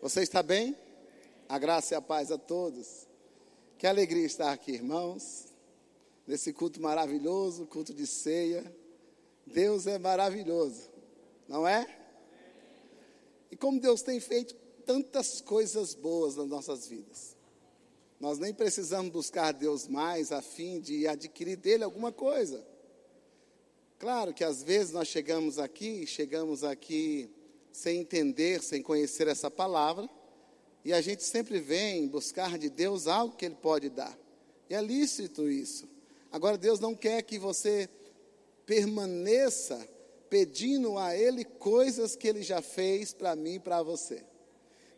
Você 0.00 0.22
está 0.22 0.44
bem? 0.44 0.76
A 1.48 1.58
graça 1.58 1.92
e 1.92 1.96
a 1.96 2.00
paz 2.00 2.30
a 2.30 2.38
todos. 2.38 3.08
Que 3.76 3.84
alegria 3.84 4.24
estar 4.24 4.52
aqui, 4.52 4.70
irmãos, 4.70 5.46
nesse 6.24 6.52
culto 6.52 6.80
maravilhoso, 6.80 7.66
culto 7.66 7.92
de 7.92 8.06
ceia. 8.06 8.72
Deus 9.44 9.88
é 9.88 9.98
maravilhoso, 9.98 10.88
não 11.48 11.66
é? 11.66 11.86
E 13.50 13.56
como 13.56 13.80
Deus 13.80 14.02
tem 14.02 14.20
feito 14.20 14.54
tantas 14.86 15.40
coisas 15.40 15.94
boas 15.94 16.36
nas 16.36 16.46
nossas 16.46 16.86
vidas. 16.86 17.36
Nós 18.20 18.38
nem 18.38 18.54
precisamos 18.54 19.10
buscar 19.10 19.52
Deus 19.52 19.88
mais 19.88 20.30
a 20.30 20.40
fim 20.40 20.80
de 20.80 21.08
adquirir 21.08 21.56
dele 21.56 21.82
alguma 21.82 22.12
coisa. 22.12 22.64
Claro 23.98 24.32
que 24.32 24.44
às 24.44 24.62
vezes 24.62 24.92
nós 24.92 25.08
chegamos 25.08 25.58
aqui, 25.58 26.06
chegamos 26.06 26.62
aqui 26.62 27.28
sem 27.78 28.00
entender, 28.00 28.62
sem 28.62 28.82
conhecer 28.82 29.28
essa 29.28 29.50
palavra, 29.50 30.08
e 30.84 30.92
a 30.92 31.00
gente 31.00 31.22
sempre 31.22 31.60
vem 31.60 32.08
buscar 32.08 32.58
de 32.58 32.68
Deus 32.68 33.06
algo 33.06 33.36
que 33.36 33.44
Ele 33.44 33.54
pode 33.54 33.88
dar. 33.88 34.18
E 34.68 34.74
é 34.74 34.82
lícito 34.82 35.48
isso. 35.48 35.88
Agora, 36.30 36.58
Deus 36.58 36.80
não 36.80 36.94
quer 36.94 37.22
que 37.22 37.38
você 37.38 37.88
permaneça 38.66 39.88
pedindo 40.28 40.98
a 40.98 41.16
Ele 41.16 41.44
coisas 41.44 42.16
que 42.16 42.26
Ele 42.26 42.42
já 42.42 42.60
fez 42.60 43.12
para 43.12 43.36
mim 43.36 43.54
e 43.54 43.60
para 43.60 43.82
você. 43.82 44.24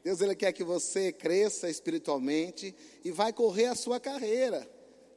Deus 0.02 0.22
ele 0.22 0.34
quer 0.34 0.50
que 0.54 0.64
você 0.64 1.12
cresça 1.12 1.68
espiritualmente 1.68 2.74
e 3.04 3.10
vai 3.10 3.34
correr 3.34 3.66
a 3.66 3.74
sua 3.74 4.00
carreira 4.00 4.66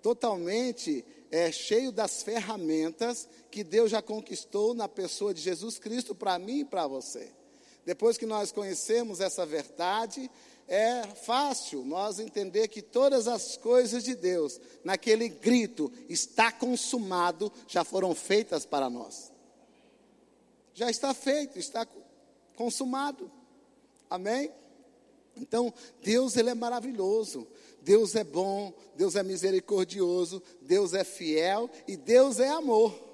totalmente 0.02 1.06
é, 1.32 1.50
cheio 1.50 1.90
das 1.90 2.22
ferramentas 2.22 3.30
que 3.50 3.64
Deus 3.64 3.90
já 3.90 4.02
conquistou 4.02 4.74
na 4.74 4.90
pessoa 4.90 5.34
de 5.34 5.42
Jesus 5.42 5.80
Cristo 5.80 6.14
para 6.14 6.38
mim 6.38 6.60
e 6.60 6.66
para 6.66 6.86
você. 6.86 7.32
Depois 7.86 8.18
que 8.18 8.26
nós 8.26 8.52
conhecemos 8.52 9.20
essa 9.20 9.46
verdade, 9.46 10.30
é 10.68 11.04
fácil 11.04 11.84
nós 11.84 12.20
entender 12.20 12.68
que 12.70 12.82
todas 12.82 13.28
as 13.28 13.58
coisas 13.58 14.04
de 14.04 14.16
Deus, 14.16 14.60
naquele 14.84 15.28
grito, 15.28 15.92
está 16.08 16.52
consumado, 16.52 17.52
já 17.68 17.84
foram 17.84 18.16
feitas 18.16 18.66
para 18.66 18.90
nós. 18.90 19.32
Já 20.74 20.90
está 20.90 21.14
feito, 21.14 21.60
está 21.60 21.86
consumado. 22.56 23.30
Amém? 24.10 24.52
Então, 25.36 25.74
Deus 26.02 26.38
ele 26.38 26.50
é 26.50 26.56
maravilhoso. 26.56 27.48
Deus 27.82 28.16
é 28.16 28.24
bom, 28.24 28.74
Deus 28.96 29.16
é 29.16 29.24
misericordioso, 29.24 30.42
Deus 30.62 30.94
é 30.94 31.04
fiel 31.04 31.70
e 31.86 31.98
Deus 31.98 32.40
é 32.40 32.48
amor. 32.48 33.13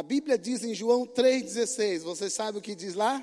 A 0.00 0.02
Bíblia 0.02 0.38
diz 0.38 0.64
em 0.64 0.74
João 0.74 1.06
3,16, 1.06 1.98
você 1.98 2.30
sabe 2.30 2.56
o 2.56 2.62
que 2.62 2.74
diz 2.74 2.94
lá? 2.94 3.22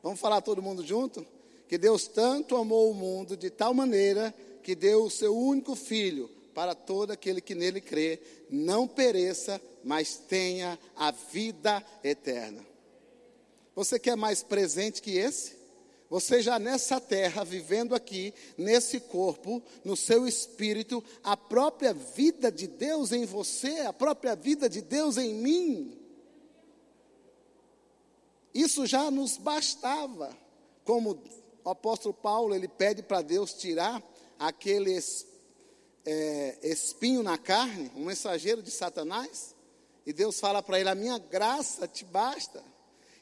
Vamos 0.00 0.20
falar 0.20 0.40
todo 0.40 0.62
mundo 0.62 0.86
junto? 0.86 1.26
Que 1.66 1.76
Deus 1.76 2.06
tanto 2.06 2.54
amou 2.54 2.92
o 2.92 2.94
mundo 2.94 3.36
de 3.36 3.50
tal 3.50 3.74
maneira 3.74 4.32
que 4.62 4.76
deu 4.76 5.02
o 5.02 5.10
seu 5.10 5.36
único 5.36 5.74
filho 5.74 6.30
para 6.54 6.72
todo 6.72 7.10
aquele 7.10 7.40
que 7.40 7.52
nele 7.52 7.80
crê, 7.80 8.20
não 8.48 8.86
pereça, 8.86 9.60
mas 9.82 10.14
tenha 10.16 10.78
a 10.94 11.10
vida 11.10 11.84
eterna. 12.04 12.64
Você 13.74 13.98
quer 13.98 14.16
mais 14.16 14.40
presente 14.40 15.02
que 15.02 15.16
esse? 15.18 15.57
Você 16.10 16.40
já 16.40 16.58
nessa 16.58 16.98
terra, 17.00 17.44
vivendo 17.44 17.94
aqui, 17.94 18.32
nesse 18.56 18.98
corpo, 18.98 19.62
no 19.84 19.94
seu 19.94 20.26
espírito, 20.26 21.04
a 21.22 21.36
própria 21.36 21.92
vida 21.92 22.50
de 22.50 22.66
Deus 22.66 23.12
em 23.12 23.26
você, 23.26 23.80
a 23.80 23.92
própria 23.92 24.34
vida 24.34 24.70
de 24.70 24.80
Deus 24.80 25.18
em 25.18 25.34
mim. 25.34 25.98
Isso 28.54 28.86
já 28.86 29.10
nos 29.10 29.36
bastava. 29.36 30.34
Como 30.82 31.22
o 31.62 31.68
apóstolo 31.68 32.14
Paulo, 32.14 32.54
ele 32.54 32.68
pede 32.68 33.02
para 33.02 33.20
Deus 33.20 33.52
tirar 33.52 34.02
aquele 34.38 34.98
é, 36.06 36.58
espinho 36.62 37.22
na 37.22 37.36
carne, 37.36 37.92
um 37.94 38.06
mensageiro 38.06 38.62
de 38.62 38.70
Satanás. 38.70 39.54
E 40.06 40.12
Deus 40.14 40.40
fala 40.40 40.62
para 40.62 40.80
ele: 40.80 40.88
A 40.88 40.94
minha 40.94 41.18
graça 41.18 41.86
te 41.86 42.02
basta. 42.02 42.64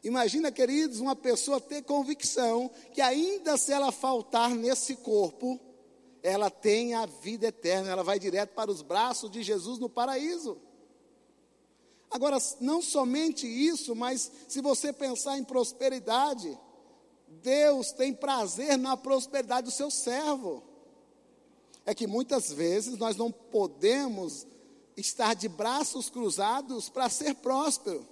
Imagina, 0.04 0.52
queridos, 0.52 1.00
uma 1.00 1.16
pessoa 1.16 1.60
ter 1.60 1.82
convicção 1.82 2.70
que 2.92 3.00
ainda 3.00 3.56
se 3.56 3.72
ela 3.72 3.90
faltar 3.90 4.50
nesse 4.50 4.96
corpo, 4.96 5.60
ela 6.22 6.50
tem 6.50 6.94
a 6.94 7.06
vida 7.06 7.46
eterna, 7.46 7.90
ela 7.90 8.02
vai 8.02 8.18
direto 8.18 8.50
para 8.50 8.70
os 8.70 8.82
braços 8.82 9.30
de 9.30 9.42
Jesus 9.42 9.78
no 9.78 9.88
paraíso. 9.88 10.58
Agora, 12.10 12.38
não 12.60 12.80
somente 12.80 13.46
isso, 13.46 13.94
mas 13.94 14.30
se 14.48 14.60
você 14.60 14.92
pensar 14.92 15.38
em 15.38 15.44
prosperidade, 15.44 16.58
Deus 17.28 17.92
tem 17.92 18.14
prazer 18.14 18.78
na 18.78 18.96
prosperidade 18.96 19.66
do 19.66 19.70
seu 19.70 19.90
servo. 19.90 20.62
É 21.84 21.94
que 21.94 22.06
muitas 22.06 22.52
vezes 22.52 22.96
nós 22.96 23.16
não 23.16 23.30
podemos 23.30 24.46
estar 24.96 25.34
de 25.34 25.48
braços 25.48 26.08
cruzados 26.08 26.88
para 26.88 27.08
ser 27.08 27.34
próspero. 27.36 28.06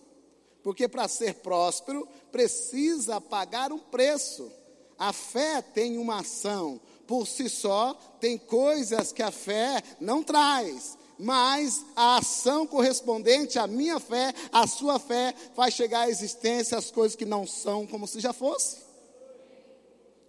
Porque 0.65 0.89
para 0.89 1.07
ser 1.07 1.35
próspero 1.35 2.09
precisa 2.33 3.21
pagar 3.21 3.71
um 3.71 3.79
preço. 3.79 4.51
A 4.99 5.13
fé 5.13 5.61
tem 5.61 5.99
uma 5.99 6.21
ação, 6.21 6.81
por 7.07 7.27
si 7.27 7.51
só, 7.51 7.93
tem 8.19 8.39
coisas 8.39 9.13
que 9.13 9.23
a 9.23 9.31
fé 9.31 9.83
não 10.01 10.23
traz, 10.23 10.97
mas 11.19 11.85
a 11.95 12.17
ação 12.17 12.67
correspondente 12.67 13.59
à 13.59 13.67
minha 13.67 14.01
fé, 14.01 14.33
à 14.51 14.67
sua 14.67 14.99
fé, 14.99 15.35
faz 15.55 15.75
chegar 15.75 16.01
à 16.01 16.09
existência 16.09 16.79
as 16.79 16.91
coisas 16.91 17.15
que 17.15 17.27
não 17.27 17.47
são 17.47 17.87
como 17.87 18.09
se 18.09 18.19
já 18.19 18.33
fosse. 18.33 18.79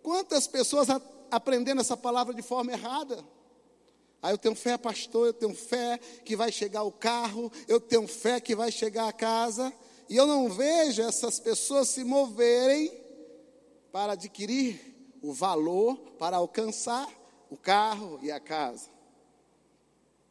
Quantas 0.04 0.48
pessoas 0.48 0.88
aprendendo 1.32 1.80
essa 1.80 1.96
palavra 1.96 2.34
de 2.34 2.42
forma 2.42 2.74
errada? 2.74 3.24
Aí 4.22 4.34
eu 4.34 4.38
tenho 4.38 4.56
fé, 4.56 4.78
pastor, 4.78 5.28
eu 5.28 5.34
tenho 5.34 5.56
fé 5.56 5.98
que 6.26 6.36
vai 6.36 6.52
chegar 6.52 6.84
o 6.84 6.92
carro, 6.92 7.52
eu 7.68 7.80
tenho 7.80 8.08
fé 8.08 8.42
que 8.42 8.56
vai 8.56 8.72
chegar 8.72 9.08
a 9.08 9.14
casa, 9.14 9.72
e 10.10 10.16
eu 10.16 10.28
não 10.28 10.50
vejo 10.50 11.02
essas 11.02 11.40
pessoas 11.40 11.90
se 11.90 12.04
moverem 12.04 12.92
para 13.92 14.14
adquirir 14.14 15.18
o 15.22 15.34
valor, 15.34 15.96
para 16.20 16.38
alcançar 16.38 17.10
o 17.50 17.58
carro 17.58 18.20
e 18.22 18.32
a 18.32 18.40
casa. 18.40 18.90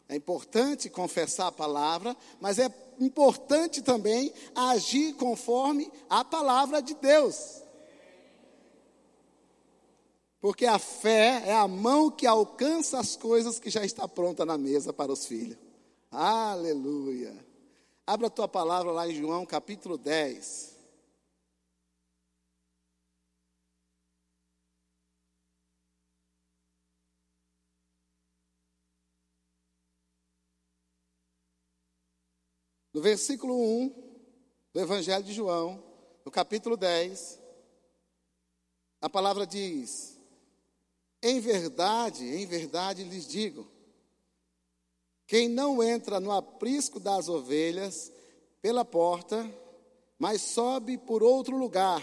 É 0.08 0.14
importante 0.14 0.90
confessar 0.90 1.48
a 1.48 1.52
palavra, 1.52 2.16
mas 2.40 2.58
é 2.58 2.72
importante 3.00 3.82
também 3.82 4.32
agir 4.54 5.14
conforme 5.14 5.90
a 6.08 6.24
palavra 6.24 6.80
de 6.80 6.94
Deus. 6.94 7.62
Porque 10.40 10.66
a 10.66 10.78
fé 10.78 11.42
é 11.46 11.54
a 11.54 11.66
mão 11.66 12.10
que 12.10 12.26
alcança 12.26 12.98
as 12.98 13.16
coisas 13.16 13.58
que 13.58 13.70
já 13.70 13.82
está 13.82 14.06
pronta 14.06 14.44
na 14.44 14.58
mesa 14.58 14.92
para 14.92 15.10
os 15.10 15.24
filhos. 15.24 15.56
Aleluia. 16.10 17.34
Abra 18.06 18.26
a 18.26 18.30
tua 18.30 18.46
palavra 18.46 18.92
lá 18.92 19.08
em 19.08 19.14
João 19.14 19.46
capítulo 19.46 19.96
10. 19.96 20.74
No 32.92 33.00
versículo 33.00 33.54
1 33.58 33.88
do 34.74 34.80
Evangelho 34.80 35.24
de 35.24 35.32
João, 35.32 35.82
no 36.26 36.30
capítulo 36.30 36.76
10, 36.76 37.40
a 39.00 39.08
palavra 39.08 39.46
diz: 39.46 40.20
Em 41.22 41.40
verdade, 41.40 42.22
em 42.22 42.46
verdade 42.46 43.02
lhes 43.02 43.26
digo, 43.26 43.73
quem 45.26 45.48
não 45.48 45.82
entra 45.82 46.20
no 46.20 46.30
aprisco 46.30 47.00
das 47.00 47.28
ovelhas 47.28 48.12
pela 48.60 48.84
porta, 48.84 49.48
mas 50.18 50.40
sobe 50.40 50.98
por 50.98 51.22
outro 51.22 51.56
lugar, 51.56 52.02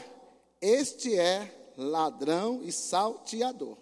este 0.60 1.18
é 1.18 1.74
ladrão 1.78 2.62
e 2.64 2.72
salteador. 2.72 3.78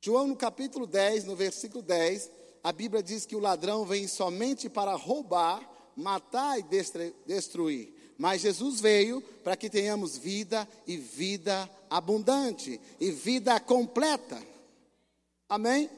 João, 0.00 0.26
no 0.26 0.36
capítulo 0.36 0.86
10, 0.86 1.24
no 1.24 1.36
versículo 1.36 1.82
10, 1.82 2.30
a 2.64 2.72
Bíblia 2.72 3.02
diz 3.02 3.26
que 3.26 3.36
o 3.36 3.40
ladrão 3.40 3.84
vem 3.84 4.06
somente 4.08 4.68
para 4.68 4.94
roubar, 4.94 5.68
matar 5.96 6.58
e 6.58 6.64
destruir. 7.26 7.94
Mas 8.16 8.42
Jesus 8.42 8.80
veio 8.80 9.20
para 9.44 9.56
que 9.56 9.70
tenhamos 9.70 10.16
vida 10.16 10.68
e 10.86 10.96
vida 10.96 11.68
abundante 11.88 12.80
e 12.98 13.10
vida 13.10 13.58
completa. 13.60 14.40
Amém? 15.48 15.88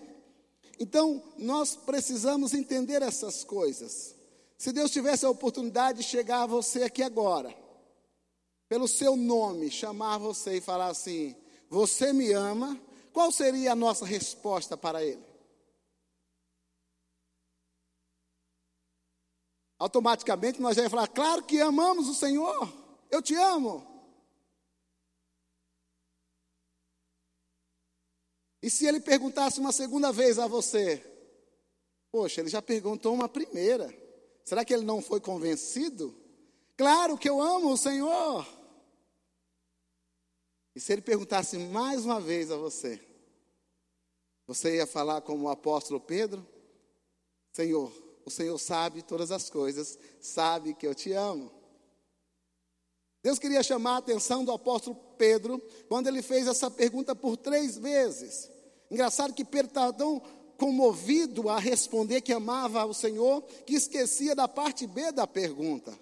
Então, 0.83 1.23
nós 1.39 1.77
precisamos 1.77 2.53
entender 2.53 3.03
essas 3.03 3.45
coisas. 3.45 4.17
Se 4.59 4.73
Deus 4.73 4.91
tivesse 4.91 5.25
a 5.25 5.31
oportunidade 5.31 5.99
de 5.99 6.05
chegar 6.05 6.43
a 6.43 6.47
você 6.47 6.83
aqui 6.83 7.05
agora, 7.05 7.57
pelo 8.69 8.89
seu 8.89 9.15
nome, 9.15 9.71
chamar 9.71 10.19
você 10.19 10.57
e 10.57 10.61
falar 10.61 10.89
assim: 10.89 11.37
Você 11.71 12.13
me 12.13 12.33
ama, 12.33 12.77
qual 13.13 13.31
seria 13.31 13.71
a 13.71 13.77
nossa 13.77 14.05
resposta 14.05 14.77
para 14.77 15.05
Ele? 15.05 15.23
Automaticamente 19.79 20.61
nós 20.61 20.77
já 20.77 20.83
ia 20.83 20.91
falar: 20.91 21.07
Claro 21.07 21.45
que 21.45 21.61
amamos 21.61 22.09
o 22.09 22.15
Senhor, 22.15 22.73
eu 23.09 23.23
te 23.23 23.37
amo. 23.37 23.87
E 28.63 28.71
se 28.71 28.87
ele 28.87 29.01
perguntasse 29.01 29.59
uma 29.59 29.73
segunda 29.73 30.13
vez 30.13 30.39
a 30.39 30.47
você? 30.47 31.05
Poxa, 32.13 32.41
ele 32.41 32.49
já 32.49 32.63
perguntou 32.63 33.13
uma 33.13 33.29
primeira. 33.29 33.93
Será 34.45 34.65
que 34.65 34.73
ele 34.73 34.85
não 34.85 35.03
foi 35.03 35.21
convencido? 35.21 36.15
Claro 36.77 37.19
que 37.19 37.29
eu 37.29 37.41
amo 37.41 37.73
o 37.73 37.77
Senhor. 37.77 38.47
E 40.75 40.81
se 40.81 40.93
ele 40.93 41.03
perguntasse 41.03 41.59
mais 41.59 42.05
uma 42.05 42.21
vez 42.21 42.51
a 42.51 42.57
você? 42.57 43.01
Você 44.47 44.77
ia 44.77 44.87
falar 44.87 45.21
como 45.23 45.47
o 45.47 45.51
apóstolo 45.51 46.01
Pedro? 46.01 46.47
Senhor, 47.53 47.93
o 48.25 48.31
Senhor 48.31 48.59
sabe 48.59 49.03
todas 49.03 49.31
as 49.31 49.51
coisas, 49.51 49.99
sabe 50.21 50.75
que 50.75 50.87
eu 50.87 50.95
te 50.95 51.13
amo. 51.13 51.53
Deus 53.23 53.39
queria 53.39 53.63
chamar 53.63 53.95
a 53.95 53.99
atenção 53.99 54.45
do 54.45 54.51
apóstolo 54.51 54.97
Pedro 55.17 55.63
quando 55.89 56.09
ele 56.09 56.23
fez 56.23 56.47
essa 56.49 56.71
pergunta 56.71 57.15
por 57.15 57.37
três 57.37 57.79
vezes. 57.79 58.51
Engraçado 58.91 59.33
que 59.33 59.45
Pedro 59.45 59.69
estava 59.69 59.93
tão 59.93 60.21
comovido 60.59 61.49
a 61.49 61.59
responder 61.59 62.21
que 62.21 62.33
amava 62.33 62.85
o 62.85 62.93
Senhor 62.93 63.43
que 63.65 63.75
esquecia 63.75 64.35
da 64.35 64.49
parte 64.49 64.87
B 64.87 65.13
da 65.13 65.27
pergunta. 65.27 65.97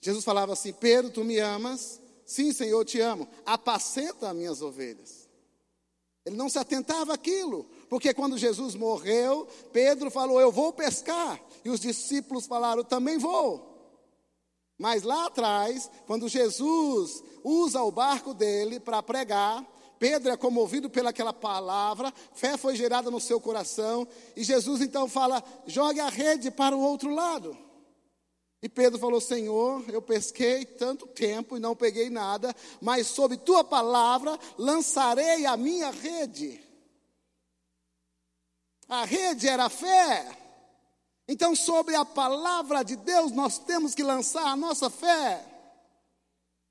Jesus 0.00 0.24
falava 0.24 0.54
assim: 0.54 0.72
Pedro, 0.72 1.10
tu 1.10 1.22
me 1.22 1.38
amas? 1.38 2.00
Sim, 2.24 2.52
Senhor, 2.52 2.80
eu 2.80 2.84
te 2.84 3.00
amo. 3.00 3.28
Apacenta 3.44 4.30
as 4.30 4.36
minhas 4.36 4.62
ovelhas. 4.62 5.28
Ele 6.24 6.36
não 6.36 6.48
se 6.48 6.58
atentava 6.58 7.12
àquilo, 7.12 7.66
porque 7.88 8.14
quando 8.14 8.38
Jesus 8.38 8.74
morreu, 8.74 9.46
Pedro 9.72 10.10
falou: 10.10 10.40
Eu 10.40 10.50
vou 10.50 10.72
pescar. 10.72 11.38
E 11.62 11.68
os 11.68 11.80
discípulos 11.80 12.46
falaram: 12.46 12.82
Também 12.82 13.18
vou. 13.18 13.73
Mas 14.78 15.02
lá 15.02 15.26
atrás, 15.26 15.90
quando 16.06 16.28
Jesus 16.28 17.22
usa 17.42 17.82
o 17.82 17.92
barco 17.92 18.34
dele 18.34 18.80
para 18.80 19.02
pregar, 19.02 19.64
Pedro 19.98 20.32
é 20.32 20.36
comovido 20.36 20.90
pelaquela 20.90 21.32
palavra, 21.32 22.12
fé 22.34 22.56
foi 22.56 22.74
gerada 22.74 23.10
no 23.10 23.20
seu 23.20 23.40
coração, 23.40 24.06
e 24.36 24.42
Jesus 24.42 24.80
então 24.80 25.08
fala: 25.08 25.42
jogue 25.66 26.00
a 26.00 26.08
rede 26.08 26.50
para 26.50 26.76
o 26.76 26.80
outro 26.80 27.14
lado. 27.14 27.56
E 28.60 28.68
Pedro 28.68 28.98
falou: 28.98 29.20
Senhor, 29.20 29.84
eu 29.88 30.02
pesquei 30.02 30.64
tanto 30.64 31.06
tempo 31.06 31.56
e 31.56 31.60
não 31.60 31.76
peguei 31.76 32.10
nada, 32.10 32.54
mas 32.80 33.06
sob 33.06 33.36
tua 33.36 33.62
palavra 33.62 34.38
lançarei 34.58 35.46
a 35.46 35.56
minha 35.56 35.90
rede. 35.90 36.60
A 38.88 39.04
rede 39.04 39.48
era 39.48 39.66
a 39.66 39.70
fé. 39.70 40.43
Então, 41.26 41.56
sobre 41.56 41.94
a 41.94 42.04
palavra 42.04 42.82
de 42.82 42.96
Deus, 42.96 43.32
nós 43.32 43.58
temos 43.58 43.94
que 43.94 44.02
lançar 44.02 44.46
a 44.46 44.56
nossa 44.56 44.90
fé. 44.90 45.44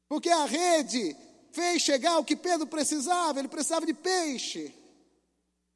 Porque 0.08 0.30
a 0.30 0.46
rede 0.46 1.16
fez 1.52 1.82
chegar 1.82 2.20
o 2.20 2.26
que 2.26 2.36
Pedro 2.36 2.68
precisava, 2.68 3.40
ele 3.40 3.48
precisava 3.48 3.86
de 3.86 3.94
peixe. 3.94 4.74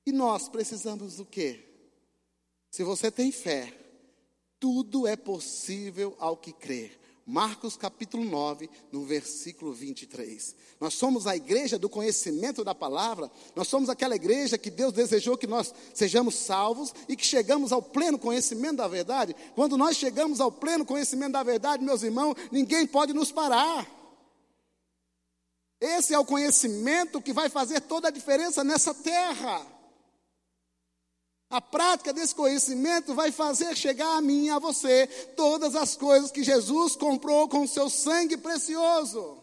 E 0.06 0.12
nós 0.12 0.48
precisamos 0.48 1.18
do 1.18 1.26
quê? 1.26 1.64
Se 2.70 2.84
você 2.84 3.10
tem 3.10 3.32
fé, 3.32 3.74
tudo 4.60 5.08
é 5.08 5.16
possível 5.16 6.16
ao 6.20 6.38
que 6.38 6.54
crer. 6.54 7.07
Marcos 7.30 7.76
capítulo 7.76 8.24
9, 8.24 8.70
no 8.90 9.04
versículo 9.04 9.74
23. 9.74 10.56
Nós 10.80 10.94
somos 10.94 11.28
a 11.28 11.36
igreja 11.36 11.78
do 11.78 11.90
conhecimento 11.90 12.64
da 12.64 12.74
palavra, 12.74 13.30
nós 13.54 13.68
somos 13.68 13.90
aquela 13.90 14.16
igreja 14.16 14.58
que 14.58 14.72
Deus 14.72 14.94
desejou 14.94 15.38
que 15.38 15.46
nós 15.46 15.74
sejamos 15.94 16.36
salvos 16.36 16.94
e 17.10 17.18
que 17.18 17.26
chegamos 17.26 17.74
ao 17.74 17.82
pleno 17.82 18.18
conhecimento 18.18 18.78
da 18.78 18.88
verdade. 18.88 19.36
Quando 19.56 19.78
nós 19.78 19.98
chegamos 19.98 20.40
ao 20.40 20.50
pleno 20.50 20.86
conhecimento 20.86 21.34
da 21.34 21.44
verdade, 21.44 21.84
meus 21.84 22.02
irmãos, 22.02 22.34
ninguém 22.50 22.88
pode 22.88 23.12
nos 23.12 23.30
parar. 23.30 23.86
Esse 25.82 26.14
é 26.14 26.20
o 26.20 26.26
conhecimento 26.26 27.22
que 27.22 27.34
vai 27.34 27.50
fazer 27.50 27.82
toda 27.82 28.08
a 28.08 28.12
diferença 28.12 28.64
nessa 28.64 28.94
terra. 28.94 29.77
A 31.50 31.62
prática 31.62 32.12
desse 32.12 32.36
conhecimento 32.36 33.14
vai 33.14 33.32
fazer 33.32 33.76
chegar 33.76 34.18
a 34.18 34.22
mim 34.22 34.46
e 34.46 34.50
a 34.50 34.60
você 34.60 35.08
todas 35.36 35.76
as 35.76 35.96
coisas 35.96 36.30
que 36.30 36.44
Jesus 36.44 36.96
comprou 36.96 37.48
com 37.48 37.64
o 37.64 37.68
seu 37.68 37.90
sangue 37.90 38.36
precioso. 38.36 39.38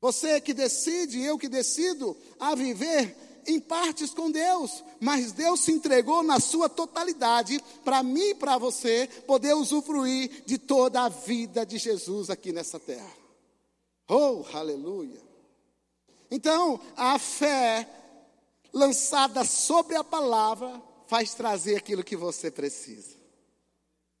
Você 0.00 0.40
que 0.40 0.52
decide, 0.52 1.22
eu 1.22 1.38
que 1.38 1.48
decido, 1.48 2.16
a 2.38 2.54
viver 2.54 3.16
em 3.46 3.58
partes 3.58 4.10
com 4.10 4.30
Deus, 4.30 4.84
mas 5.00 5.32
Deus 5.32 5.60
se 5.60 5.72
entregou 5.72 6.22
na 6.22 6.38
sua 6.38 6.68
totalidade 6.68 7.58
para 7.82 8.02
mim 8.02 8.30
e 8.30 8.34
para 8.34 8.58
você 8.58 9.08
poder 9.26 9.54
usufruir 9.54 10.44
de 10.44 10.58
toda 10.58 11.02
a 11.02 11.08
vida 11.08 11.64
de 11.64 11.78
Jesus 11.78 12.28
aqui 12.28 12.52
nessa 12.52 12.78
terra. 12.78 13.16
Oh, 14.06 14.44
aleluia! 14.52 15.20
Então, 16.30 16.78
a 16.94 17.18
fé 17.18 17.88
lançada 18.72 19.44
sobre 19.44 19.96
a 19.96 20.04
palavra, 20.04 20.82
faz 21.06 21.34
trazer 21.34 21.76
aquilo 21.76 22.04
que 22.04 22.16
você 22.16 22.50
precisa. 22.50 23.16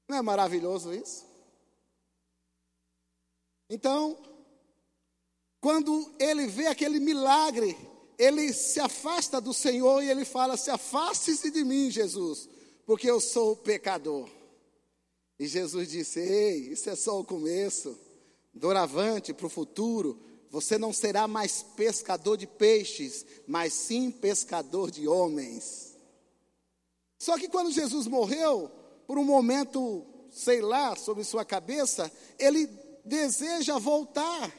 Não 0.08 0.16
é 0.16 0.22
maravilhoso 0.22 0.92
isso? 0.92 1.26
Então, 3.68 4.16
quando 5.60 6.10
ele 6.18 6.46
vê 6.46 6.66
aquele 6.66 6.98
milagre, 6.98 7.76
ele 8.18 8.52
se 8.52 8.80
afasta 8.80 9.40
do 9.40 9.52
Senhor 9.52 10.02
e 10.02 10.10
ele 10.10 10.24
fala: 10.24 10.56
Se 10.56 10.70
afaste-se 10.70 11.50
de 11.50 11.62
mim, 11.64 11.90
Jesus, 11.90 12.48
porque 12.86 13.10
eu 13.10 13.20
sou 13.20 13.54
pecador. 13.54 14.28
E 15.38 15.46
Jesus 15.46 15.90
disse: 15.90 16.20
Ei, 16.20 16.72
isso 16.72 16.88
é 16.88 16.96
só 16.96 17.20
o 17.20 17.24
começo. 17.24 17.98
Doravante 18.54 19.32
para 19.32 19.46
o 19.46 19.50
futuro, 19.50 20.18
você 20.50 20.78
não 20.78 20.92
será 20.92 21.28
mais 21.28 21.62
pescador 21.62 22.36
de 22.36 22.46
peixes, 22.46 23.26
mas 23.46 23.72
sim 23.72 24.10
pescador 24.10 24.90
de 24.90 25.06
homens. 25.06 25.96
Só 27.18 27.36
que 27.38 27.48
quando 27.48 27.70
Jesus 27.70 28.06
morreu, 28.06 28.70
por 29.06 29.18
um 29.18 29.24
momento, 29.24 30.06
sei 30.30 30.60
lá, 30.60 30.94
sobre 30.94 31.24
sua 31.24 31.44
cabeça, 31.44 32.10
ele 32.38 32.66
deseja 33.04 33.78
voltar 33.78 34.52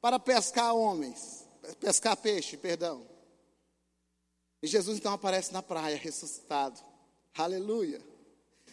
para 0.00 0.18
pescar 0.18 0.74
homens, 0.74 1.44
pescar 1.78 2.16
peixe, 2.16 2.56
perdão. 2.56 3.06
E 4.62 4.66
Jesus 4.66 4.98
então 4.98 5.12
aparece 5.12 5.52
na 5.52 5.62
praia, 5.62 5.96
ressuscitado. 5.96 6.80
Aleluia. 7.36 8.00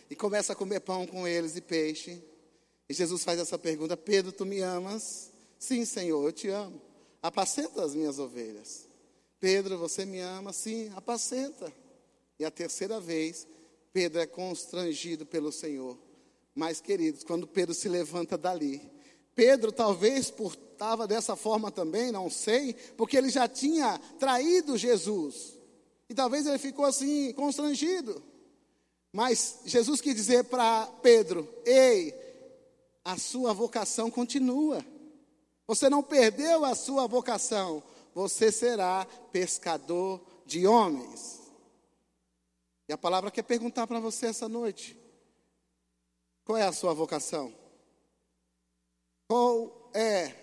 E 0.10 0.16
começa 0.16 0.54
a 0.54 0.56
comer 0.56 0.80
pão 0.80 1.06
com 1.06 1.28
eles 1.28 1.56
e 1.56 1.62
peixe. 1.62 2.24
E 2.88 2.94
Jesus 2.94 3.24
faz 3.24 3.40
essa 3.40 3.58
pergunta: 3.58 3.98
Pedro, 3.98 4.32
tu 4.32 4.46
me 4.46 4.60
amas? 4.62 5.33
Sim, 5.64 5.86
Senhor, 5.86 6.22
eu 6.26 6.34
te 6.34 6.50
amo. 6.50 6.82
Apacenta 7.22 7.86
as 7.86 7.96
minhas 7.96 8.20
ovelhas. 8.20 8.86
Pedro, 9.40 9.78
você 9.78 10.04
me 10.04 10.20
ama? 10.20 10.52
Sim, 10.52 10.92
apacenta. 10.94 11.72
E 12.38 12.44
a 12.44 12.52
terceira 12.52 13.00
vez, 13.00 13.48
Pedro 13.94 14.20
é 14.20 14.28
constrangido 14.28 15.26
pelo 15.26 15.54
Senhor. 15.54 15.98
Mas, 16.54 16.82
queridos, 16.82 17.24
quando 17.24 17.48
Pedro 17.48 17.74
se 17.74 17.88
levanta 17.88 18.38
dali, 18.38 18.82
Pedro 19.34 19.72
talvez 19.72 20.30
por 20.30 20.54
dessa 21.08 21.34
forma 21.38 21.72
também, 21.72 22.12
não 22.12 22.30
sei, 22.30 22.74
porque 22.98 23.16
ele 23.16 23.30
já 23.30 23.48
tinha 23.48 23.98
traído 24.20 24.78
Jesus. 24.78 25.58
E 26.10 26.14
talvez 26.14 26.46
ele 26.46 26.58
ficou 26.58 26.84
assim, 26.84 27.32
constrangido. 27.32 28.22
Mas 29.14 29.60
Jesus 29.64 30.02
quis 30.02 30.14
dizer 30.14 30.44
para 30.44 30.88
Pedro: 31.02 31.48
Ei, 31.66 32.14
a 33.06 33.18
sua 33.18 33.54
vocação 33.54 34.12
continua. 34.12 34.86
Você 35.74 35.90
não 35.90 36.04
perdeu 36.04 36.64
a 36.64 36.76
sua 36.76 37.08
vocação, 37.08 37.82
você 38.14 38.52
será 38.52 39.08
pescador 39.32 40.24
de 40.46 40.68
homens. 40.68 41.52
E 42.88 42.94
a 42.94 42.98
palavra 42.98 43.32
quer 43.32 43.42
perguntar 43.42 43.88
para 43.88 44.00
você 44.00 44.28
essa 44.28 44.48
noite: 44.48 44.96
qual 46.46 46.60
é 46.60 46.62
a 46.62 46.72
sua 46.72 46.94
vocação? 46.94 47.52
Qual 49.28 49.90
é 49.96 50.36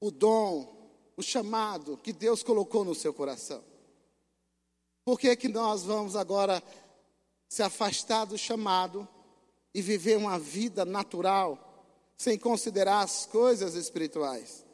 o 0.00 0.10
dom, 0.10 0.90
o 1.14 1.22
chamado 1.22 1.98
que 1.98 2.10
Deus 2.10 2.42
colocou 2.42 2.86
no 2.86 2.94
seu 2.94 3.12
coração? 3.12 3.62
Por 5.04 5.20
que, 5.20 5.36
que 5.36 5.48
nós 5.48 5.82
vamos 5.82 6.16
agora 6.16 6.62
se 7.50 7.62
afastar 7.62 8.24
do 8.24 8.38
chamado 8.38 9.06
e 9.74 9.82
viver 9.82 10.16
uma 10.16 10.38
vida 10.38 10.86
natural? 10.86 11.67
Sem 12.18 12.36
considerar 12.36 13.02
as 13.02 13.26
coisas 13.26 13.76
espirituais. 13.76 14.66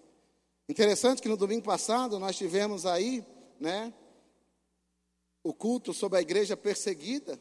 Interessante 0.66 1.20
que 1.20 1.28
no 1.28 1.36
domingo 1.36 1.62
passado 1.62 2.18
nós 2.18 2.36
tivemos 2.36 2.86
aí, 2.86 3.22
né, 3.60 3.92
o 5.42 5.52
culto 5.52 5.92
sobre 5.92 6.18
a 6.18 6.22
igreja 6.22 6.56
perseguida. 6.56 7.38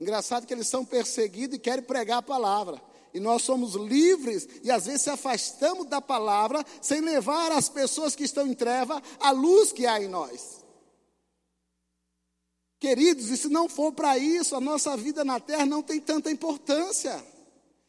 Engraçado 0.00 0.46
que 0.46 0.52
eles 0.52 0.66
são 0.66 0.84
perseguidos 0.84 1.56
e 1.56 1.60
querem 1.60 1.84
pregar 1.84 2.18
a 2.18 2.22
palavra. 2.22 2.82
E 3.14 3.20
nós 3.20 3.42
somos 3.42 3.74
livres 3.74 4.48
e 4.64 4.70
às 4.70 4.86
vezes 4.86 5.02
se 5.02 5.10
afastamos 5.10 5.86
da 5.86 6.02
palavra 6.02 6.62
sem 6.82 7.00
levar 7.00 7.52
as 7.52 7.68
pessoas 7.68 8.16
que 8.16 8.24
estão 8.24 8.48
em 8.48 8.52
treva 8.52 9.00
a 9.20 9.30
luz 9.30 9.70
que 9.70 9.86
há 9.86 10.02
em 10.02 10.08
nós. 10.08 10.64
Queridos, 12.80 13.30
e 13.30 13.36
se 13.36 13.48
não 13.48 13.68
for 13.68 13.92
para 13.92 14.18
isso, 14.18 14.56
a 14.56 14.60
nossa 14.60 14.96
vida 14.96 15.24
na 15.24 15.38
terra 15.38 15.64
não 15.64 15.82
tem 15.82 16.00
tanta 16.00 16.30
importância 16.30 17.24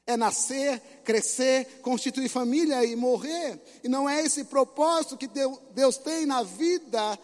é 0.08 0.18
nascer, 0.18 0.80
crescer, 1.04 1.82
constituir 1.82 2.30
família 2.30 2.84
e 2.84 2.96
morrer. 2.96 3.62
E 3.84 3.90
não 3.90 4.10
é 4.10 4.22
esse 4.22 4.46
propósito 4.46 5.18
que 5.18 5.28
Deus 5.28 5.98
tem 5.98 6.26
na 6.26 6.42
vida 6.42 7.20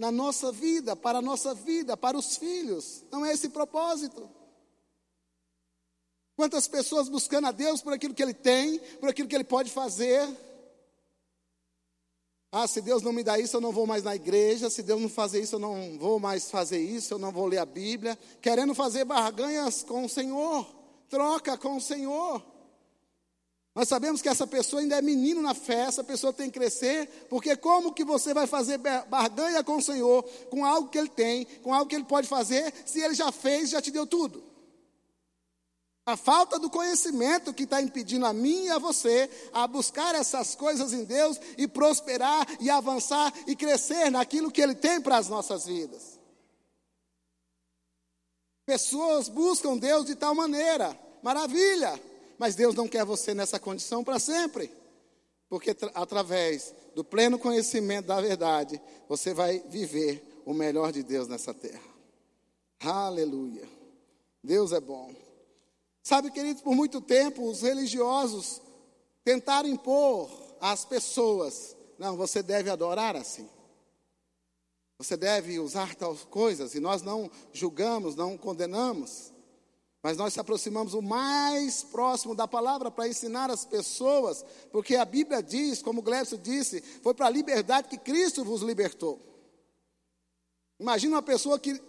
na 0.00 0.10
nossa 0.10 0.50
vida, 0.50 0.96
para 0.96 1.18
a 1.18 1.22
nossa 1.22 1.52
vida, 1.52 1.94
para 1.94 2.16
os 2.16 2.38
filhos. 2.38 3.04
Não 3.12 3.22
é 3.22 3.34
esse 3.34 3.50
propósito. 3.50 4.30
Quantas 6.34 6.66
pessoas 6.66 7.06
buscando 7.06 7.48
a 7.48 7.52
Deus 7.52 7.82
por 7.82 7.92
aquilo 7.92 8.14
que 8.14 8.22
Ele 8.22 8.32
tem, 8.32 8.78
por 8.98 9.10
aquilo 9.10 9.28
que 9.28 9.34
Ele 9.34 9.44
pode 9.44 9.70
fazer. 9.70 10.26
Ah, 12.50 12.66
se 12.66 12.80
Deus 12.80 13.02
não 13.02 13.12
me 13.12 13.22
dá 13.22 13.38
isso, 13.38 13.58
eu 13.58 13.60
não 13.60 13.72
vou 13.72 13.86
mais 13.86 14.02
na 14.02 14.16
igreja. 14.16 14.70
Se 14.70 14.82
Deus 14.82 15.02
não 15.02 15.08
fazer 15.10 15.42
isso, 15.42 15.56
eu 15.56 15.60
não 15.60 15.98
vou 15.98 16.18
mais 16.18 16.50
fazer 16.50 16.80
isso. 16.80 17.12
Eu 17.12 17.18
não 17.18 17.30
vou 17.30 17.44
ler 17.44 17.58
a 17.58 17.66
Bíblia. 17.66 18.18
Querendo 18.40 18.74
fazer 18.74 19.04
barganhas 19.04 19.82
com 19.82 20.06
o 20.06 20.08
Senhor, 20.08 20.66
troca 21.10 21.58
com 21.58 21.76
o 21.76 21.80
Senhor. 21.80 22.42
Nós 23.74 23.88
sabemos 23.88 24.22
que 24.22 24.28
essa 24.28 24.46
pessoa 24.46 24.80
ainda 24.80 24.96
é 24.96 25.02
menino 25.02 25.42
na 25.42 25.54
fé, 25.54 25.82
essa 25.82 26.02
pessoa 26.02 26.32
tem 26.32 26.50
que 26.50 26.58
crescer, 26.58 27.26
porque 27.28 27.54
como 27.56 27.92
que 27.92 28.04
você 28.04 28.32
vai 28.32 28.46
fazer 28.46 28.78
barganha 28.78 29.62
com 29.62 29.76
o 29.76 29.82
Senhor, 29.82 30.22
com 30.50 30.64
algo 30.64 30.88
que 30.88 30.98
Ele 30.98 31.08
tem, 31.08 31.44
com 31.62 31.74
algo 31.74 31.88
que 31.88 31.94
Ele 31.94 32.04
pode 32.04 32.26
fazer, 32.26 32.72
se 32.86 33.00
Ele 33.00 33.14
já 33.14 33.30
fez, 33.30 33.70
já 33.70 33.80
te 33.80 33.90
deu 33.90 34.06
tudo? 34.06 34.42
A 36.06 36.16
falta 36.16 36.58
do 36.58 36.68
conhecimento 36.68 37.54
que 37.54 37.62
está 37.62 37.80
impedindo 37.80 38.26
a 38.26 38.32
mim 38.32 38.64
e 38.64 38.70
a 38.70 38.78
você 38.78 39.30
a 39.52 39.66
buscar 39.66 40.14
essas 40.14 40.56
coisas 40.56 40.92
em 40.92 41.04
Deus 41.04 41.38
e 41.56 41.68
prosperar 41.68 42.46
e 42.58 42.68
avançar 42.68 43.32
e 43.46 43.54
crescer 43.54 44.10
naquilo 44.10 44.50
que 44.50 44.60
Ele 44.60 44.74
tem 44.74 45.00
para 45.00 45.16
as 45.16 45.28
nossas 45.28 45.66
vidas. 45.66 46.19
Pessoas 48.70 49.28
buscam 49.28 49.76
Deus 49.76 50.06
de 50.06 50.14
tal 50.14 50.32
maneira, 50.32 50.96
maravilha, 51.24 52.00
mas 52.38 52.54
Deus 52.54 52.72
não 52.72 52.86
quer 52.86 53.04
você 53.04 53.34
nessa 53.34 53.58
condição 53.58 54.04
para 54.04 54.20
sempre. 54.20 54.70
Porque 55.48 55.76
através 55.92 56.72
do 56.94 57.02
pleno 57.02 57.36
conhecimento 57.36 58.06
da 58.06 58.20
verdade, 58.20 58.80
você 59.08 59.34
vai 59.34 59.58
viver 59.66 60.24
o 60.46 60.54
melhor 60.54 60.92
de 60.92 61.02
Deus 61.02 61.26
nessa 61.26 61.52
terra. 61.52 61.82
Aleluia. 62.78 63.68
Deus 64.40 64.70
é 64.70 64.78
bom. 64.78 65.12
Sabe, 66.00 66.30
queridos, 66.30 66.62
por 66.62 66.76
muito 66.76 67.00
tempo 67.00 67.50
os 67.50 67.62
religiosos 67.62 68.62
tentaram 69.24 69.68
impor 69.68 70.30
às 70.60 70.84
pessoas: 70.84 71.76
não, 71.98 72.16
você 72.16 72.40
deve 72.40 72.70
adorar 72.70 73.16
assim. 73.16 73.48
Você 75.00 75.16
deve 75.16 75.58
usar 75.58 75.94
tais 75.94 76.24
coisas, 76.24 76.74
e 76.74 76.78
nós 76.78 77.00
não 77.00 77.30
julgamos, 77.54 78.14
não 78.14 78.36
condenamos. 78.36 79.32
Mas 80.02 80.18
nós 80.18 80.34
se 80.34 80.40
aproximamos 80.40 80.92
o 80.92 81.00
mais 81.00 81.82
próximo 81.82 82.34
da 82.34 82.46
palavra 82.46 82.90
para 82.90 83.08
ensinar 83.08 83.50
as 83.50 83.64
pessoas, 83.64 84.44
porque 84.70 84.96
a 84.96 85.04
Bíblia 85.06 85.42
diz, 85.42 85.80
como 85.80 86.02
Glebson 86.02 86.36
disse, 86.36 86.82
foi 87.02 87.14
para 87.14 87.28
a 87.28 87.30
liberdade 87.30 87.88
que 87.88 87.96
Cristo 87.96 88.44
vos 88.44 88.60
libertou. 88.60 89.18
Imagina 90.78 91.16
uma 91.16 91.22
pessoa 91.22 91.58
que 91.58 91.80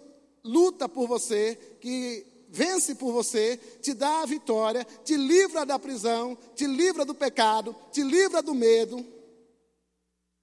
luta 0.42 0.88
por 0.88 1.06
você, 1.06 1.56
que 1.82 2.26
vence 2.48 2.96
por 2.96 3.12
você, 3.12 3.58
te 3.82 3.94
dá 3.94 4.22
a 4.22 4.26
vitória, 4.26 4.88
te 5.04 5.18
livra 5.18 5.66
da 5.66 5.78
prisão, 5.78 6.38
te 6.56 6.66
livra 6.66 7.04
do 7.04 7.14
pecado, 7.14 7.76
te 7.92 8.04
livra 8.04 8.42
do 8.42 8.56
medo, 8.56 9.06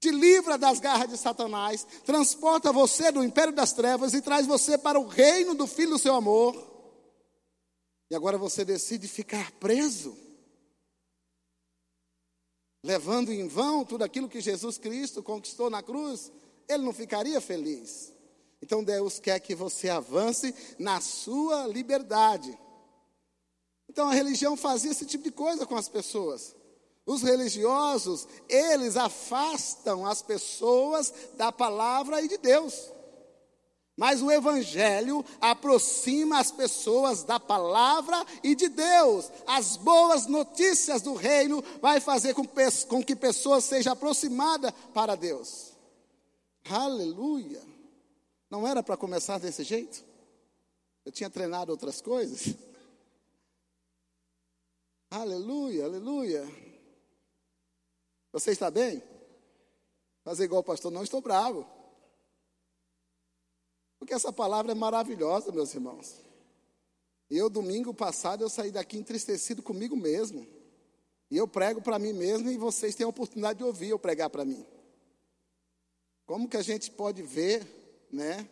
te 0.00 0.10
livra 0.10 0.56
das 0.56 0.78
garras 0.78 1.08
de 1.08 1.16
Satanás, 1.16 1.86
transporta 2.04 2.72
você 2.72 3.10
do 3.10 3.24
império 3.24 3.52
das 3.52 3.72
trevas 3.72 4.14
e 4.14 4.22
traz 4.22 4.46
você 4.46 4.78
para 4.78 4.98
o 4.98 5.06
reino 5.06 5.54
do 5.54 5.66
Filho 5.66 5.90
do 5.90 5.98
seu 5.98 6.14
amor. 6.14 6.54
E 8.10 8.14
agora 8.14 8.38
você 8.38 8.64
decide 8.64 9.06
ficar 9.08 9.50
preso, 9.52 10.16
levando 12.84 13.32
em 13.32 13.46
vão 13.48 13.84
tudo 13.84 14.04
aquilo 14.04 14.28
que 14.28 14.40
Jesus 14.40 14.78
Cristo 14.78 15.22
conquistou 15.22 15.68
na 15.68 15.82
cruz, 15.82 16.32
ele 16.68 16.84
não 16.84 16.92
ficaria 16.92 17.40
feliz. 17.40 18.12
Então 18.62 18.82
Deus 18.82 19.18
quer 19.18 19.40
que 19.40 19.54
você 19.54 19.88
avance 19.88 20.54
na 20.78 21.00
sua 21.00 21.66
liberdade. 21.66 22.56
Então 23.88 24.08
a 24.08 24.14
religião 24.14 24.56
fazia 24.56 24.90
esse 24.90 25.06
tipo 25.06 25.24
de 25.24 25.30
coisa 25.30 25.66
com 25.66 25.76
as 25.76 25.88
pessoas. 25.88 26.54
Os 27.08 27.22
religiosos, 27.22 28.28
eles 28.46 28.94
afastam 28.94 30.04
as 30.04 30.20
pessoas 30.20 31.10
da 31.38 31.50
palavra 31.50 32.20
e 32.20 32.28
de 32.28 32.36
Deus. 32.36 32.92
Mas 33.96 34.20
o 34.20 34.30
Evangelho 34.30 35.24
aproxima 35.40 36.38
as 36.38 36.50
pessoas 36.50 37.24
da 37.24 37.40
palavra 37.40 38.26
e 38.44 38.54
de 38.54 38.68
Deus. 38.68 39.32
As 39.46 39.78
boas 39.78 40.26
notícias 40.26 41.00
do 41.00 41.14
reino 41.14 41.64
vai 41.80 41.98
fazer 41.98 42.34
com, 42.34 43.02
que 43.02 43.16
pessoas 43.16 43.64
sejam 43.64 43.94
aproximadas 43.94 44.70
para 44.92 45.14
Deus. 45.14 45.72
Aleluia. 46.68 47.62
Não 48.50 48.68
era 48.68 48.82
para 48.82 48.98
começar 48.98 49.38
desse 49.38 49.64
jeito? 49.64 50.04
Eu 51.06 51.10
tinha 51.10 51.30
treinado 51.30 51.72
outras 51.72 52.02
coisas. 52.02 52.54
Aleluia, 55.10 55.86
aleluia. 55.86 56.67
Você 58.38 58.52
está 58.52 58.70
bem? 58.70 59.02
Fazer 60.22 60.44
igual 60.44 60.60
o 60.60 60.64
pastor, 60.64 60.92
não 60.92 61.02
estou 61.02 61.20
bravo. 61.20 61.66
Porque 63.98 64.14
essa 64.14 64.32
palavra 64.32 64.70
é 64.70 64.74
maravilhosa, 64.76 65.50
meus 65.50 65.74
irmãos. 65.74 66.20
Eu, 67.28 67.50
domingo 67.50 67.92
passado, 67.92 68.44
eu 68.44 68.48
saí 68.48 68.70
daqui 68.70 68.96
entristecido 68.96 69.60
comigo 69.60 69.96
mesmo. 69.96 70.46
E 71.28 71.36
eu 71.36 71.48
prego 71.48 71.82
para 71.82 71.98
mim 71.98 72.12
mesmo 72.12 72.48
e 72.48 72.56
vocês 72.56 72.94
têm 72.94 73.04
a 73.04 73.08
oportunidade 73.08 73.58
de 73.58 73.64
ouvir 73.64 73.88
eu 73.88 73.98
pregar 73.98 74.30
para 74.30 74.44
mim. 74.44 74.64
Como 76.24 76.48
que 76.48 76.56
a 76.56 76.62
gente 76.62 76.92
pode 76.92 77.22
ver, 77.22 77.66
né? 78.08 78.48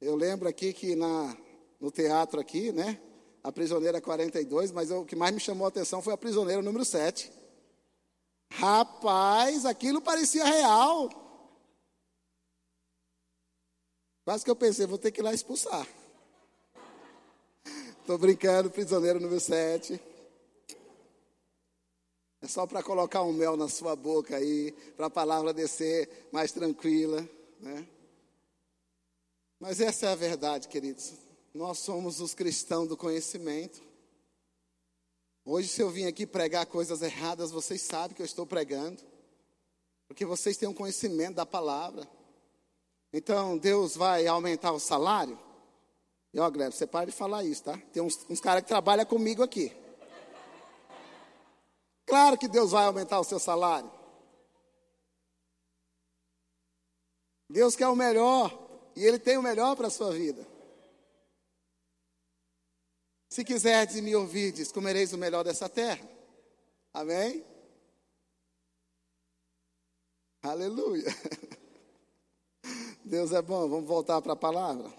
Eu 0.00 0.14
lembro 0.14 0.48
aqui 0.48 0.72
que 0.72 0.94
na, 0.94 1.36
no 1.80 1.90
teatro 1.90 2.40
aqui, 2.40 2.70
né? 2.70 3.00
A 3.42 3.50
prisioneira 3.50 4.00
42, 4.00 4.70
mas 4.70 4.92
o 4.92 5.04
que 5.04 5.16
mais 5.16 5.34
me 5.34 5.40
chamou 5.40 5.64
a 5.64 5.68
atenção 5.68 6.00
foi 6.00 6.12
a 6.12 6.16
prisioneira 6.16 6.62
número 6.62 6.84
7. 6.84 7.41
Rapaz, 8.58 9.64
aquilo 9.64 10.00
parecia 10.00 10.44
real. 10.44 11.08
Quase 14.24 14.44
que 14.44 14.50
eu 14.50 14.56
pensei, 14.56 14.86
vou 14.86 14.98
ter 14.98 15.10
que 15.10 15.20
ir 15.20 15.24
lá 15.24 15.32
expulsar. 15.32 15.86
Estou 18.00 18.18
brincando, 18.18 18.70
prisioneiro 18.70 19.18
número 19.18 19.40
7. 19.40 20.00
É 22.40 22.46
só 22.46 22.66
para 22.66 22.82
colocar 22.82 23.22
um 23.22 23.32
mel 23.32 23.56
na 23.56 23.68
sua 23.68 23.94
boca 23.94 24.36
aí, 24.36 24.72
para 24.96 25.06
a 25.06 25.10
palavra 25.10 25.52
descer 25.52 26.28
mais 26.32 26.50
tranquila, 26.52 27.26
né? 27.60 27.86
Mas 29.60 29.80
essa 29.80 30.06
é 30.06 30.08
a 30.12 30.16
verdade, 30.16 30.66
queridos. 30.66 31.12
Nós 31.54 31.78
somos 31.78 32.20
os 32.20 32.34
cristãos 32.34 32.88
do 32.88 32.96
conhecimento. 32.96 33.80
Hoje, 35.44 35.66
se 35.66 35.82
eu 35.82 35.90
vim 35.90 36.06
aqui 36.06 36.24
pregar 36.24 36.66
coisas 36.66 37.02
erradas, 37.02 37.50
vocês 37.50 37.82
sabem 37.82 38.14
que 38.14 38.22
eu 38.22 38.26
estou 38.26 38.46
pregando, 38.46 39.02
porque 40.06 40.24
vocês 40.24 40.56
têm 40.56 40.68
um 40.68 40.74
conhecimento 40.74 41.34
da 41.34 41.44
palavra. 41.44 42.08
Então, 43.12 43.58
Deus 43.58 43.96
vai 43.96 44.26
aumentar 44.26 44.70
o 44.72 44.78
salário? 44.78 45.38
E 46.32 46.38
ó, 46.38 46.48
Gleb, 46.48 46.72
você 46.72 46.86
para 46.86 47.06
de 47.06 47.12
falar 47.12 47.44
isso, 47.44 47.64
tá? 47.64 47.76
Tem 47.92 48.00
uns, 48.02 48.24
uns 48.30 48.40
caras 48.40 48.62
que 48.62 48.68
trabalham 48.68 49.04
comigo 49.04 49.42
aqui. 49.42 49.72
Claro 52.06 52.38
que 52.38 52.46
Deus 52.46 52.70
vai 52.70 52.86
aumentar 52.86 53.18
o 53.18 53.24
seu 53.24 53.38
salário. 53.38 53.90
Deus 57.50 57.74
quer 57.74 57.88
o 57.88 57.96
melhor 57.96 58.56
e 58.94 59.04
Ele 59.04 59.18
tem 59.18 59.36
o 59.36 59.42
melhor 59.42 59.76
para 59.76 59.88
a 59.88 59.90
sua 59.90 60.12
vida. 60.12 60.46
Se 63.32 63.42
quiserdes 63.44 63.98
me 64.02 64.14
ouvirdes, 64.14 64.70
comereis 64.70 65.14
o 65.14 65.16
melhor 65.16 65.42
dessa 65.42 65.66
terra. 65.66 66.06
Amém? 66.92 67.42
Aleluia. 70.42 71.06
Deus 73.02 73.32
é 73.32 73.40
bom, 73.40 73.66
vamos 73.70 73.88
voltar 73.88 74.20
para 74.20 74.34
a 74.34 74.36
palavra. 74.36 74.92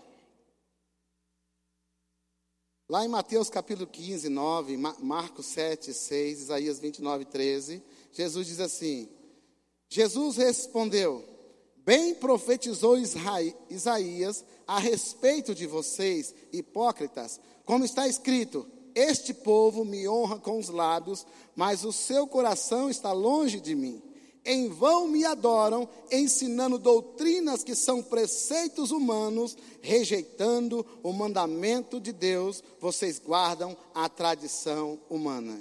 Lá 2.89 3.05
em 3.05 3.07
Mateus 3.07 3.51
capítulo 3.51 3.85
15, 3.85 4.27
9, 4.29 4.77
Marcos 4.77 5.45
7, 5.45 5.93
6, 5.93 6.39
Isaías 6.41 6.79
29, 6.79 7.25
13, 7.25 7.83
Jesus 8.11 8.47
diz 8.47 8.59
assim: 8.59 9.15
Jesus 9.87 10.37
respondeu: 10.37 11.23
Bem 11.85 12.15
profetizou 12.15 12.97
Isaías 13.69 14.45
a 14.65 14.79
respeito 14.79 15.53
de 15.53 15.67
vocês, 15.67 16.33
hipócritas, 16.51 17.39
como 17.65 17.83
está 17.83 18.07
escrito: 18.07 18.65
Este 18.95 19.33
povo 19.33 19.83
me 19.83 20.07
honra 20.07 20.39
com 20.39 20.57
os 20.57 20.69
lábios, 20.69 21.25
mas 21.55 21.83
o 21.83 21.91
seu 21.91 22.25
coração 22.25 22.89
está 22.89 23.11
longe 23.11 23.59
de 23.59 23.75
mim 23.75 24.01
em 24.45 24.67
vão 24.67 25.07
me 25.07 25.23
adoram, 25.25 25.87
ensinando 26.11 26.77
doutrinas 26.77 27.63
que 27.63 27.73
são 27.73 28.03
preceitos 28.03 28.91
humanos, 28.91 29.57
rejeitando 29.81 30.85
o 31.01 31.13
mandamento 31.13 31.99
de 31.99 32.11
Deus, 32.11 32.61
vocês 32.79 33.19
guardam 33.19 33.75
a 33.93 34.09
tradição 34.09 34.99
humana. 35.09 35.57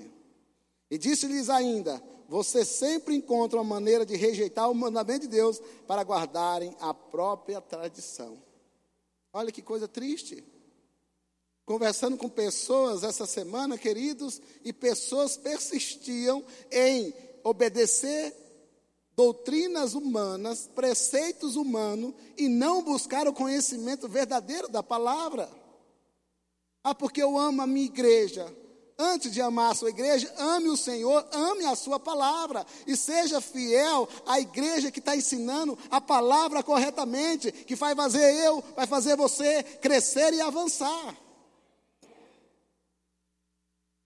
E 0.91 0.99
disse-lhes 0.99 1.49
ainda: 1.49 2.03
você 2.33 2.65
sempre 2.65 3.15
encontra 3.15 3.59
uma 3.59 3.75
maneira 3.75 4.07
de 4.07 4.17
rejeitar 4.17 4.71
o 4.71 4.75
mandamento 4.75 5.27
de 5.27 5.29
Deus 5.29 5.61
para 5.87 6.03
guardarem 6.03 6.75
a 6.81 6.95
própria 6.95 7.61
tradição. 7.61 8.43
Olha 9.35 9.53
que 9.53 9.61
coisa 9.61 9.87
triste. 9.87 10.43
Conversando 11.67 12.17
com 12.17 12.31
pessoas 12.31 13.05
essa 13.05 13.27
semana, 13.27 13.77
queridos, 13.77 14.41
e 14.65 14.73
pessoas 14.73 15.37
persistiam 15.37 16.43
em 16.71 17.13
obedecer 17.45 18.35
doutrinas 19.15 19.93
humanas, 19.93 20.67
preceitos 20.75 21.55
humanos 21.55 22.15
e 22.39 22.49
não 22.49 22.83
buscar 22.83 23.29
o 23.29 23.35
conhecimento 23.35 24.09
verdadeiro 24.09 24.71
da 24.71 24.83
palavra. 24.83 25.51
Ah, 26.83 26.95
porque 26.95 27.23
eu 27.23 27.37
amo 27.37 27.61
a 27.61 27.67
minha 27.67 27.85
igreja. 27.85 28.51
Antes 28.99 29.33
de 29.33 29.41
amar 29.41 29.73
a 29.73 29.75
sua 29.75 29.91
igreja, 29.91 30.33
ame 30.39 30.69
o 30.69 30.77
Senhor, 30.77 31.27
ame 31.33 31.65
a 31.65 31.75
sua 31.75 31.99
palavra 31.99 32.65
e 32.87 32.97
seja 32.97 33.41
fiel 33.41 34.09
à 34.27 34.39
igreja 34.39 34.91
que 34.91 34.99
está 34.99 35.17
ensinando 35.17 35.79
a 35.91 36.01
palavra 36.01 36.63
corretamente, 36.63 37.51
que 37.51 37.75
vai 37.75 37.95
fazer 37.95 38.35
eu, 38.45 38.63
vai 38.77 38.87
fazer 38.87 39.17
você 39.17 39.63
crescer 39.63 40.35
e 40.35 40.41
avançar. 40.41 41.17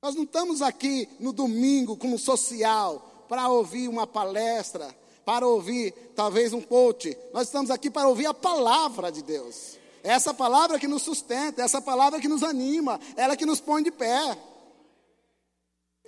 Nós 0.02 0.14
não 0.14 0.22
estamos 0.22 0.62
aqui 0.62 1.08
no 1.18 1.32
domingo 1.32 1.96
como 1.96 2.18
social, 2.18 3.24
para 3.28 3.48
ouvir 3.48 3.88
uma 3.88 4.06
palestra, 4.06 4.94
para 5.24 5.46
ouvir 5.46 5.92
talvez 6.14 6.52
um 6.52 6.60
coach. 6.60 7.16
Nós 7.32 7.48
estamos 7.48 7.70
aqui 7.70 7.90
para 7.90 8.08
ouvir 8.08 8.26
a 8.26 8.34
palavra 8.34 9.10
de 9.10 9.22
Deus. 9.22 9.76
É 10.02 10.12
essa 10.12 10.32
palavra 10.32 10.78
que 10.78 10.86
nos 10.86 11.02
sustenta, 11.02 11.60
é 11.60 11.64
essa 11.64 11.82
palavra 11.82 12.20
que 12.20 12.28
nos 12.28 12.44
anima, 12.44 13.00
ela 13.16 13.36
que 13.36 13.44
nos 13.44 13.60
põe 13.60 13.82
de 13.82 13.90
pé. 13.90 14.38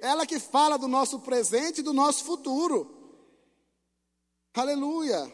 Ela 0.00 0.26
que 0.26 0.38
fala 0.38 0.78
do 0.78 0.88
nosso 0.88 1.20
presente 1.20 1.78
e 1.78 1.82
do 1.82 1.92
nosso 1.92 2.24
futuro. 2.24 2.94
Aleluia. 4.54 5.32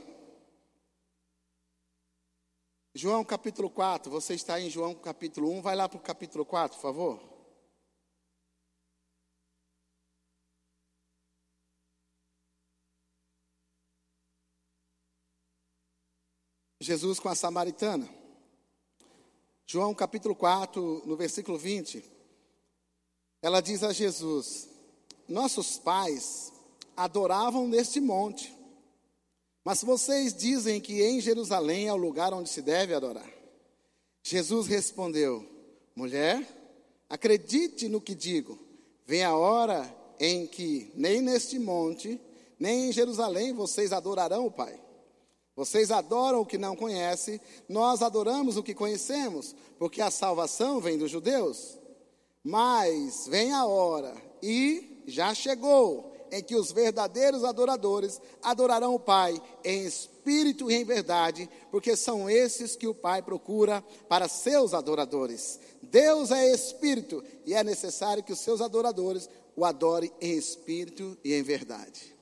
João 2.95 3.25
capítulo 3.25 3.69
4, 3.69 4.11
você 4.11 4.35
está 4.35 4.61
em 4.61 4.71
João 4.71 4.95
capítulo 4.95 5.51
1, 5.51 5.63
vai 5.63 5.75
lá 5.75 5.89
para 5.89 5.99
o 5.99 6.01
capítulo 6.01 6.45
4, 6.45 6.77
por 6.77 6.83
favor. 6.83 7.35
Jesus 16.81 17.19
com 17.19 17.29
a 17.29 17.35
samaritana. 17.35 18.09
João 19.67 19.95
capítulo 19.95 20.37
4, 20.37 21.03
no 21.07 21.17
versículo 21.17 21.59
20. 21.59 22.14
Ela 23.45 23.61
diz 23.61 23.83
a 23.83 23.93
Jesus: 23.93 24.71
Nossos 25.29 25.77
pais 25.77 26.51
adoravam 26.97 27.69
neste 27.69 28.01
monte, 28.01 28.51
mas 29.63 29.85
vocês 29.85 30.33
dizem 30.33 30.81
que 30.81 31.03
em 31.03 31.21
Jerusalém 31.21 31.87
é 31.87 31.93
o 31.93 31.97
lugar 31.99 32.33
onde 32.33 32.49
se 32.49 32.63
deve 32.63 32.95
adorar. 32.95 33.31
Jesus 34.23 34.67
respondeu: 34.67 35.47
Mulher, 35.95 36.43
acredite 37.07 37.87
no 37.87 38.01
que 38.01 38.15
digo. 38.15 38.59
Vem 39.05 39.23
a 39.23 39.37
hora 39.37 39.95
em 40.19 40.47
que 40.47 40.91
nem 40.95 41.21
neste 41.21 41.59
monte, 41.59 42.19
nem 42.59 42.89
em 42.89 42.93
Jerusalém 42.93 43.53
vocês 43.53 43.93
adorarão 43.93 44.47
o 44.47 44.51
Pai. 44.51 44.81
Vocês 45.55 45.91
adoram 45.91 46.41
o 46.41 46.47
que 46.47 46.57
não 46.57 46.75
conhecem, 46.75 47.39
nós 47.69 48.01
adoramos 48.01 48.57
o 48.57 48.63
que 48.63 48.73
conhecemos, 48.73 49.55
porque 49.79 50.01
a 50.01 50.11
salvação 50.11 50.81
vem 50.81 50.97
dos 50.97 51.11
judeus. 51.11 51.84
Mas 52.45 53.27
vem 53.27 53.53
a 53.53 53.65
hora, 53.65 54.15
e 54.43 55.03
já 55.07 55.33
chegou, 55.33 56.13
em 56.31 56.43
que 56.43 56.55
os 56.55 56.71
verdadeiros 56.71 57.43
adoradores 57.43 58.21
adorarão 58.43 58.95
o 58.95 59.01
Pai 59.01 59.41
em 59.65 59.87
espírito 59.87 60.71
e 60.71 60.75
em 60.75 60.85
verdade, 60.85 61.49
porque 61.71 61.97
são 61.97 62.29
esses 62.29 62.77
que 62.77 62.87
o 62.87 62.95
Pai 62.95 63.23
procura 63.23 63.83
para 64.09 64.29
seus 64.29 64.75
adoradores. 64.75 65.59
Deus 65.81 66.31
é 66.31 66.53
espírito 66.53 67.25
e 67.47 67.55
é 67.55 67.65
necessário 67.65 68.23
que 68.23 68.33
os 68.33 68.41
seus 68.41 68.61
adoradores 68.61 69.29
o 69.57 69.65
adorem 69.65 70.13
em 70.21 70.37
espírito 70.37 71.17
e 71.25 71.33
em 71.35 71.43
verdade. 71.43 72.14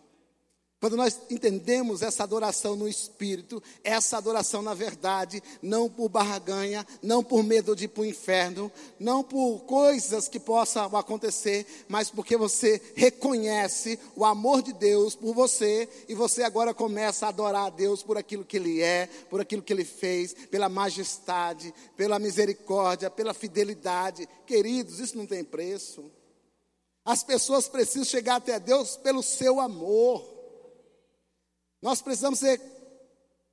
Quando 0.83 0.97
nós 0.97 1.17
entendemos 1.31 2.03
essa 2.03 2.25
adoração 2.25 2.75
no 2.75 2.89
espírito, 2.89 3.63
essa 3.85 4.19
adoração 4.19 4.63
na 4.63 4.75
verdade, 4.75 5.41
não 5.63 5.89
por 5.89 6.09
barganha, 6.09 6.85
não 7.01 7.23
por 7.23 7.45
medo 7.45 7.77
de 7.77 7.85
ir 7.85 7.89
para 7.89 8.03
o 8.03 8.05
inferno, 8.05 8.69
não 8.99 9.23
por 9.23 9.61
coisas 9.61 10.27
que 10.27 10.41
possam 10.41 10.97
acontecer, 10.97 11.85
mas 11.87 12.11
porque 12.11 12.37
você 12.37 12.83
reconhece 12.97 13.97
o 14.17 14.25
amor 14.25 14.61
de 14.61 14.73
Deus 14.73 15.15
por 15.15 15.33
você 15.33 15.89
e 16.09 16.17
você 16.17 16.43
agora 16.43 16.75
começa 16.75 17.27
a 17.27 17.29
adorar 17.29 17.67
a 17.67 17.71
Deus 17.71 18.03
por 18.03 18.19
aquilo 18.19 18.45
que 18.45 18.57
Ele 18.57 18.83
é, 18.83 19.09
por 19.31 19.41
aquilo 19.41 19.63
que 19.63 19.73
Ele 19.73 19.85
fez, 19.85 20.35
pela 20.51 20.69
majestade, 20.69 21.73
pela 21.97 22.19
misericórdia, 22.19 23.09
pela 23.09 23.33
fidelidade. 23.33 24.29
Queridos, 24.45 24.99
isso 24.99 25.17
não 25.17 25.27
tem 25.27 25.45
preço. 25.45 26.11
As 27.05 27.23
pessoas 27.23 27.69
precisam 27.69 28.05
chegar 28.05 28.35
até 28.35 28.59
Deus 28.59 28.97
pelo 28.97 29.23
seu 29.23 29.61
amor. 29.61 30.32
Nós 31.83 32.01
precisamos 32.01 32.39
ser 32.39 32.61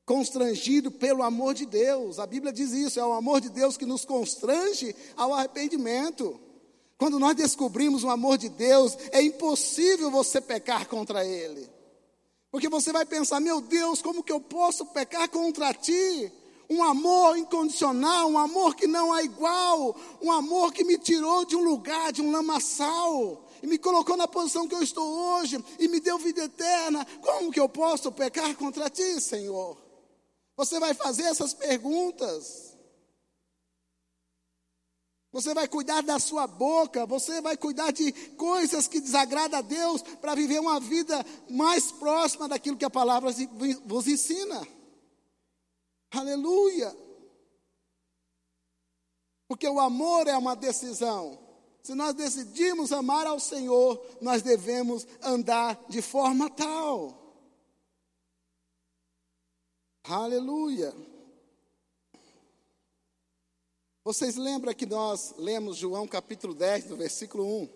constrangidos 0.05 0.93
pelo 0.93 1.23
amor 1.23 1.55
de 1.55 1.65
Deus. 1.65 2.19
A 2.19 2.27
Bíblia 2.27 2.53
diz 2.53 2.71
isso, 2.71 2.99
é 2.99 3.05
o 3.05 3.13
amor 3.13 3.41
de 3.41 3.49
Deus 3.49 3.75
que 3.75 3.85
nos 3.85 4.05
constrange 4.05 4.95
ao 5.17 5.33
arrependimento. 5.33 6.39
Quando 6.97 7.17
nós 7.17 7.35
descobrimos 7.35 8.03
o 8.03 8.09
amor 8.09 8.37
de 8.37 8.49
Deus, 8.49 8.95
é 9.11 9.21
impossível 9.21 10.11
você 10.11 10.39
pecar 10.39 10.87
contra 10.87 11.25
Ele. 11.25 11.67
Porque 12.51 12.67
você 12.67 12.91
vai 12.91 13.05
pensar, 13.05 13.39
meu 13.39 13.61
Deus, 13.61 14.01
como 14.01 14.23
que 14.23 14.31
eu 14.31 14.39
posso 14.39 14.85
pecar 14.87 15.29
contra 15.29 15.73
ti? 15.73 16.31
Um 16.69 16.83
amor 16.83 17.37
incondicional, 17.37 18.29
um 18.29 18.37
amor 18.37 18.75
que 18.75 18.85
não 18.85 19.15
é 19.15 19.23
igual, 19.23 19.95
um 20.21 20.31
amor 20.31 20.71
que 20.71 20.83
me 20.83 20.97
tirou 20.97 21.45
de 21.45 21.55
um 21.55 21.63
lugar, 21.63 22.11
de 22.11 22.21
um 22.21 22.31
lamaçal, 22.31 23.43
e 23.61 23.67
me 23.67 23.77
colocou 23.77 24.15
na 24.15 24.27
posição 24.27 24.67
que 24.67 24.75
eu 24.75 24.83
estou 24.83 25.07
hoje 25.07 25.63
e 25.79 25.87
me 25.87 25.99
deu 25.99 26.17
vida 26.17 26.43
eterna, 26.43 27.05
como 27.21 27.51
que 27.51 27.59
eu 27.59 27.69
posso 27.69 28.11
pecar 28.11 28.55
contra 28.55 28.89
ti, 28.89 29.19
Senhor? 29.19 29.77
Você 30.55 30.79
vai 30.79 30.93
fazer 30.93 31.23
essas 31.23 31.53
perguntas. 31.53 32.77
Você 35.31 35.53
vai 35.53 35.67
cuidar 35.67 36.01
da 36.01 36.17
sua 36.17 36.47
boca, 36.47 37.05
você 37.05 37.39
vai 37.39 37.55
cuidar 37.55 37.91
de 37.91 38.11
coisas 38.35 38.87
que 38.87 38.99
desagradam 38.99 39.59
a 39.59 39.61
Deus 39.61 40.01
para 40.01 40.33
viver 40.33 40.59
uma 40.59 40.79
vida 40.79 41.23
mais 41.49 41.91
próxima 41.91 42.47
daquilo 42.47 42.77
que 42.77 42.85
a 42.85 42.89
palavra 42.89 43.31
vos 43.85 44.07
ensina. 44.07 44.67
Aleluia! 46.11 46.95
Porque 49.47 49.67
o 49.67 49.79
amor 49.79 50.27
é 50.27 50.35
uma 50.35 50.55
decisão. 50.55 51.48
Se 51.89 51.95
nós 51.95 52.13
decidimos 52.13 52.91
amar 52.91 53.25
ao 53.25 53.39
Senhor, 53.39 53.99
nós 54.21 54.43
devemos 54.43 55.07
andar 55.23 55.87
de 55.89 56.03
forma 56.03 56.47
tal. 56.47 57.35
Aleluia. 60.03 60.93
Vocês 64.03 64.35
lembram 64.35 64.71
que 64.75 64.85
nós 64.85 65.33
lemos 65.39 65.77
João 65.77 66.07
capítulo 66.07 66.53
10, 66.53 66.89
no 66.89 66.95
versículo 66.95 67.43
1? 67.63 67.69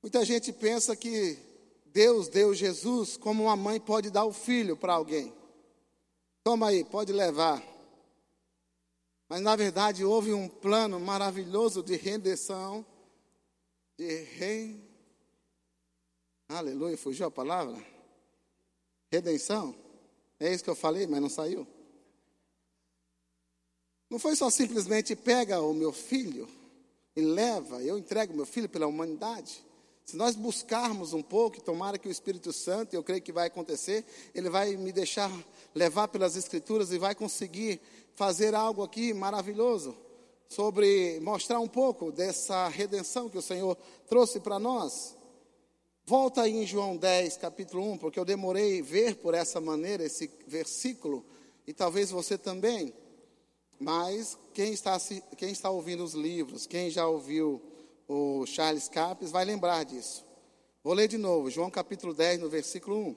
Muita 0.00 0.24
gente 0.24 0.52
pensa 0.52 0.94
que 0.94 1.36
Deus 1.86 2.28
deu 2.28 2.54
Jesus 2.54 3.16
como 3.16 3.42
uma 3.42 3.56
mãe 3.56 3.80
pode 3.80 4.10
dar 4.12 4.24
o 4.24 4.32
filho 4.32 4.76
para 4.76 4.94
alguém. 4.94 5.34
Toma 6.44 6.68
aí, 6.68 6.84
pode 6.84 7.12
levar. 7.12 7.73
Mas 9.28 9.40
na 9.40 9.56
verdade 9.56 10.04
houve 10.04 10.32
um 10.32 10.48
plano 10.48 11.00
maravilhoso 11.00 11.82
de 11.82 11.96
redenção, 11.96 12.84
de 13.96 14.22
rei. 14.24 14.82
Aleluia, 16.48 16.96
fugiu 16.96 17.26
a 17.26 17.30
palavra? 17.30 17.82
Redenção? 19.10 19.74
É 20.38 20.52
isso 20.52 20.64
que 20.64 20.70
eu 20.70 20.74
falei, 20.74 21.06
mas 21.06 21.20
não 21.20 21.28
saiu. 21.28 21.66
Não 24.10 24.18
foi 24.18 24.36
só 24.36 24.50
simplesmente 24.50 25.16
pega 25.16 25.60
o 25.60 25.72
meu 25.72 25.92
filho 25.92 26.48
e 27.16 27.20
leva, 27.20 27.82
eu 27.82 27.96
entrego 27.96 28.34
meu 28.34 28.46
filho 28.46 28.68
pela 28.68 28.86
humanidade. 28.86 29.64
Se 30.04 30.16
nós 30.16 30.36
buscarmos 30.36 31.14
um 31.14 31.22
pouco, 31.22 31.62
tomara 31.62 31.98
que 31.98 32.08
o 32.08 32.10
Espírito 32.10 32.52
Santo, 32.52 32.94
eu 32.94 33.02
creio 33.02 33.22
que 33.22 33.32
vai 33.32 33.46
acontecer, 33.46 34.04
ele 34.34 34.50
vai 34.50 34.76
me 34.76 34.92
deixar 34.92 35.30
levar 35.74 36.08
pelas 36.08 36.36
Escrituras 36.36 36.92
e 36.92 36.98
vai 36.98 37.14
conseguir 37.14 37.80
fazer 38.14 38.54
algo 38.54 38.82
aqui 38.82 39.14
maravilhoso 39.14 39.96
sobre 40.48 41.18
mostrar 41.20 41.58
um 41.58 41.66
pouco 41.66 42.12
dessa 42.12 42.68
redenção 42.68 43.28
que 43.28 43.38
o 43.38 43.42
Senhor 43.42 43.76
trouxe 44.06 44.38
para 44.40 44.58
nós. 44.58 45.16
Volta 46.06 46.42
aí 46.42 46.52
em 46.52 46.66
João 46.66 46.98
10, 46.98 47.38
capítulo 47.38 47.90
1, 47.92 47.98
porque 47.98 48.20
eu 48.20 48.26
demorei 48.26 48.82
ver 48.82 49.16
por 49.16 49.32
essa 49.32 49.58
maneira 49.58 50.04
esse 50.04 50.30
versículo, 50.46 51.24
e 51.66 51.72
talvez 51.72 52.10
você 52.10 52.36
também. 52.36 52.92
Mas 53.80 54.38
quem 54.52 54.74
está, 54.74 54.98
quem 55.36 55.50
está 55.50 55.70
ouvindo 55.70 56.04
os 56.04 56.12
livros, 56.12 56.66
quem 56.66 56.90
já 56.90 57.08
ouviu 57.08 57.60
o 58.08 58.44
Charles 58.46 58.88
Capes, 58.88 59.30
vai 59.30 59.44
lembrar 59.44 59.84
disso. 59.84 60.24
Vou 60.82 60.92
ler 60.92 61.08
de 61.08 61.16
novo, 61.16 61.50
João 61.50 61.70
capítulo 61.70 62.12
10, 62.12 62.40
no 62.40 62.48
versículo 62.50 62.96
1. 62.96 63.16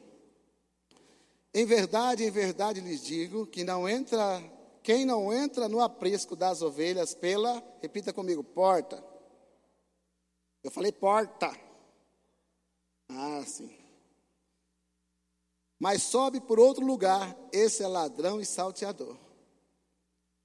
Em 1.53 1.65
verdade, 1.65 2.23
em 2.23 2.31
verdade 2.31 2.79
lhes 2.79 3.03
digo 3.03 3.45
que 3.47 3.63
não 3.63 3.89
entra, 3.89 4.41
quem 4.83 5.05
não 5.05 5.33
entra 5.33 5.67
no 5.67 5.81
aprisco 5.81 6.35
das 6.35 6.61
ovelhas 6.61 7.13
pela, 7.13 7.63
repita 7.81 8.13
comigo, 8.13 8.43
porta. 8.43 9.03
Eu 10.63 10.71
falei 10.71 10.91
porta. 10.91 11.51
Ah, 13.09 13.43
sim. 13.45 13.75
Mas 15.79 16.03
sobe 16.03 16.41
por 16.41 16.59
outro 16.59 16.85
lugar, 16.85 17.35
esse 17.51 17.83
é 17.83 17.87
ladrão 17.87 18.39
e 18.41 18.45
salteador. 18.45 19.26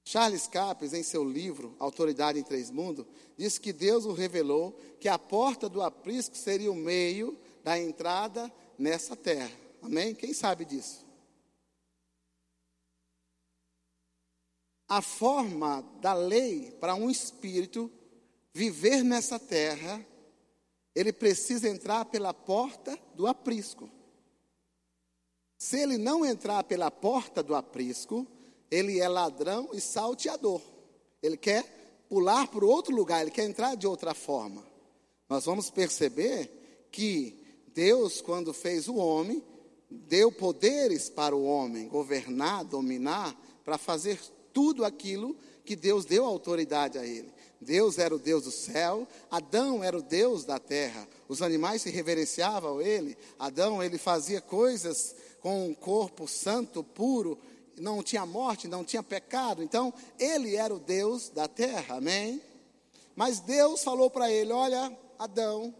Charles 0.05 0.47
Capes, 0.47 0.93
em 0.93 1.01
seu 1.01 1.23
livro 1.23 1.75
Autoridade 1.79 2.37
em 2.37 2.43
Três 2.43 2.69
Mundos, 2.69 3.05
diz 3.37 3.57
que 3.57 3.71
Deus 3.71 4.05
o 4.05 4.13
revelou 4.13 4.77
que 4.99 5.07
a 5.07 5.17
porta 5.17 5.69
do 5.69 5.81
aprisco 5.81 6.35
seria 6.35 6.71
o 6.71 6.75
meio 6.75 7.37
da 7.63 7.79
entrada 7.79 8.51
nessa 8.77 9.15
terra. 9.15 9.51
Amém? 9.81 10.13
Quem 10.13 10.33
sabe 10.33 10.65
disso? 10.65 11.05
A 14.87 15.01
forma 15.01 15.81
da 16.01 16.13
lei 16.13 16.71
para 16.79 16.95
um 16.95 17.09
espírito 17.09 17.89
viver 18.53 19.03
nessa 19.03 19.39
terra, 19.39 20.05
ele 20.93 21.11
precisa 21.11 21.67
entrar 21.67 22.05
pela 22.05 22.33
porta 22.33 22.97
do 23.15 23.25
aprisco. 23.25 23.89
Se 25.57 25.79
ele 25.79 25.97
não 25.97 26.25
entrar 26.25 26.63
pela 26.65 26.91
porta 26.91 27.41
do 27.41 27.55
aprisco, 27.55 28.27
ele 28.73 28.99
é 28.99 29.07
ladrão 29.07 29.69
e 29.71 29.79
salteador. 29.79 30.59
Ele 31.21 31.37
quer 31.37 31.63
pular 32.09 32.47
para 32.47 32.65
outro 32.65 32.95
lugar, 32.95 33.21
ele 33.21 33.29
quer 33.29 33.43
entrar 33.43 33.75
de 33.75 33.85
outra 33.85 34.15
forma. 34.15 34.65
Nós 35.29 35.45
vamos 35.45 35.69
perceber 35.69 36.87
que 36.91 37.39
Deus, 37.67 38.19
quando 38.19 38.51
fez 38.51 38.87
o 38.87 38.95
homem, 38.95 39.43
deu 39.91 40.31
poderes 40.31 41.07
para 41.07 41.35
o 41.35 41.45
homem 41.45 41.87
governar, 41.87 42.63
dominar, 42.63 43.39
para 43.63 43.77
fazer 43.77 44.19
tudo 44.51 44.83
aquilo 44.83 45.35
que 45.63 45.75
Deus 45.75 46.03
deu 46.03 46.25
autoridade 46.25 46.97
a 46.97 47.05
ele. 47.05 47.31
Deus 47.61 47.99
era 47.99 48.13
o 48.13 48.19
Deus 48.19 48.43
do 48.43 48.51
céu, 48.51 49.07
Adão 49.29 49.83
era 49.83 49.97
o 49.97 50.01
Deus 50.01 50.45
da 50.45 50.57
terra. 50.57 51.07
Os 51.29 51.43
animais 51.43 51.83
se 51.83 51.91
reverenciavam 51.91 52.79
a 52.79 52.83
ele. 52.83 53.15
Adão, 53.37 53.83
ele 53.83 53.99
fazia 53.99 54.41
coisas 54.41 55.15
com 55.39 55.67
um 55.67 55.73
corpo 55.75 56.27
santo, 56.27 56.83
puro, 56.83 57.37
não 57.77 58.03
tinha 58.03 58.25
morte, 58.25 58.67
não 58.67 58.83
tinha 58.83 59.03
pecado. 59.03 59.63
Então, 59.63 59.93
ele 60.19 60.55
era 60.55 60.73
o 60.73 60.79
Deus 60.79 61.29
da 61.29 61.47
terra, 61.47 61.97
amém? 61.97 62.41
Mas 63.15 63.39
Deus 63.39 63.83
falou 63.83 64.09
para 64.09 64.31
ele: 64.31 64.51
Olha, 64.51 64.95
Adão, 65.17 65.73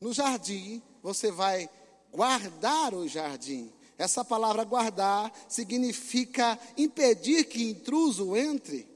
no 0.00 0.12
jardim 0.12 0.82
você 1.02 1.30
vai 1.30 1.68
guardar 2.12 2.94
o 2.94 3.06
jardim. 3.08 3.72
Essa 3.96 4.24
palavra 4.24 4.62
guardar 4.64 5.32
significa 5.48 6.58
impedir 6.76 7.44
que 7.44 7.70
intruso 7.70 8.36
entre. 8.36 8.86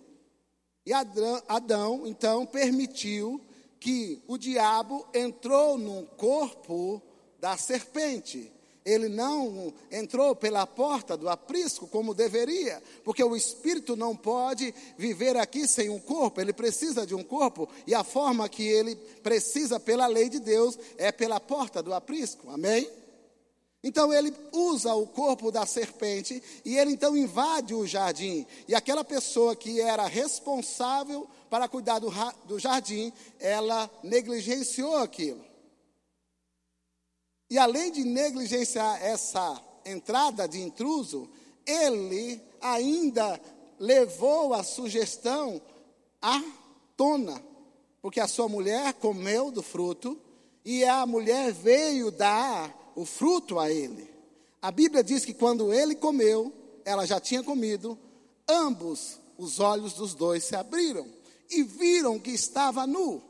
E 0.87 0.93
Adão, 0.93 1.43
Adão 1.49 2.07
então 2.07 2.47
permitiu 2.47 3.41
que 3.81 4.23
o 4.29 4.39
diabo 4.39 5.05
entrou 5.13 5.77
no 5.77 6.07
corpo 6.17 7.03
da 7.41 7.57
serpente 7.57 8.53
ele 8.85 9.09
não 9.09 9.73
entrou 9.91 10.35
pela 10.35 10.67
porta 10.67 11.17
do 11.17 11.29
aprisco 11.29 11.87
como 11.87 12.15
deveria, 12.15 12.83
porque 13.05 13.23
o 13.23 13.37
espírito 13.37 13.97
não 13.97 14.17
pode 14.17 14.75
viver 14.97 15.37
aqui 15.37 15.69
sem 15.69 15.89
um 15.89 16.01
corpo, 16.01 16.41
ele 16.41 16.53
precisa 16.53 17.07
de 17.07 17.15
um 17.15 17.23
corpo, 17.23 17.69
e 17.87 17.95
a 17.95 18.03
forma 18.03 18.49
que 18.49 18.67
ele 18.67 18.97
precisa 19.23 19.79
pela 19.79 20.07
lei 20.07 20.29
de 20.29 20.41
Deus 20.41 20.79
é 20.99 21.13
pela 21.13 21.39
porta 21.39 21.83
do 21.83 21.95
aprisco, 21.95 22.51
amém? 22.51 22.89
Então 23.85 24.13
ele 24.13 24.33
usa 24.53 24.95
o 24.95 25.07
corpo 25.07 25.51
da 25.51 25.67
serpente 25.67 26.41
e 26.65 26.79
ele 26.79 26.93
então 26.93 27.17
invade 27.17 27.75
o 27.75 27.85
jardim. 27.85 28.47
E 28.69 28.77
aquela 28.77 29.03
pessoa 29.03 29.57
que 29.57 29.81
era 29.81 30.07
responsável 30.07 31.27
para 31.51 31.67
cuidar 31.67 31.99
do, 31.99 32.09
do 32.45 32.61
jardim, 32.61 33.13
ela 33.41 33.91
negligenciou 34.05 34.99
aquilo. 34.99 35.52
E 37.53 37.59
além 37.59 37.93
de 37.93 38.03
negligenciar 38.03 39.05
essa 39.05 39.63
entrada 39.85 40.49
de 40.49 40.59
intruso, 40.59 41.29
ele 41.67 42.41
ainda 42.59 43.39
levou 43.79 44.55
a 44.55 44.63
sugestão 44.63 45.61
à 46.23 46.43
tona, 46.97 47.45
porque 48.01 48.21
a 48.21 48.27
sua 48.27 48.49
mulher 48.49 48.95
comeu 48.95 49.51
do 49.51 49.63
fruto 49.63 50.19
e 50.65 50.83
a 50.83 51.05
mulher 51.05 51.53
veio 51.53 52.11
dar 52.11 52.75
o 52.97 53.05
fruto 53.05 53.59
a 53.59 53.71
ele. 53.71 54.09
A 54.63 54.71
Bíblia 54.71 55.05
diz 55.05 55.23
que 55.23 55.35
quando 55.35 55.75
ele 55.75 55.95
comeu, 55.95 56.51
ela 56.87 57.05
já 57.05 57.21
tinha 57.21 57.43
comido, 57.43 57.99
ambos 58.49 59.19
os 59.37 59.61
olhos 59.61 59.93
dos 59.93 60.15
dois 60.15 60.43
se 60.43 60.57
abriram 60.57 61.07
e 61.51 61.63
viram 61.63 62.19
que 62.19 62.31
estava 62.31 62.87
nu. 62.87 63.21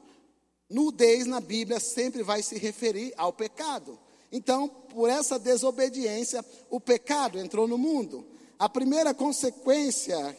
Nudez 0.70 1.26
na 1.26 1.40
Bíblia 1.40 1.80
sempre 1.80 2.22
vai 2.22 2.40
se 2.40 2.56
referir 2.56 3.12
ao 3.16 3.32
pecado. 3.32 3.98
Então, 4.32 4.66
por 4.66 5.10
essa 5.10 5.38
desobediência, 5.38 6.42
o 6.70 6.80
pecado 6.80 7.38
entrou 7.38 7.68
no 7.68 7.76
mundo. 7.76 8.26
A 8.58 8.66
primeira 8.66 9.12
consequência 9.12 10.36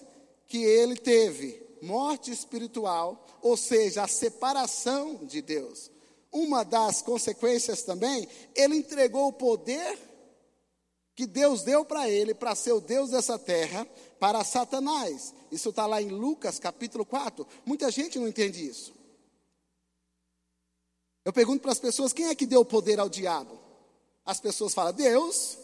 que 0.48 0.58
ele 0.58 0.96
teve, 0.96 1.62
morte 1.80 2.32
espiritual, 2.32 3.24
ou 3.40 3.56
seja, 3.56 4.04
a 4.04 4.08
separação 4.08 5.24
de 5.26 5.42
Deus. 5.44 5.92
Uma 6.32 6.64
das 6.64 7.04
consequências 7.04 7.84
também, 7.84 8.28
ele 8.56 8.78
entregou 8.78 9.28
o 9.28 9.34
poder 9.34 10.00
que 11.16 11.28
Deus 11.28 11.62
deu 11.62 11.86
para 11.86 12.10
ele, 12.10 12.34
para 12.34 12.56
ser 12.56 12.72
o 12.72 12.82
Deus 12.82 13.12
dessa 13.12 13.38
terra, 13.38 13.86
para 14.20 14.44
Satanás. 14.44 15.32
Isso 15.52 15.70
está 15.70 15.86
lá 15.86 16.02
em 16.02 16.10
Lucas 16.10 16.58
capítulo 16.58 17.06
4. 17.06 17.46
Muita 17.64 17.92
gente 17.92 18.18
não 18.18 18.28
entende 18.28 18.66
isso. 18.66 18.92
Eu 21.24 21.32
pergunto 21.32 21.62
para 21.62 21.72
as 21.72 21.80
pessoas: 21.80 22.12
quem 22.12 22.28
é 22.30 22.36
que 22.36 22.48
deu 22.48 22.62
o 22.62 22.66
poder 22.66 23.00
ao 23.00 23.08
diabo? 23.08 23.63
As 24.26 24.40
pessoas 24.40 24.74
falam, 24.74 24.94
Deus. 24.94 25.58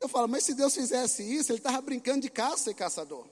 Eu 0.00 0.08
falo, 0.08 0.26
mas 0.28 0.44
se 0.44 0.54
Deus 0.54 0.74
fizesse 0.74 1.22
isso, 1.22 1.52
ele 1.52 1.58
estava 1.58 1.80
brincando 1.80 2.22
de 2.22 2.30
caça 2.30 2.70
e 2.70 2.74
caçador. 2.74 3.24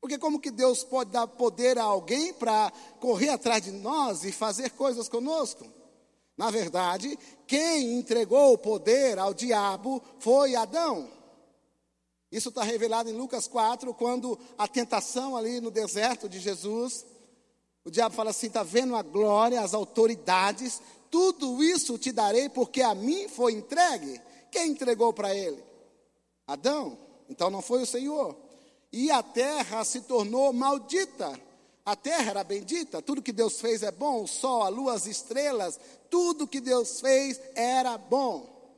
Porque 0.00 0.18
como 0.18 0.38
que 0.38 0.50
Deus 0.50 0.84
pode 0.84 1.10
dar 1.10 1.26
poder 1.26 1.78
a 1.78 1.84
alguém 1.84 2.34
para 2.34 2.70
correr 3.00 3.30
atrás 3.30 3.62
de 3.62 3.72
nós 3.72 4.22
e 4.24 4.30
fazer 4.30 4.70
coisas 4.72 5.08
conosco? 5.08 5.64
Na 6.36 6.50
verdade, 6.50 7.18
quem 7.46 7.98
entregou 7.98 8.52
o 8.52 8.58
poder 8.58 9.18
ao 9.18 9.32
diabo 9.32 10.02
foi 10.18 10.54
Adão. 10.54 11.10
Isso 12.30 12.48
está 12.48 12.62
revelado 12.62 13.08
em 13.08 13.16
Lucas 13.16 13.46
4, 13.46 13.94
quando 13.94 14.38
a 14.58 14.68
tentação 14.68 15.36
ali 15.36 15.60
no 15.60 15.70
deserto 15.70 16.28
de 16.28 16.40
Jesus, 16.40 17.06
o 17.84 17.90
diabo 17.90 18.14
fala 18.14 18.30
assim: 18.30 18.48
está 18.48 18.62
vendo 18.62 18.96
a 18.96 19.02
glória, 19.02 19.60
as 19.60 19.72
autoridades, 19.72 20.82
tudo 21.14 21.62
isso 21.62 21.96
te 21.96 22.10
darei 22.10 22.48
porque 22.48 22.82
a 22.82 22.92
mim 22.92 23.28
foi 23.28 23.52
entregue. 23.52 24.20
Quem 24.50 24.72
entregou 24.72 25.12
para 25.12 25.32
ele? 25.32 25.62
Adão. 26.44 26.98
Então 27.28 27.48
não 27.50 27.62
foi 27.62 27.82
o 27.82 27.86
Senhor. 27.86 28.36
E 28.92 29.12
a 29.12 29.22
terra 29.22 29.84
se 29.84 30.00
tornou 30.00 30.52
maldita. 30.52 31.40
A 31.86 31.94
terra 31.94 32.30
era 32.30 32.42
bendita, 32.42 33.00
tudo 33.00 33.22
que 33.22 33.30
Deus 33.30 33.60
fez 33.60 33.84
é 33.84 33.92
bom, 33.92 34.24
o 34.24 34.26
sol, 34.26 34.62
a 34.64 34.68
lua, 34.68 34.94
as 34.94 35.06
estrelas, 35.06 35.78
tudo 36.10 36.48
que 36.48 36.60
Deus 36.60 37.00
fez 37.00 37.40
era 37.54 37.96
bom. 37.96 38.74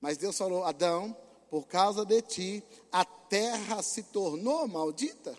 Mas 0.00 0.16
Deus 0.16 0.38
falou: 0.38 0.62
Adão, 0.62 1.16
por 1.50 1.66
causa 1.66 2.04
de 2.04 2.22
ti, 2.22 2.64
a 2.92 3.04
terra 3.04 3.82
se 3.82 4.04
tornou 4.04 4.68
maldita. 4.68 5.36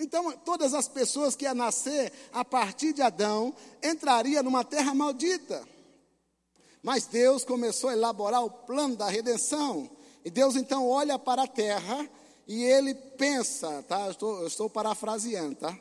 Então, 0.00 0.32
todas 0.32 0.72
as 0.72 0.88
pessoas 0.88 1.36
que 1.36 1.44
iam 1.44 1.54
nascer 1.54 2.10
a 2.32 2.42
partir 2.42 2.94
de 2.94 3.02
Adão 3.02 3.54
entrariam 3.82 4.42
numa 4.42 4.64
terra 4.64 4.94
maldita. 4.94 5.62
Mas 6.82 7.06
Deus 7.06 7.44
começou 7.44 7.90
a 7.90 7.92
elaborar 7.92 8.42
o 8.42 8.50
plano 8.50 8.96
da 8.96 9.10
redenção. 9.10 9.90
E 10.24 10.30
Deus 10.30 10.56
então 10.56 10.88
olha 10.88 11.18
para 11.18 11.42
a 11.42 11.46
terra 11.46 12.08
e 12.48 12.64
ele 12.64 12.94
pensa, 12.94 13.84
tá? 13.86 14.06
Eu 14.06 14.10
estou, 14.12 14.40
eu 14.40 14.46
estou 14.46 14.70
parafraseando, 14.70 15.56
tá? 15.56 15.78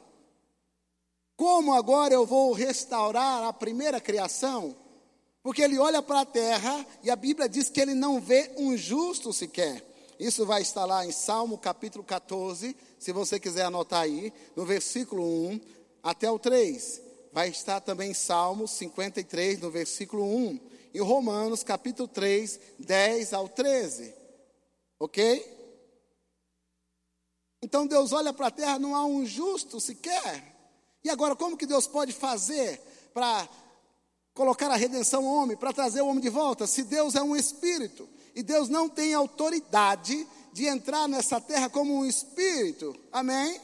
Como 1.38 1.74
agora 1.74 2.14
eu 2.14 2.26
vou 2.26 2.52
restaurar 2.52 3.46
a 3.46 3.54
primeira 3.54 4.02
criação? 4.02 4.76
Porque 5.42 5.62
ele 5.62 5.80
olha 5.80 6.02
para 6.02 6.22
a 6.22 6.26
terra 6.26 6.86
e 7.02 7.10
a 7.10 7.16
Bíblia 7.16 7.48
diz 7.48 7.70
que 7.70 7.80
ele 7.80 7.94
não 7.94 8.20
vê 8.20 8.54
um 8.58 8.76
justo 8.76 9.32
sequer. 9.32 9.89
Isso 10.20 10.46
vai 10.46 10.62
estar 10.62 10.84
lá 10.84 11.06
em 11.06 11.14
Salmo 11.14 11.58
capítulo 11.58 12.04
14, 12.04 12.76
se 13.00 13.14
você 13.14 13.40
quiser 13.40 13.64
anotar 13.64 14.02
aí, 14.02 14.34
no 14.54 14.66
versículo 14.66 15.24
1 15.24 15.62
até 16.04 16.30
o 16.30 16.38
3. 16.38 17.02
Vai 17.32 17.48
estar 17.48 17.80
também 17.80 18.12
em 18.12 18.14
Salmo 18.14 18.68
53, 18.68 19.62
no 19.62 19.72
versículo 19.72 20.26
1. 20.26 20.60
E 20.94 21.00
Romanos 21.00 21.64
capítulo 21.64 22.06
3, 22.06 22.60
10 22.80 23.34
ao 23.34 23.48
13. 23.48 24.14
Ok? 25.00 25.58
Então 27.62 27.88
Deus 27.88 28.12
olha 28.12 28.34
para 28.34 28.48
a 28.48 28.52
terra, 28.52 28.78
não 28.78 28.96
há 28.96 29.06
um 29.06 29.26
justo 29.26 29.80
sequer. 29.80 30.54
E 31.02 31.10
agora, 31.10 31.34
como 31.34 31.56
que 31.56 31.66
Deus 31.66 31.88
pode 31.88 32.12
fazer 32.12 32.82
para 33.14 33.48
colocar 34.34 34.70
a 34.70 34.76
redenção 34.76 35.26
ao 35.26 35.34
homem, 35.34 35.56
para 35.56 35.72
trazer 35.72 36.02
o 36.02 36.08
homem 36.08 36.22
de 36.22 36.30
volta, 36.30 36.68
se 36.68 36.84
Deus 36.84 37.16
é 37.16 37.22
um 37.22 37.38
espírito 37.38 38.19
e 38.40 38.44
Deus 38.44 38.70
não 38.70 38.88
tem 38.88 39.14
autoridade 39.14 40.26
de 40.54 40.66
entrar 40.66 41.10
nessa 41.10 41.42
terra 41.42 41.70
como 41.70 41.94
um 41.94 42.06
espírito, 42.06 42.96
amém? 43.12 43.60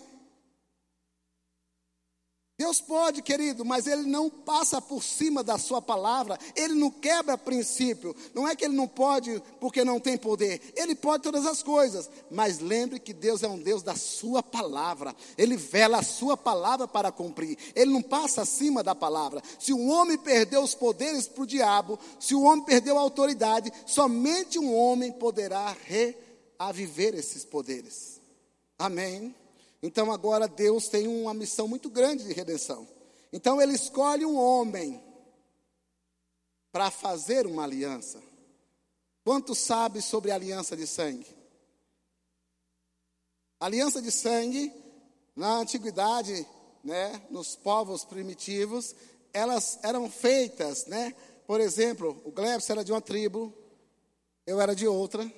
Deus 2.57 2.79
pode, 2.79 3.21
querido, 3.21 3.65
mas 3.65 3.85
Ele 3.85 4.03
não 4.03 4.29
passa 4.29 4.81
por 4.81 5.03
cima 5.03 5.43
da 5.43 5.57
Sua 5.57 5.81
palavra, 5.81 6.39
Ele 6.55 6.73
não 6.73 6.89
quebra 6.89 7.37
princípio. 7.37 8.15
Não 8.33 8.47
é 8.47 8.55
que 8.55 8.63
Ele 8.63 8.75
não 8.75 8.87
pode 8.87 9.43
porque 9.59 9.83
não 9.83 9.99
tem 9.99 10.17
poder, 10.17 10.61
Ele 10.73 10.95
pode 10.95 11.23
todas 11.23 11.45
as 11.45 11.61
coisas. 11.61 12.09
Mas 12.31 12.59
lembre 12.59 12.97
que 12.97 13.13
Deus 13.13 13.43
é 13.43 13.47
um 13.47 13.59
Deus 13.59 13.83
da 13.83 13.95
Sua 13.95 14.41
palavra, 14.41 15.13
Ele 15.37 15.57
vela 15.57 15.97
a 15.97 16.03
Sua 16.03 16.37
palavra 16.37 16.87
para 16.87 17.11
cumprir, 17.11 17.57
Ele 17.75 17.91
não 17.91 18.01
passa 18.01 18.43
acima 18.43 18.81
da 18.81 18.95
palavra. 18.95 19.41
Se 19.59 19.73
um 19.73 19.89
homem 19.89 20.17
perdeu 20.17 20.63
os 20.63 20.73
poderes 20.73 21.27
para 21.27 21.43
o 21.43 21.47
diabo, 21.47 21.99
se 22.21 22.33
o 22.33 22.39
um 22.39 22.45
homem 22.45 22.63
perdeu 22.63 22.97
a 22.97 23.01
autoridade, 23.01 23.69
somente 23.85 24.57
um 24.57 24.73
homem 24.73 25.11
poderá 25.11 25.75
reaviver 25.83 27.15
esses 27.15 27.43
poderes. 27.43 28.21
Amém. 28.79 29.35
Então 29.85 30.11
agora 30.11 30.47
Deus 30.47 30.87
tem 30.87 31.07
uma 31.07 31.31
missão 31.31 31.67
muito 31.67 31.91
grande 31.91 32.23
de 32.23 32.33
redenção. 32.33 32.87
Então 33.31 33.61
ele 33.61 33.73
escolhe 33.73 34.25
um 34.25 34.35
homem 34.35 34.99
para 36.71 36.89
fazer 36.89 37.45
uma 37.45 37.65
aliança. 37.65 38.19
Quanto 39.23 39.53
sabe 39.53 40.01
sobre 40.01 40.31
a 40.31 40.35
aliança 40.35 40.75
de 40.75 40.87
sangue? 40.87 41.27
Aliança 43.59 44.01
de 44.01 44.11
sangue, 44.11 44.73
na 45.35 45.57
antiguidade, 45.57 46.47
né, 46.83 47.21
nos 47.29 47.55
povos 47.55 48.03
primitivos, 48.03 48.95
elas 49.31 49.77
eram 49.83 50.09
feitas, 50.09 50.87
né? 50.87 51.15
Por 51.45 51.61
exemplo, 51.61 52.19
o 52.25 52.31
Glebs 52.31 52.67
era 52.71 52.83
de 52.83 52.91
uma 52.91 53.01
tribo, 53.01 53.53
eu 54.47 54.59
era 54.59 54.75
de 54.75 54.87
outra. 54.87 55.31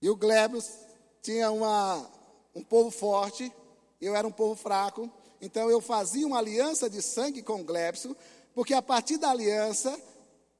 E 0.00 0.08
o 0.08 0.14
Glebs 0.14 0.89
tinha 1.22 1.50
uma, 1.50 2.08
um 2.54 2.62
povo 2.62 2.90
forte, 2.90 3.52
eu 4.00 4.14
era 4.14 4.26
um 4.26 4.32
povo 4.32 4.54
fraco, 4.54 5.10
então 5.40 5.70
eu 5.70 5.80
fazia 5.80 6.26
uma 6.26 6.38
aliança 6.38 6.88
de 6.88 7.02
sangue 7.02 7.42
com 7.42 7.60
o 7.60 7.64
Glebson, 7.64 8.14
porque 8.54 8.74
a 8.74 8.82
partir 8.82 9.16
da 9.16 9.30
aliança, 9.30 9.98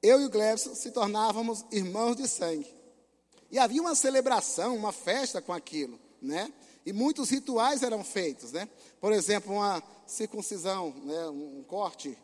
eu 0.02 0.20
e 0.20 0.24
o 0.24 0.30
Glebson 0.30 0.74
se 0.74 0.90
tornávamos 0.90 1.64
irmãos 1.70 2.16
de 2.16 2.28
sangue. 2.28 2.72
E 3.50 3.58
havia 3.58 3.80
uma 3.80 3.94
celebração, 3.94 4.76
uma 4.76 4.92
festa 4.92 5.42
com 5.42 5.52
aquilo, 5.52 5.98
né? 6.22 6.52
E 6.86 6.92
muitos 6.92 7.28
rituais 7.28 7.82
eram 7.82 8.02
feitos, 8.02 8.52
né? 8.52 8.68
Por 9.00 9.12
exemplo, 9.12 9.52
uma 9.52 9.82
circuncisão, 10.06 10.94
né? 11.04 11.28
um 11.28 11.62
corte 11.66 12.16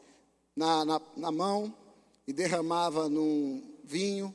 na, 0.55 0.85
na, 0.85 1.01
na 1.17 1.31
mão 1.31 1.75
e 2.27 2.33
derramava 2.33 3.09
num 3.09 3.63
vinho 3.85 4.35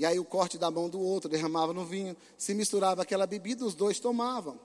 e 0.00 0.06
aí 0.06 0.18
o 0.18 0.24
corte 0.24 0.56
da 0.56 0.70
mão 0.70 0.88
do 0.88 0.98
outro 0.98 1.28
derramava 1.28 1.74
no 1.74 1.84
vinho, 1.84 2.16
se 2.38 2.54
misturava 2.54 3.02
aquela 3.02 3.26
bebida, 3.26 3.66
os 3.66 3.74
dois 3.74 4.00
tomavam, 4.00 4.58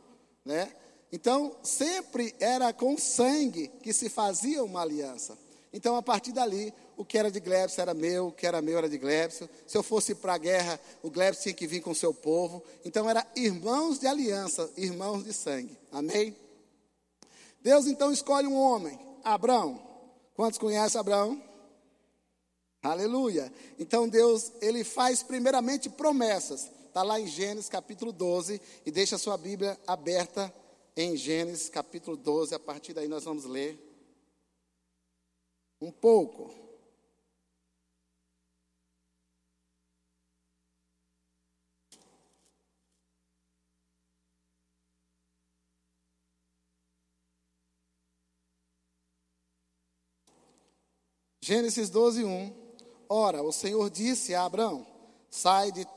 né? 0.45 0.71
Então, 1.12 1.58
sempre 1.62 2.34
era 2.39 2.71
com 2.71 2.98
sangue 2.98 3.67
que 3.84 3.91
se 3.91 4.08
fazia 4.08 4.63
uma 4.63 4.80
aliança. 4.80 5.38
Então, 5.74 5.98
a 5.98 6.02
partir 6.02 6.32
dali, 6.32 6.74
o 6.95 7.04
que 7.04 7.17
era 7.17 7.30
de 7.30 7.41
Glebson 7.41 7.82
era 7.82 7.93
meu, 7.93 8.28
o 8.28 8.32
que 8.32 8.48
era 8.48 8.62
meu 8.62 8.78
era 8.78 8.88
de 8.88 8.98
Glebson. 8.98 9.50
Se 9.67 9.78
eu 9.78 9.84
fosse 9.84 10.15
para 10.15 10.36
a 10.36 10.38
guerra, 10.38 10.80
o 11.04 11.12
Glebson 11.12 11.43
tinha 11.43 11.54
que 11.54 11.67
vir 11.67 11.82
com 11.82 11.91
o 11.91 11.95
seu 11.95 12.13
povo. 12.13 12.63
Então, 12.86 13.10
era 13.10 13.28
irmãos 13.36 14.00
de 14.00 14.08
aliança, 14.08 14.71
irmãos 14.78 15.26
de 15.26 15.34
sangue. 15.34 15.78
Amém? 15.91 16.34
Deus 17.62 17.88
então 17.88 18.10
escolhe 18.10 18.48
um 18.48 18.56
homem, 18.56 18.98
Abraão. 19.21 19.86
Quantos 20.34 20.58
conhecem 20.58 20.98
Abraão? 20.98 21.43
Aleluia. 22.86 23.52
Então 23.80 24.08
Deus, 24.08 24.52
ele 24.62 24.84
faz 24.84 25.24
primeiramente 25.24 25.89
promessas. 25.89 26.69
Está 26.88 27.02
lá 27.02 27.19
em 27.19 27.26
Gênesis 27.26 27.67
capítulo 27.67 28.12
12 28.12 28.62
e 28.86 28.91
deixa 28.91 29.15
a 29.15 29.19
sua 29.19 29.38
Bíblia 29.38 29.76
aberta 29.88 30.54
em 30.95 31.17
Gênesis 31.17 31.67
capítulo 31.67 32.15
12. 32.15 32.54
A 32.54 32.60
partir 32.60 32.93
daí 32.93 33.08
nós 33.08 33.24
vamos 33.24 33.45
ler 33.45 33.80
um 35.82 35.91
pouco. 35.91 36.54
Gênesis 51.41 51.89
12, 51.89 52.24
1. 52.24 52.64
Ora, 53.08 53.44
o 53.44 53.52
Senhor 53.52 53.89
disse 53.89 54.34
a 54.34 54.46
Abraão: 54.46 54.86
Sai 55.30 55.72
de 55.72 55.88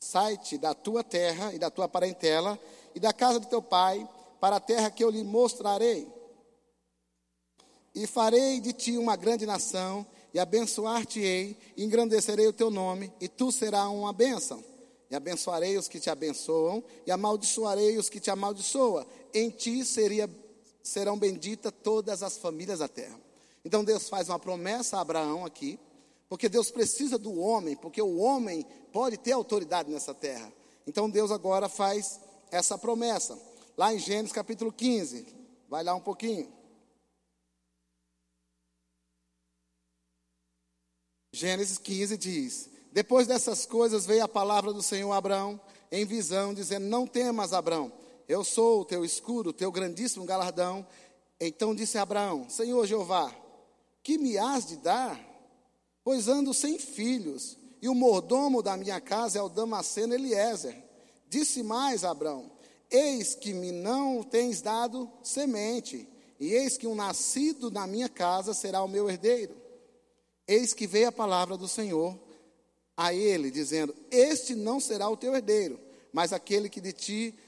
sai-te 0.00 0.56
da 0.56 0.74
tua 0.74 1.02
terra 1.02 1.52
e 1.52 1.58
da 1.58 1.70
tua 1.70 1.88
parentela 1.88 2.58
e 2.94 3.00
da 3.00 3.12
casa 3.12 3.40
de 3.40 3.48
teu 3.48 3.60
pai 3.60 4.08
para 4.40 4.56
a 4.56 4.60
terra 4.60 4.90
que 4.90 5.02
eu 5.02 5.10
lhe 5.10 5.24
mostrarei. 5.24 6.06
E 7.94 8.06
farei 8.06 8.60
de 8.60 8.72
ti 8.72 8.96
uma 8.96 9.16
grande 9.16 9.44
nação 9.44 10.06
e 10.32 10.38
abençoar-te-ei, 10.38 11.56
e 11.76 11.84
engrandecerei 11.84 12.46
o 12.46 12.52
teu 12.52 12.70
nome, 12.70 13.12
e 13.20 13.28
tu 13.28 13.50
serás 13.50 13.88
uma 13.88 14.12
bênção. 14.12 14.62
E 15.10 15.16
abençoarei 15.16 15.76
os 15.78 15.88
que 15.88 15.98
te 15.98 16.10
abençoam, 16.10 16.84
e 17.06 17.10
amaldiçoarei 17.10 17.96
os 17.96 18.10
que 18.10 18.20
te 18.20 18.30
amaldiçoam. 18.30 19.06
Em 19.32 19.48
ti 19.48 19.84
seria, 19.84 20.28
serão 20.82 21.18
benditas 21.18 21.72
todas 21.82 22.22
as 22.22 22.36
famílias 22.36 22.80
da 22.80 22.88
terra. 22.88 23.18
Então 23.64 23.82
Deus 23.82 24.08
faz 24.08 24.28
uma 24.28 24.38
promessa 24.38 24.98
a 24.98 25.00
Abraão 25.00 25.44
aqui, 25.44 25.78
porque 26.28 26.48
Deus 26.48 26.70
precisa 26.70 27.18
do 27.18 27.38
homem, 27.38 27.76
porque 27.76 28.02
o 28.02 28.18
homem 28.18 28.64
pode 28.92 29.16
ter 29.16 29.32
autoridade 29.32 29.90
nessa 29.90 30.14
terra. 30.14 30.52
Então 30.86 31.08
Deus 31.08 31.30
agora 31.30 31.68
faz 31.68 32.20
essa 32.50 32.76
promessa. 32.76 33.38
Lá 33.76 33.94
em 33.94 33.98
Gênesis 33.98 34.32
capítulo 34.32 34.72
15, 34.72 35.26
vai 35.68 35.82
lá 35.82 35.94
um 35.94 36.00
pouquinho. 36.00 36.52
Gênesis 41.32 41.78
15 41.78 42.16
diz: 42.16 42.70
Depois 42.92 43.26
dessas 43.26 43.64
coisas 43.64 44.04
veio 44.04 44.24
a 44.24 44.28
palavra 44.28 44.72
do 44.72 44.82
Senhor 44.82 45.12
a 45.12 45.16
Abraão 45.16 45.60
em 45.90 46.04
visão, 46.04 46.52
dizendo: 46.52 46.86
Não 46.86 47.06
temas, 47.06 47.52
Abraão, 47.52 47.92
eu 48.28 48.44
sou 48.44 48.80
o 48.80 48.84
teu 48.84 49.04
escudo, 49.04 49.50
o 49.50 49.54
teu 49.54 49.70
grandíssimo 49.70 50.24
galardão. 50.24 50.86
Então 51.40 51.74
disse 51.74 51.96
Abraão: 51.96 52.48
Senhor 52.50 52.84
Jeová, 52.86 53.34
que 54.02 54.18
me 54.18 54.36
has 54.36 54.66
de 54.66 54.76
dar? 54.76 55.37
Pois 56.08 56.26
ando 56.26 56.54
sem 56.54 56.78
filhos, 56.78 57.58
e 57.82 57.86
o 57.86 57.94
mordomo 57.94 58.62
da 58.62 58.78
minha 58.78 58.98
casa 58.98 59.40
é 59.40 59.42
o 59.42 59.48
Damasceno 59.50 60.14
Eliezer. 60.14 60.74
Disse 61.28 61.62
mais 61.62 62.02
Abraão: 62.02 62.50
Eis 62.90 63.34
que 63.34 63.52
me 63.52 63.70
não 63.70 64.22
tens 64.22 64.62
dado 64.62 65.06
semente, 65.22 66.08
e 66.40 66.54
eis 66.54 66.78
que 66.78 66.86
um 66.86 66.94
nascido 66.94 67.70
na 67.70 67.86
minha 67.86 68.08
casa 68.08 68.54
será 68.54 68.82
o 68.82 68.88
meu 68.88 69.10
herdeiro. 69.10 69.54
Eis 70.46 70.72
que 70.72 70.86
veio 70.86 71.08
a 71.08 71.12
palavra 71.12 71.58
do 71.58 71.68
Senhor 71.68 72.18
a 72.96 73.12
ele, 73.12 73.50
dizendo: 73.50 73.94
Este 74.10 74.54
não 74.54 74.80
será 74.80 75.10
o 75.10 75.16
teu 75.16 75.34
herdeiro, 75.34 75.78
mas 76.10 76.32
aquele 76.32 76.70
que 76.70 76.80
de 76.80 76.94
ti 76.94 77.38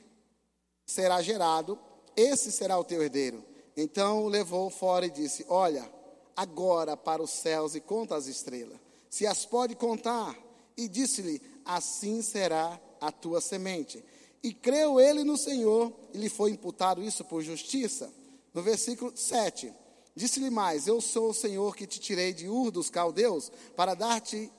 será 0.85 1.23
gerado, 1.23 1.79
esse 2.15 2.53
será 2.53 2.79
o 2.79 2.85
teu 2.85 3.03
herdeiro. 3.03 3.43
Então 3.75 4.23
o 4.23 4.29
levou 4.29 4.69
fora 4.69 5.07
e 5.07 5.11
disse: 5.11 5.47
Olha, 5.49 5.91
agora 6.37 6.97
para 6.97 7.23
os 7.23 7.31
céus 7.31 7.75
e 7.75 7.81
conta 7.81 8.17
as 8.17 8.27
estrelas, 8.27 8.79
se 9.09 9.27
as 9.27 9.45
pode 9.45 9.75
contar. 9.75 10.37
E 10.77 10.89
disse-lhe: 10.89 11.43
Assim 11.65 12.23
será 12.23 12.81
a 13.01 13.13
tua 13.13 13.41
semente. 13.41 14.03
E 14.43 14.55
creu 14.55 14.99
ele 14.99 15.23
no 15.23 15.37
Senhor, 15.37 15.93
e 16.15 16.19
lhe 16.19 16.29
foi 16.29 16.51
imputado 16.51 17.03
isso 17.03 17.25
por 17.25 17.43
justiça. 17.43 18.13
No 18.55 18.63
versículo 18.63 19.13
7, 19.15 19.73
disse-lhe 20.15 20.51
mais: 20.51 20.87
Eu 20.87 21.01
sou 21.01 21.31
o 21.31 21.35
Senhor 21.35 21.77
que 21.77 21.87
te 21.87 22.01
tirei 22.01 22.33
de 22.33 22.49
Ur 22.49 22.71
dos 22.71 22.89
caldeus, 22.89 23.53
para 23.77 23.95
dar-te 23.95 24.51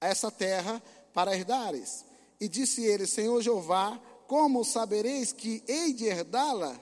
essa 0.00 0.30
terra 0.30 0.82
para 1.12 1.34
herdares. 1.34 2.04
E 2.40 2.48
disse 2.48 2.84
ele: 2.84 3.06
Senhor 3.06 3.40
Jeová, 3.42 4.00
como 4.26 4.64
sabereis 4.64 5.32
que 5.32 5.62
hei 5.66 5.92
de 5.92 6.04
herdá-la? 6.04 6.78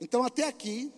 Então, 0.00 0.24
até 0.24 0.46
aqui, 0.46 0.92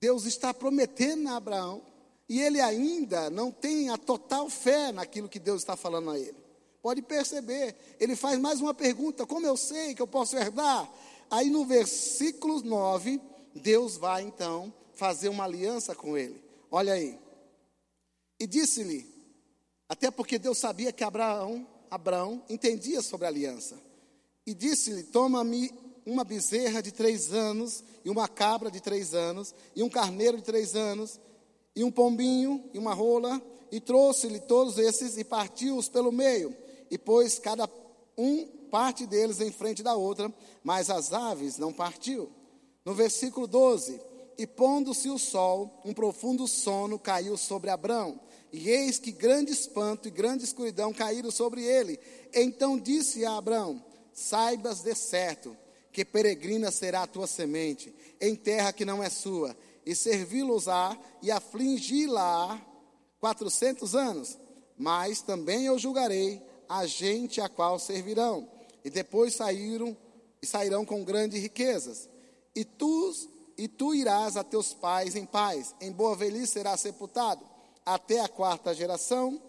Deus 0.00 0.24
está 0.24 0.52
prometendo 0.52 1.28
a 1.28 1.36
Abraão 1.36 1.82
e 2.28 2.40
ele 2.40 2.60
ainda 2.60 3.30
não 3.30 3.50
tem 3.50 3.88
a 3.88 3.96
total 3.96 4.50
fé 4.50 4.92
naquilo 4.92 5.28
que 5.28 5.38
Deus 5.38 5.62
está 5.62 5.76
falando 5.76 6.10
a 6.10 6.18
ele. 6.18 6.36
Pode 6.82 7.02
perceber, 7.02 7.74
ele 7.98 8.14
faz 8.14 8.38
mais 8.38 8.60
uma 8.60 8.74
pergunta: 8.74 9.26
como 9.26 9.46
eu 9.46 9.56
sei 9.56 9.94
que 9.94 10.02
eu 10.02 10.06
posso 10.06 10.36
herdar? 10.36 10.90
Aí 11.30 11.50
no 11.50 11.64
versículo 11.64 12.62
9, 12.62 13.20
Deus 13.54 13.96
vai 13.96 14.22
então 14.22 14.72
fazer 14.94 15.28
uma 15.28 15.44
aliança 15.44 15.94
com 15.94 16.16
ele. 16.16 16.40
Olha 16.70 16.92
aí. 16.92 17.18
E 18.38 18.46
disse-lhe, 18.46 19.06
até 19.88 20.10
porque 20.10 20.38
Deus 20.38 20.58
sabia 20.58 20.92
que 20.92 21.02
Abraão, 21.04 21.66
Abraão 21.90 22.42
entendia 22.48 23.00
sobre 23.02 23.26
a 23.26 23.30
aliança. 23.30 23.76
E 24.46 24.54
disse-lhe: 24.54 25.02
Toma-me 25.04 25.72
uma 26.06 26.22
bezerra 26.22 26.80
de 26.80 26.92
três 26.92 27.32
anos, 27.32 27.82
e 28.04 28.08
uma 28.08 28.28
cabra 28.28 28.70
de 28.70 28.80
três 28.80 29.12
anos, 29.12 29.52
e 29.74 29.82
um 29.82 29.90
carneiro 29.90 30.36
de 30.36 30.44
três 30.44 30.76
anos, 30.76 31.20
e 31.74 31.82
um 31.82 31.90
pombinho, 31.90 32.64
e 32.72 32.78
uma 32.78 32.94
rola, 32.94 33.42
e 33.72 33.80
trouxe-lhe 33.80 34.38
todos 34.38 34.78
esses, 34.78 35.18
e 35.18 35.24
partiu-os 35.24 35.88
pelo 35.88 36.12
meio, 36.12 36.56
e 36.88 36.96
pôs 36.96 37.40
cada 37.40 37.68
um 38.16 38.46
parte 38.70 39.04
deles 39.04 39.40
em 39.40 39.50
frente 39.50 39.82
da 39.82 39.96
outra, 39.96 40.32
mas 40.62 40.88
as 40.88 41.12
aves 41.12 41.58
não 41.58 41.72
partiu. 41.72 42.30
No 42.84 42.94
versículo 42.94 43.48
12: 43.48 44.00
E 44.38 44.46
pondo-se 44.46 45.10
o 45.10 45.18
sol, 45.18 45.82
um 45.84 45.92
profundo 45.92 46.46
sono 46.46 47.00
caiu 47.00 47.36
sobre 47.36 47.68
Abrão, 47.68 48.20
e 48.52 48.70
eis 48.70 49.00
que 49.00 49.10
grande 49.10 49.50
espanto 49.50 50.06
e 50.06 50.10
grande 50.10 50.44
escuridão 50.44 50.92
caíram 50.92 51.32
sobre 51.32 51.64
ele. 51.64 51.98
Então 52.32 52.78
disse 52.78 53.24
a 53.24 53.36
Abrão: 53.36 53.84
Saibas 54.12 54.82
de 54.82 54.94
certo 54.94 55.56
que 55.96 56.04
peregrina 56.04 56.70
será 56.70 57.04
a 57.04 57.06
tua 57.06 57.26
semente 57.26 57.90
em 58.20 58.36
terra 58.36 58.70
que 58.70 58.84
não 58.84 59.02
é 59.02 59.08
sua, 59.08 59.56
e 59.86 59.94
servi-los-á 59.94 60.94
e 61.22 61.30
afligi-la 61.30 62.60
quatrocentos 63.18 63.94
anos. 63.94 64.36
Mas 64.76 65.22
também 65.22 65.64
eu 65.64 65.78
julgarei 65.78 66.42
a 66.68 66.84
gente 66.84 67.40
a 67.40 67.48
qual 67.48 67.78
servirão, 67.78 68.46
e 68.84 68.90
depois 68.90 69.36
saíram 69.36 69.96
e 70.42 70.46
sairão 70.46 70.84
com 70.84 71.02
grandes 71.02 71.40
riquezas. 71.40 72.10
E 72.54 72.62
tu 72.62 73.14
e 73.56 73.66
tu 73.66 73.94
irás 73.94 74.36
a 74.36 74.44
teus 74.44 74.74
pais 74.74 75.16
em 75.16 75.24
paz, 75.24 75.74
em 75.80 75.90
boa 75.90 76.14
velhice 76.14 76.52
serás 76.52 76.80
sepultado 76.80 77.42
até 77.86 78.20
a 78.20 78.28
quarta 78.28 78.74
geração 78.74 79.40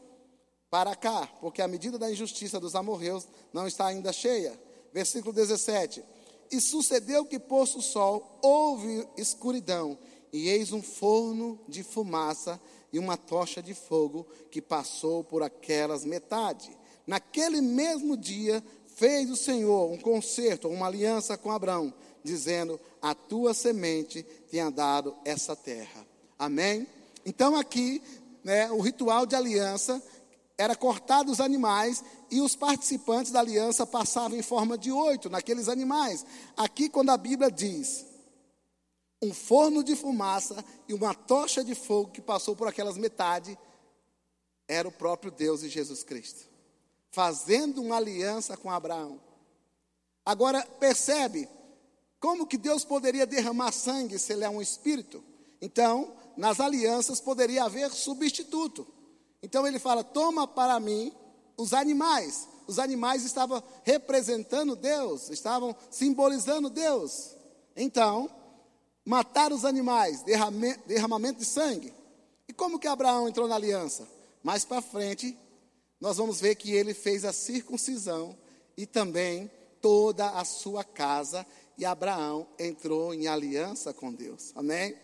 para 0.69 0.95
cá, 0.95 1.27
porque 1.41 1.61
a 1.61 1.67
medida 1.67 1.99
da 1.99 2.09
injustiça 2.09 2.57
dos 2.57 2.73
amorreus 2.73 3.27
não 3.51 3.67
está 3.67 3.87
ainda 3.87 4.13
cheia. 4.13 4.57
Versículo 4.93 5.33
17. 5.33 6.15
E 6.51 6.61
sucedeu 6.61 7.25
que, 7.25 7.39
posto 7.39 7.79
o 7.79 7.81
sol, 7.81 8.39
houve 8.41 9.07
escuridão, 9.17 9.97
e 10.31 10.49
eis 10.49 10.71
um 10.71 10.81
forno 10.81 11.59
de 11.67 11.83
fumaça 11.83 12.59
e 12.91 12.99
uma 12.99 13.17
tocha 13.17 13.61
de 13.61 13.73
fogo 13.73 14.25
que 14.49 14.61
passou 14.61 15.23
por 15.23 15.43
aquelas 15.43 16.05
metade. 16.05 16.69
Naquele 17.05 17.61
mesmo 17.61 18.17
dia 18.17 18.63
fez 18.95 19.29
o 19.29 19.35
Senhor 19.35 19.91
um 19.91 19.97
concerto, 19.97 20.67
uma 20.67 20.87
aliança 20.87 21.37
com 21.37 21.51
Abraão, 21.51 21.93
dizendo: 22.23 22.79
A 23.01 23.13
tua 23.13 23.53
semente 23.53 24.23
tenha 24.49 24.69
dado 24.69 25.15
essa 25.23 25.55
terra. 25.55 26.05
Amém? 26.37 26.87
Então 27.25 27.55
aqui, 27.55 28.01
né, 28.43 28.71
o 28.71 28.79
ritual 28.79 29.25
de 29.25 29.35
aliança 29.35 30.01
era 30.57 30.75
cortar 30.75 31.25
os 31.27 31.39
animais 31.39 32.03
e 32.31 32.41
os 32.41 32.55
participantes 32.55 33.31
da 33.31 33.39
aliança 33.39 33.85
passavam 33.85 34.37
em 34.37 34.41
forma 34.41 34.77
de 34.77 34.91
oito 34.91 35.29
naqueles 35.29 35.69
animais. 35.69 36.25
Aqui, 36.55 36.89
quando 36.89 37.11
a 37.11 37.17
Bíblia 37.17 37.51
diz 37.51 38.05
um 39.21 39.33
forno 39.33 39.83
de 39.83 39.95
fumaça 39.95 40.63
e 40.87 40.93
uma 40.93 41.13
tocha 41.13 41.63
de 41.63 41.75
fogo 41.75 42.11
que 42.11 42.21
passou 42.21 42.55
por 42.55 42.67
aquelas 42.67 42.97
metade, 42.97 43.57
era 44.67 44.87
o 44.87 44.91
próprio 44.91 45.31
Deus 45.31 45.63
e 45.63 45.69
Jesus 45.69 46.03
Cristo, 46.03 46.47
fazendo 47.11 47.81
uma 47.81 47.97
aliança 47.97 48.57
com 48.57 48.69
Abraão. 48.69 49.21
Agora, 50.25 50.61
percebe 50.79 51.47
como 52.19 52.47
que 52.47 52.57
Deus 52.57 52.83
poderia 52.83 53.25
derramar 53.25 53.71
sangue 53.71 54.19
se 54.19 54.33
ele 54.33 54.43
é 54.43 54.49
um 54.49 54.61
espírito? 54.61 55.23
Então, 55.61 56.13
nas 56.35 56.59
alianças 56.59 57.21
poderia 57.21 57.63
haver 57.63 57.91
substituto. 57.91 58.87
Então 59.41 59.65
ele 59.67 59.79
fala: 59.79 60.03
toma 60.03 60.47
para 60.47 60.79
mim 60.79 61.13
os 61.57 61.73
animais. 61.73 62.47
Os 62.67 62.79
animais 62.79 63.23
estavam 63.23 63.63
representando 63.83 64.75
Deus, 64.75 65.29
estavam 65.29 65.75
simbolizando 65.89 66.69
Deus. 66.69 67.31
Então, 67.75 68.29
matar 69.05 69.53
os 69.53 69.63
animais, 69.63 70.21
derramamento 70.85 71.39
de 71.39 71.45
sangue. 71.45 71.93
E 72.47 72.51
como 72.51 72.77
que 72.77 72.87
Abraão 72.87 73.29
entrou 73.29 73.47
na 73.47 73.55
aliança? 73.55 74.05
Mais 74.43 74.65
para 74.65 74.81
frente, 74.81 75.37
nós 75.99 76.17
vamos 76.17 76.41
ver 76.41 76.55
que 76.55 76.73
ele 76.73 76.93
fez 76.93 77.23
a 77.23 77.31
circuncisão 77.31 78.35
e 78.75 78.85
também 78.85 79.49
toda 79.81 80.29
a 80.31 80.43
sua 80.43 80.83
casa, 80.83 81.45
e 81.77 81.85
Abraão 81.85 82.47
entrou 82.59 83.13
em 83.13 83.27
aliança 83.27 83.93
com 83.93 84.13
Deus. 84.13 84.51
Amém? 84.55 84.95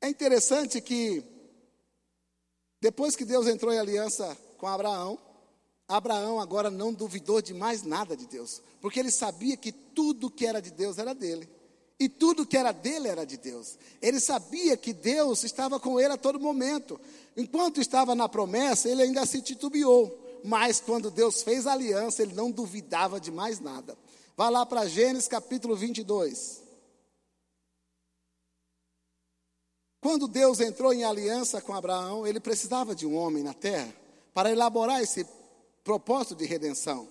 É 0.00 0.08
interessante 0.08 0.80
que 0.80 1.22
depois 2.80 3.14
que 3.14 3.24
Deus 3.24 3.46
entrou 3.46 3.72
em 3.72 3.78
aliança 3.78 4.36
com 4.56 4.66
Abraão, 4.66 5.18
Abraão 5.86 6.40
agora 6.40 6.70
não 6.70 6.92
duvidou 6.92 7.42
de 7.42 7.52
mais 7.52 7.82
nada 7.82 8.16
de 8.16 8.26
Deus, 8.26 8.62
porque 8.80 9.00
ele 9.00 9.10
sabia 9.10 9.56
que 9.56 9.72
tudo 9.72 10.30
que 10.30 10.46
era 10.46 10.60
de 10.60 10.70
Deus 10.70 10.98
era 10.98 11.14
dele. 11.14 11.48
E 11.98 12.08
tudo 12.08 12.46
que 12.46 12.56
era 12.56 12.72
dele 12.72 13.08
era 13.08 13.26
de 13.26 13.36
Deus. 13.36 13.76
Ele 14.00 14.18
sabia 14.18 14.74
que 14.74 14.90
Deus 14.94 15.44
estava 15.44 15.78
com 15.78 16.00
ele 16.00 16.14
a 16.14 16.16
todo 16.16 16.40
momento. 16.40 16.98
Enquanto 17.36 17.78
estava 17.78 18.14
na 18.14 18.26
promessa, 18.26 18.88
ele 18.88 19.02
ainda 19.02 19.26
se 19.26 19.42
titubeou. 19.42 20.40
Mas 20.42 20.80
quando 20.80 21.10
Deus 21.10 21.42
fez 21.42 21.66
a 21.66 21.72
aliança, 21.72 22.22
ele 22.22 22.32
não 22.32 22.50
duvidava 22.50 23.20
de 23.20 23.30
mais 23.30 23.60
nada. 23.60 23.98
Vá 24.34 24.48
lá 24.48 24.64
para 24.64 24.88
Gênesis 24.88 25.28
capítulo 25.28 25.76
22. 25.76 26.62
Quando 30.00 30.26
Deus 30.26 30.60
entrou 30.60 30.94
em 30.94 31.04
aliança 31.04 31.60
com 31.60 31.74
Abraão, 31.74 32.26
ele 32.26 32.40
precisava 32.40 32.94
de 32.94 33.06
um 33.06 33.14
homem 33.14 33.42
na 33.42 33.52
terra 33.52 33.92
para 34.32 34.50
elaborar 34.50 35.02
esse 35.02 35.26
propósito 35.84 36.36
de 36.36 36.46
redenção. 36.46 37.08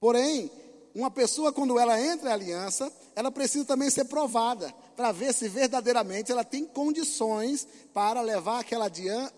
Porém, 0.00 0.50
uma 0.94 1.10
pessoa, 1.10 1.52
quando 1.52 1.78
ela 1.78 2.00
entra 2.00 2.30
em 2.30 2.32
aliança, 2.32 2.92
ela 3.14 3.30
precisa 3.30 3.64
também 3.64 3.90
ser 3.90 4.04
provada 4.06 4.72
para 4.96 5.12
ver 5.12 5.32
se 5.34 5.48
verdadeiramente 5.48 6.32
ela 6.32 6.44
tem 6.44 6.64
condições 6.64 7.66
para 7.92 8.20
levar 8.20 8.60
aquela, 8.60 8.90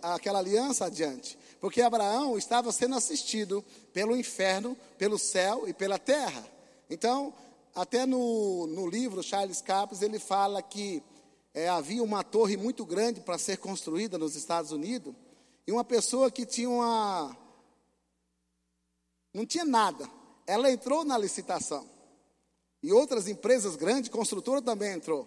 aquela 0.03 0.39
aliança 0.39 0.87
adiante. 0.87 1.39
Porque 1.61 1.81
Abraão 1.81 2.37
estava 2.37 2.71
sendo 2.73 2.95
assistido 2.95 3.65
pelo 3.93 4.17
inferno, 4.17 4.77
pelo 4.99 5.19
céu 5.19 5.69
e 5.69 5.73
pela 5.73 5.99
terra. 5.99 6.45
Então, 6.91 7.33
até 7.75 8.05
no, 8.05 8.67
no 8.67 8.89
livro 8.89 9.23
Charles 9.23 9.61
Capps, 9.61 10.03
ele 10.03 10.19
fala 10.19 10.63
que 10.63 11.03
é, 11.55 11.69
havia 11.69 12.03
uma 12.03 12.25
torre 12.25 12.57
muito 12.57 12.85
grande 12.85 13.21
para 13.21 13.39
ser 13.39 13.59
construída 13.59 14.19
nos 14.19 14.35
Estados 14.35 14.73
Unidos, 14.73 15.15
e 15.65 15.71
uma 15.71 15.85
pessoa 15.85 16.31
que 16.31 16.45
tinha 16.45 16.69
uma. 16.69 17.35
não 19.33 19.47
tinha 19.47 19.65
nada, 19.65 20.11
ela 20.47 20.71
entrou 20.71 21.05
na 21.05 21.17
licitação. 21.17 21.89
E 22.83 22.93
outras 22.93 23.29
empresas 23.29 23.77
grandes, 23.77 24.11
construtora 24.11 24.61
também 24.61 24.93
entrou. 24.93 25.27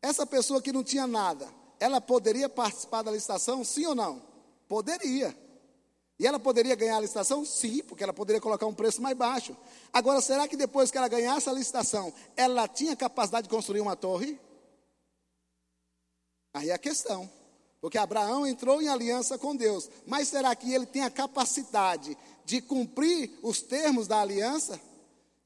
Essa 0.00 0.24
pessoa 0.24 0.62
que 0.62 0.72
não 0.72 0.82
tinha 0.82 1.06
nada, 1.06 1.46
ela 1.78 2.00
poderia 2.00 2.48
participar 2.48 3.02
da 3.02 3.10
licitação, 3.10 3.62
sim 3.64 3.84
ou 3.84 3.94
não? 3.94 4.22
Poderia. 4.66 5.36
E 6.18 6.26
ela 6.26 6.38
poderia 6.38 6.74
ganhar 6.74 6.96
a 6.96 7.00
licitação? 7.00 7.44
Sim, 7.44 7.82
porque 7.82 8.02
ela 8.02 8.12
poderia 8.12 8.40
colocar 8.40 8.66
um 8.66 8.72
preço 8.72 9.02
mais 9.02 9.16
baixo. 9.16 9.54
Agora, 9.92 10.20
será 10.22 10.46
que 10.48 10.56
depois 10.56 10.90
que 10.90 10.96
ela 10.96 11.08
ganhasse 11.08 11.48
a 11.50 11.52
licitação, 11.52 12.12
ela 12.36 12.68
tinha 12.68 12.96
capacidade 12.96 13.48
de 13.48 13.54
construir 13.54 13.80
uma 13.80 13.96
torre? 13.96 14.38
Aí 16.52 16.70
é 16.70 16.72
a 16.72 16.78
questão. 16.78 17.30
Porque 17.80 17.96
Abraão 17.96 18.46
entrou 18.46 18.82
em 18.82 18.88
aliança 18.88 19.38
com 19.38 19.56
Deus. 19.56 19.88
Mas 20.06 20.28
será 20.28 20.54
que 20.54 20.72
ele 20.72 20.86
tem 20.86 21.02
a 21.02 21.10
capacidade 21.10 22.16
de 22.44 22.60
cumprir 22.60 23.30
os 23.42 23.62
termos 23.62 24.06
da 24.06 24.20
aliança? 24.20 24.80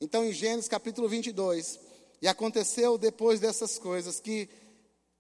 Então, 0.01 0.25
em 0.25 0.33
Gênesis 0.33 0.69
capítulo 0.69 1.09
22, 1.09 1.79
e 2.21 2.27
aconteceu 2.27 2.99
depois 2.99 3.39
dessas 3.39 3.79
coisas 3.79 4.19
que 4.19 4.49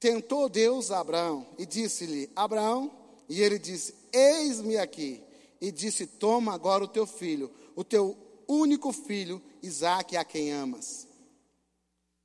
tentou 0.00 0.48
Deus 0.48 0.90
a 0.90 1.00
Abraão 1.00 1.46
e 1.56 1.64
disse-lhe: 1.64 2.30
Abraão, 2.34 2.90
e 3.28 3.40
ele 3.40 3.58
disse: 3.58 3.94
Eis-me 4.12 4.76
aqui. 4.76 5.22
E 5.60 5.70
disse: 5.70 6.06
Toma 6.06 6.52
agora 6.52 6.84
o 6.84 6.88
teu 6.88 7.06
filho, 7.06 7.50
o 7.76 7.84
teu 7.84 8.16
único 8.48 8.92
filho, 8.92 9.40
Isaque, 9.62 10.16
a 10.16 10.24
quem 10.24 10.52
amas. 10.52 11.06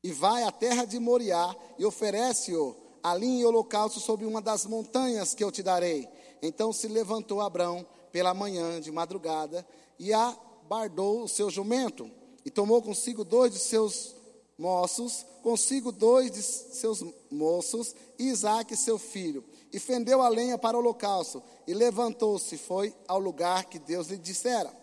E 0.04 0.12
vai 0.12 0.44
à 0.44 0.52
terra 0.52 0.86
de 0.86 0.98
Moriá 0.98 1.56
e 1.78 1.86
oferece-o 1.86 2.76
ali 3.04 3.28
em 3.28 3.46
holocausto 3.46 4.00
sobre 4.00 4.26
uma 4.26 4.42
das 4.42 4.66
montanhas 4.66 5.34
que 5.34 5.44
eu 5.44 5.52
te 5.52 5.64
darei. 5.64 6.08
Então 6.42 6.72
se 6.72 6.88
levantou 6.88 7.42
Abrão 7.42 7.86
pela 8.12 8.34
manhã, 8.34 8.80
de 8.80 8.92
madrugada, 8.92 9.66
e 9.98 10.14
abardou 10.14 11.24
o 11.24 11.28
seu 11.28 11.50
jumento, 11.50 12.10
e 12.46 12.50
tomou 12.50 12.82
consigo 12.82 13.24
dois 13.24 13.54
de 13.54 13.60
seus 13.60 14.16
moços, 14.58 15.26
consigo 15.42 15.92
dois 15.92 16.32
de 16.32 16.42
seus 16.42 17.04
moços, 17.32 17.96
e 18.18 18.26
Isaac 18.30 18.76
seu 18.76 18.98
filho, 18.98 19.44
e 19.72 19.80
fendeu 19.80 20.22
a 20.22 20.30
lenha 20.30 20.58
para 20.58 20.78
o 20.78 20.80
holocausto, 20.80 21.42
e 21.68 21.74
levantou-se, 21.74 22.58
foi 22.58 22.94
ao 23.08 23.20
lugar 23.20 23.66
que 23.66 23.80
Deus 23.80 24.08
lhe 24.08 24.18
dissera. 24.18 24.74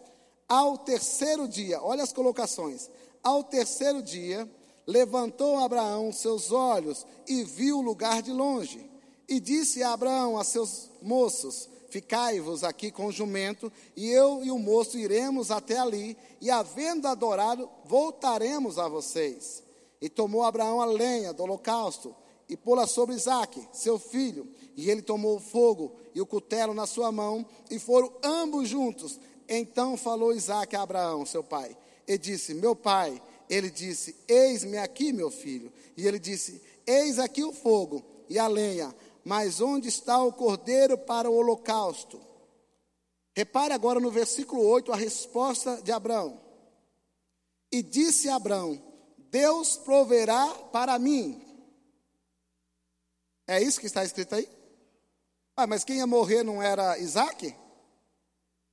Ao 0.49 0.79
terceiro 0.79 1.49
dia, 1.49 1.83
olha 1.83 2.05
as 2.05 2.13
colocações, 2.13 2.89
ao 3.23 3.43
terceiro 3.43 4.03
dia, 4.03 4.49
levantou 4.87 5.59
Abraão 5.59 6.13
seus 6.13 6.53
olhos 6.53 7.05
e 7.27 7.43
viu 7.43 7.79
o 7.79 7.83
lugar 7.83 8.23
de 8.23 8.33
longe. 8.33 8.89
E 9.29 9.41
disse 9.41 9.83
a 9.83 9.93
Abraão 9.93 10.39
a 10.39 10.45
seus 10.45 10.89
moços: 11.03 11.69
Ficai-vos 11.91 12.63
aqui 12.63 12.91
com 12.91 13.07
o 13.07 13.13
jumento, 13.13 13.73
e 13.97 14.09
eu 14.09 14.45
e 14.45 14.51
o 14.51 14.59
moço 14.59 14.97
iremos 14.99 15.51
até 15.51 15.79
ali, 15.79 16.17
e 16.41 16.51
havendo 16.51 17.09
adorado, 17.09 17.69
voltaremos 17.85 18.79
a 18.79 18.89
vocês. 18.89 19.63
E 20.01 20.09
tomou 20.09 20.45
Abraão 20.45 20.81
a 20.81 20.85
lenha 20.85 21.33
do 21.33 21.43
holocausto, 21.43 22.15
e 22.49 22.57
pô-la 22.57 22.87
sobre 22.87 23.17
Isaque, 23.17 23.67
seu 23.73 23.99
filho. 23.99 24.47
E 24.77 24.91
ele 24.91 25.03
tomou 25.03 25.37
o 25.37 25.41
fogo 25.41 25.97
e 26.15 26.21
o 26.21 26.27
cutelo 26.27 26.75
na 26.75 26.87
sua 26.87 27.11
mão, 27.11 27.45
e 27.71 27.79
foram 27.79 28.13
ambos 28.23 28.69
juntos. 28.69 29.19
Então 29.49 29.97
falou 29.97 30.33
Isaque 30.33 30.77
a 30.77 30.83
Abraão, 30.83 31.27
seu 31.27 31.43
pai, 31.43 31.77
e 32.07 32.17
disse: 32.17 32.55
Meu 32.55 32.77
pai. 32.77 33.21
Ele 33.49 33.71
disse: 33.71 34.17
Eis-me 34.27 34.79
aqui, 34.79 35.13
meu 35.13 35.31
filho. 35.31 35.73
E 35.97 36.07
ele 36.07 36.19
disse: 36.19 36.63
Eis 36.87 37.19
aqui 37.19 37.45
o 37.45 37.53
fogo 37.53 38.05
e 38.29 38.39
a 38.39 38.47
lenha, 38.47 38.95
mas 39.25 39.61
onde 39.61 39.89
está 39.89 40.23
o 40.23 40.33
cordeiro 40.33 40.97
para 40.99 41.31
o 41.31 41.35
holocausto? 41.35 42.21
Repare 43.35 43.75
agora 43.75 44.01
no 44.01 44.11
versículo 44.11 44.63
8 44.63 44.93
a 44.93 44.97
resposta 44.97 45.81
de 45.83 45.93
Abraão. 45.93 46.41
E 47.71 47.83
disse 47.83 48.29
Abraão: 48.29 48.83
Deus 49.31 49.77
proverá 49.77 50.47
para 50.73 50.99
mim. 50.99 51.43
É 53.47 53.63
isso 53.63 53.81
que 53.81 53.87
está 53.87 54.05
escrito 54.05 54.35
aí? 54.35 54.49
Ah, 55.57 55.67
mas 55.67 55.85
quem 55.85 55.99
ia 55.99 56.07
morrer 56.07 56.43
não 56.43 56.63
era 56.63 56.99
Isaac? 56.99 57.55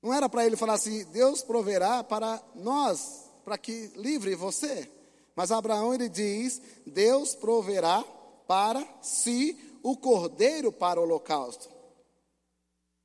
Não 0.02 0.14
era 0.14 0.28
para 0.28 0.46
ele 0.46 0.58
falar 0.58 0.74
assim: 0.74 1.04
Deus 1.06 1.42
proverá 1.42 2.04
para 2.04 2.42
nós, 2.56 3.23
para 3.44 3.58
que 3.58 3.92
livre 3.96 4.36
você. 4.36 4.90
Mas 5.36 5.52
Abraão 5.52 5.94
ele 5.94 6.10
diz: 6.10 6.62
Deus 6.86 7.36
proverá 7.36 8.04
para 8.48 8.86
si 9.02 9.58
o 9.82 9.98
cordeiro 9.98 10.72
para 10.72 11.00
o 11.00 11.04
holocausto. 11.04 11.70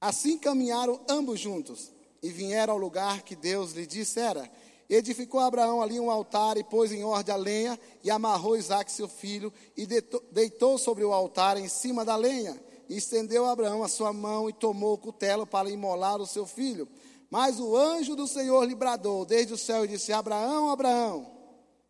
Assim 0.01 0.39
caminharam 0.39 1.01
ambos 1.09 1.41
juntos 1.41 1.91
e 2.23 2.31
vieram 2.31 2.75
ao 2.75 2.79
lugar 2.79 3.23
que 3.23 3.35
Deus 3.35 3.73
lhe 3.73 3.87
dissera. 3.87 4.49
Edificou 4.89 5.41
Abraão 5.41 5.83
ali 5.83 6.01
um 6.01 6.11
altar 6.11 6.57
e 6.57 6.65
pôs 6.65 6.93
em 6.93 7.05
ordem 7.05 7.35
a 7.35 7.37
lenha 7.37 7.81
e 8.03 8.11
amarrou 8.11 8.57
Isaac 8.57 8.91
seu 8.91 9.09
filho 9.09 9.53
e 9.77 9.87
deitou 10.33 10.79
sobre 10.79 11.05
o 11.05 11.13
altar 11.13 11.59
em 11.59 11.69
cima 11.69 12.05
da 12.05 12.17
lenha. 12.17 12.59
E 12.89 12.97
estendeu 12.97 13.45
Abraão 13.45 13.83
a 13.83 13.89
sua 13.89 14.15
mão 14.15 14.49
e 14.49 14.53
tomou 14.53 14.95
o 14.95 14.99
cutelo 14.99 15.47
para 15.47 15.69
imolar 15.69 16.21
o 16.21 16.27
seu 16.27 16.47
filho. 16.47 16.89
Mas 17.31 17.61
o 17.61 17.77
anjo 17.77 18.17
do 18.17 18.27
Senhor 18.27 18.65
lhe 18.65 18.75
bradou 18.75 19.25
desde 19.25 19.53
o 19.53 19.59
céu 19.59 19.85
e 19.85 19.89
disse: 19.89 20.13
Abraão, 20.13 20.71
Abraão. 20.71 21.31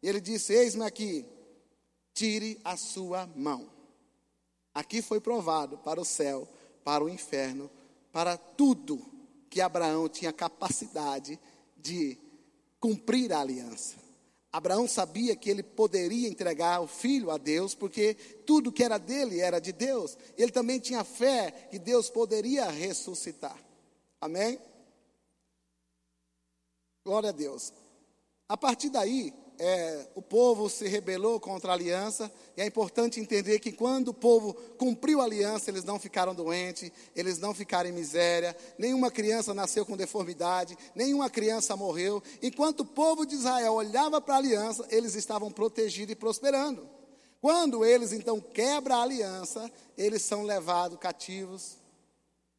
E 0.03 0.09
ele 0.09 0.21
disse: 0.21 0.53
Eis-me 0.53 0.85
aqui, 0.85 1.25
tire 2.13 2.61
a 2.65 2.77
sua 2.77 3.27
mão. 3.37 3.71
Aqui 4.75 5.01
foi 5.01 5.21
provado 5.21 5.79
para 5.79 6.01
o 6.01 6.05
céu, 6.05 6.49
para 6.85 7.05
o 7.05 7.09
inferno, 7.09 7.71
para 8.13 8.37
tudo 8.37 9.01
que 9.49 9.61
Abraão 9.61 10.09
tinha 10.09 10.33
capacidade 10.33 11.39
de 11.77 12.19
cumprir 12.81 13.33
a 13.33 13.41
aliança. 13.41 13.97
Abraão 14.51 14.89
sabia 14.89 15.37
que 15.37 15.51
ele 15.51 15.63
poderia 15.63 16.29
entregar 16.29 16.81
o 16.81 16.87
filho 16.87 17.31
a 17.31 17.37
Deus, 17.37 17.75
porque 17.75 18.15
tudo 18.47 18.73
que 18.73 18.83
era 18.83 18.99
dele 18.99 19.41
era 19.41 19.61
de 19.61 19.73
Deus. 19.73 20.17
Ele 20.37 20.51
também 20.51 20.81
tinha 20.81 21.05
fé 21.05 21.51
que 21.71 21.79
Deus 21.79 22.09
poderia 22.09 22.71
ressuscitar. 22.71 23.57
Amém? 24.21 24.59
Glória 27.09 27.31
a 27.31 27.33
Deus. 27.33 27.73
A 28.47 28.55
partir 28.55 28.91
daí, 28.91 29.33
é, 29.59 30.09
o 30.15 30.21
povo 30.21 30.69
se 30.69 30.87
rebelou 30.87 31.41
contra 31.41 31.71
a 31.71 31.75
aliança, 31.75 32.31
e 32.55 32.61
é 32.61 32.67
importante 32.67 33.19
entender 33.19 33.61
que 33.61 33.73
quando 33.73 34.09
o 34.09 34.15
povo 34.15 34.53
cumpriu 34.77 35.23
a 35.23 35.25
aliança, 35.25 35.71
eles 35.71 35.85
não 35.85 35.99
ficaram 35.99 36.35
doentes, 36.35 36.93
eles 37.17 37.39
não 37.39 37.55
ficaram 37.55 37.89
em 37.89 37.95
miséria, 37.95 38.55
nenhuma 38.77 39.11
criança 39.11 39.55
nasceu 39.55 39.87
com 39.87 39.97
deformidade, 39.97 40.77
nenhuma 40.95 41.31
criança 41.31 41.75
morreu. 41.75 42.23
Enquanto 42.43 42.81
o 42.81 42.85
povo 42.85 43.25
de 43.25 43.37
Israel 43.37 43.73
olhava 43.73 44.21
para 44.21 44.35
a 44.35 44.39
aliança, 44.39 44.87
eles 44.91 45.15
estavam 45.15 45.51
protegidos 45.51 46.13
e 46.13 46.15
prosperando. 46.15 46.87
Quando 47.41 47.87
eles 47.87 48.13
então 48.13 48.39
quebram 48.39 48.97
a 48.97 49.03
aliança, 49.03 49.73
eles 49.97 50.21
são 50.21 50.43
levados 50.43 50.99
cativos, 50.99 51.79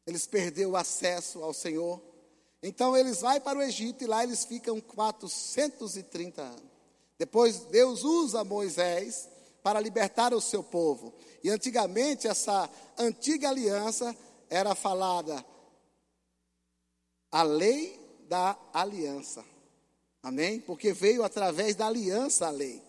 eles 0.04 0.26
perderam 0.26 0.72
o 0.72 0.76
acesso 0.76 1.40
ao 1.40 1.54
Senhor. 1.54 2.09
Então 2.62 2.96
eles 2.96 3.20
vão 3.20 3.40
para 3.40 3.58
o 3.58 3.62
Egito 3.62 4.04
e 4.04 4.06
lá 4.06 4.22
eles 4.22 4.44
ficam 4.44 4.80
430 4.80 6.42
anos. 6.42 6.70
Depois 7.18 7.60
Deus 7.66 8.02
usa 8.02 8.44
Moisés 8.44 9.28
para 9.62 9.80
libertar 9.80 10.32
o 10.34 10.40
seu 10.40 10.62
povo. 10.62 11.14
E 11.42 11.50
antigamente 11.50 12.26
essa 12.26 12.68
antiga 12.98 13.48
aliança 13.48 14.14
era 14.48 14.74
falada 14.74 15.44
a 17.30 17.42
lei 17.42 17.98
da 18.28 18.58
aliança. 18.72 19.44
Amém? 20.22 20.60
Porque 20.60 20.92
veio 20.92 21.22
através 21.22 21.76
da 21.76 21.86
aliança 21.86 22.46
a 22.46 22.50
lei. 22.50 22.82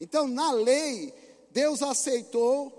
Então, 0.00 0.28
na 0.28 0.52
lei, 0.52 1.12
Deus 1.50 1.82
aceitou 1.82 2.72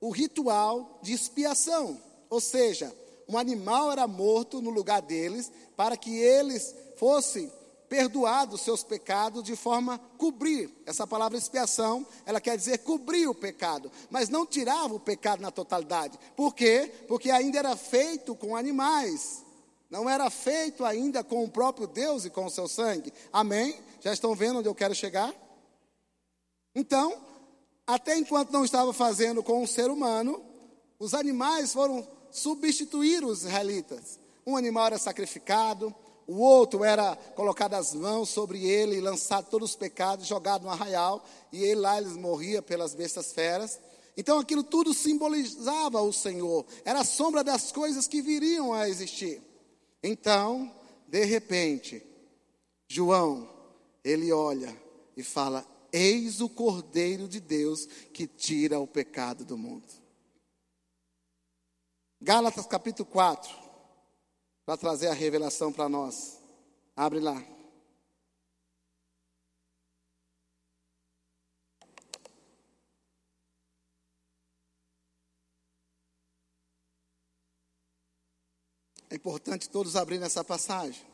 o 0.00 0.10
ritual 0.10 1.00
de 1.02 1.12
expiação. 1.12 2.00
Ou 2.30 2.40
seja, 2.40 2.94
um 3.32 3.38
animal 3.38 3.90
era 3.90 4.06
morto 4.06 4.60
no 4.60 4.70
lugar 4.70 5.00
deles 5.00 5.50
para 5.74 5.96
que 5.96 6.14
eles 6.14 6.74
fossem 6.96 7.50
perdoado 7.88 8.54
os 8.54 8.60
seus 8.62 8.82
pecados 8.82 9.42
de 9.42 9.56
forma 9.56 9.98
cobrir. 10.16 10.70
Essa 10.86 11.06
palavra 11.06 11.36
expiação, 11.36 12.06
ela 12.24 12.40
quer 12.40 12.56
dizer 12.56 12.78
cobrir 12.78 13.26
o 13.26 13.34
pecado, 13.34 13.90
mas 14.10 14.28
não 14.28 14.46
tirava 14.46 14.94
o 14.94 15.00
pecado 15.00 15.42
na 15.42 15.50
totalidade. 15.50 16.18
Por 16.36 16.54
quê? 16.54 16.90
Porque 17.08 17.30
ainda 17.30 17.58
era 17.58 17.76
feito 17.76 18.34
com 18.34 18.56
animais. 18.56 19.44
Não 19.90 20.08
era 20.08 20.30
feito 20.30 20.84
ainda 20.84 21.22
com 21.22 21.44
o 21.44 21.50
próprio 21.50 21.86
Deus 21.86 22.24
e 22.24 22.30
com 22.30 22.46
o 22.46 22.50
seu 22.50 22.66
sangue. 22.66 23.12
Amém? 23.30 23.78
Já 24.00 24.12
estão 24.12 24.34
vendo 24.34 24.58
onde 24.58 24.68
eu 24.68 24.74
quero 24.74 24.94
chegar? 24.94 25.34
Então, 26.74 27.14
até 27.86 28.16
enquanto 28.16 28.52
não 28.52 28.64
estava 28.64 28.92
fazendo 28.92 29.42
com 29.42 29.62
o 29.62 29.66
ser 29.66 29.90
humano, 29.90 30.42
os 30.98 31.12
animais 31.12 31.72
foram 31.72 32.06
substituir 32.32 33.24
os 33.24 33.44
israelitas. 33.44 34.18
Um 34.44 34.56
animal 34.56 34.86
era 34.86 34.98
sacrificado, 34.98 35.94
o 36.26 36.38
outro 36.38 36.82
era 36.82 37.14
colocado 37.14 37.74
as 37.74 37.94
mãos 37.94 38.28
sobre 38.28 38.64
ele 38.64 38.96
e 38.96 39.00
lançado 39.00 39.48
todos 39.50 39.70
os 39.70 39.76
pecados, 39.76 40.26
jogado 40.26 40.62
no 40.62 40.70
arraial, 40.70 41.24
e 41.52 41.62
ele 41.62 41.80
lá 41.80 41.98
eles 41.98 42.16
morria 42.16 42.62
pelas 42.62 42.94
bestas 42.94 43.32
feras. 43.32 43.78
Então 44.16 44.38
aquilo 44.38 44.62
tudo 44.62 44.92
simbolizava 44.92 46.00
o 46.00 46.12
Senhor, 46.12 46.66
era 46.84 47.00
a 47.00 47.04
sombra 47.04 47.44
das 47.44 47.70
coisas 47.70 48.08
que 48.08 48.22
viriam 48.22 48.72
a 48.72 48.88
existir. 48.88 49.42
Então, 50.02 50.74
de 51.06 51.24
repente, 51.24 52.02
João, 52.88 53.48
ele 54.04 54.32
olha 54.32 54.76
e 55.16 55.22
fala: 55.22 55.66
Eis 55.92 56.40
o 56.40 56.48
Cordeiro 56.48 57.28
de 57.28 57.40
Deus 57.40 57.86
que 58.12 58.26
tira 58.26 58.80
o 58.80 58.86
pecado 58.86 59.44
do 59.44 59.56
mundo. 59.56 60.01
Gálatas 62.24 62.66
capítulo 62.66 63.04
4 63.10 63.52
para 64.64 64.76
trazer 64.76 65.08
a 65.08 65.12
revelação 65.12 65.72
para 65.72 65.88
nós. 65.88 66.40
Abre 66.94 67.18
lá. 67.18 67.34
É 79.10 79.16
importante 79.16 79.68
todos 79.68 79.96
abrirem 79.96 80.24
essa 80.24 80.44
passagem. 80.44 81.04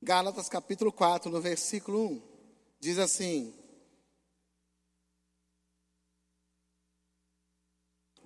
Gálatas 0.00 0.48
capítulo 0.48 0.92
4, 0.92 1.28
no 1.28 1.40
versículo 1.40 2.06
1, 2.06 2.22
diz 2.78 2.98
assim: 2.98 3.52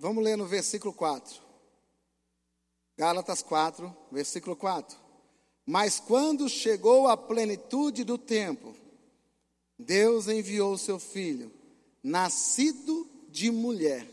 Vamos 0.01 0.23
ler 0.23 0.35
no 0.35 0.47
versículo 0.47 0.91
4. 0.91 1.39
Gálatas 2.97 3.43
4, 3.43 3.95
versículo 4.11 4.55
4. 4.55 4.97
Mas 5.63 5.99
quando 5.99 6.49
chegou 6.49 7.07
a 7.07 7.15
plenitude 7.15 8.03
do 8.03 8.17
tempo, 8.17 8.75
Deus 9.77 10.27
enviou 10.27 10.75
seu 10.75 10.97
filho, 10.97 11.53
nascido 12.01 13.07
de 13.29 13.51
mulher. 13.51 14.07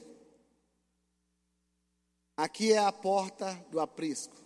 Aqui 2.36 2.74
é 2.74 2.78
a 2.78 2.92
porta 2.92 3.54
do 3.70 3.80
aprisco. 3.80 4.36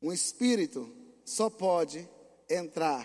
Um 0.00 0.12
espírito 0.12 0.88
só 1.24 1.50
pode 1.50 2.08
entrar 2.48 3.04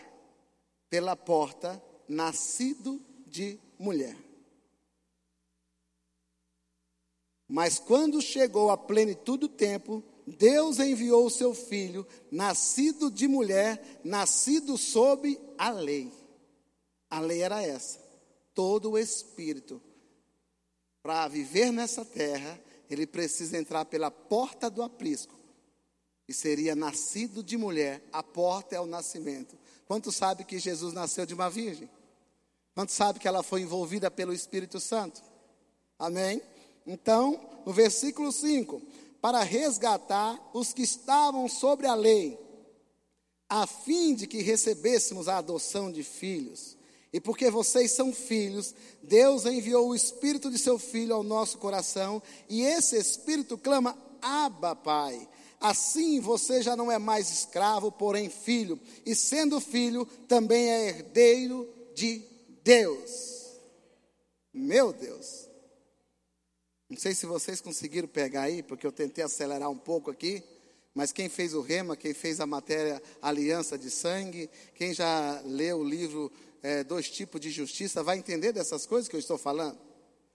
pela 0.92 1.16
porta 1.16 1.84
nascido 2.08 3.02
de 3.26 3.60
mulher. 3.80 4.33
Mas 7.54 7.78
quando 7.78 8.20
chegou 8.20 8.72
a 8.72 8.76
plenitude 8.76 9.42
do 9.42 9.48
tempo, 9.48 10.04
Deus 10.26 10.80
enviou 10.80 11.28
o 11.28 11.30
seu 11.30 11.54
filho, 11.54 12.04
nascido 12.32 13.12
de 13.12 13.28
mulher, 13.28 14.02
nascido 14.04 14.76
sob 14.76 15.40
a 15.56 15.70
lei. 15.70 16.12
A 17.12 17.20
lei 17.20 17.44
era 17.44 17.62
essa. 17.62 18.00
Todo 18.56 18.90
o 18.90 18.98
espírito 18.98 19.80
para 21.04 21.28
viver 21.28 21.72
nessa 21.72 22.04
terra, 22.04 22.60
ele 22.90 23.06
precisa 23.06 23.56
entrar 23.56 23.86
pela 23.86 24.10
porta 24.10 24.68
do 24.68 24.82
aprisco. 24.82 25.36
E 26.28 26.34
seria 26.34 26.76
nascido 26.76 27.44
de 27.44 27.56
mulher, 27.56 28.02
a 28.12 28.24
porta 28.24 28.76
é 28.76 28.80
o 28.80 28.88
nascimento. 28.88 29.56
Quanto 29.86 30.12
sabe 30.12 30.44
que 30.44 30.58
Jesus 30.58 30.92
nasceu 30.92 31.24
de 31.24 31.36
uma 31.36 31.52
virgem? 31.52 31.88
Quanto 32.74 32.92
sabe 32.92 33.20
que 33.20 33.28
ela 33.28 33.44
foi 33.44 33.62
envolvida 33.62 34.10
pelo 34.10 34.34
Espírito 34.34 34.80
Santo? 34.80 35.22
Amém? 36.00 36.42
Então, 36.86 37.40
no 37.66 37.74
versículo 37.74 38.32
5: 38.32 38.82
para 39.22 39.42
resgatar 39.42 40.38
os 40.54 40.74
que 40.74 40.82
estavam 40.82 41.48
sobre 41.48 41.88
a 41.88 41.96
lei, 41.96 42.38
a 43.48 43.66
fim 43.66 44.16
de 44.16 44.28
que 44.28 44.42
recebêssemos 44.42 45.30
a 45.30 45.38
adoção 45.38 45.92
de 45.92 46.04
filhos. 46.04 46.78
E 47.14 47.22
porque 47.22 47.50
vocês 47.50 47.92
são 47.92 48.12
filhos, 48.12 48.74
Deus 49.02 49.46
enviou 49.46 49.90
o 49.90 49.96
Espírito 49.96 50.50
de 50.50 50.58
seu 50.58 50.80
Filho 50.80 51.14
ao 51.14 51.24
nosso 51.24 51.60
coração, 51.60 52.22
e 52.50 52.64
esse 52.64 52.98
Espírito 52.98 53.58
clama: 53.58 53.98
Abba, 54.22 54.76
Pai. 54.76 55.30
Assim 55.58 56.20
você 56.20 56.62
já 56.62 56.76
não 56.76 56.92
é 56.92 57.00
mais 57.00 57.32
escravo, 57.32 57.90
porém 57.90 58.30
filho, 58.30 58.78
e 59.06 59.16
sendo 59.16 59.62
filho, 59.62 60.06
também 60.28 60.70
é 60.70 60.90
herdeiro 60.90 61.70
de 61.96 62.22
Deus. 62.62 63.62
Meu 64.54 64.92
Deus. 64.92 65.43
Não 66.94 67.00
sei 67.00 67.16
se 67.16 67.26
vocês 67.26 67.60
conseguiram 67.60 68.08
pegar 68.08 68.44
aí, 68.44 68.62
porque 68.62 68.86
eu 68.86 68.92
tentei 68.92 69.24
acelerar 69.24 69.68
um 69.68 69.78
pouco 69.78 70.12
aqui, 70.12 70.44
mas 70.94 71.12
quem 71.12 71.28
fez 71.28 71.56
o 71.56 71.62
rema, 71.62 71.98
quem 71.98 72.14
fez 72.14 72.40
a 72.40 72.46
matéria 72.46 73.02
Aliança 73.20 73.80
de 73.80 73.90
Sangue, 73.90 74.48
quem 74.76 74.94
já 74.94 75.42
leu 75.44 75.80
o 75.80 75.84
livro 75.84 76.32
é, 76.62 76.84
Dois 76.84 77.10
Tipos 77.10 77.42
de 77.42 77.50
Justiça, 77.50 78.04
vai 78.04 78.20
entender 78.20 78.52
dessas 78.52 78.86
coisas 78.86 79.10
que 79.10 79.16
eu 79.16 79.20
estou 79.20 79.40
falando. 79.40 79.76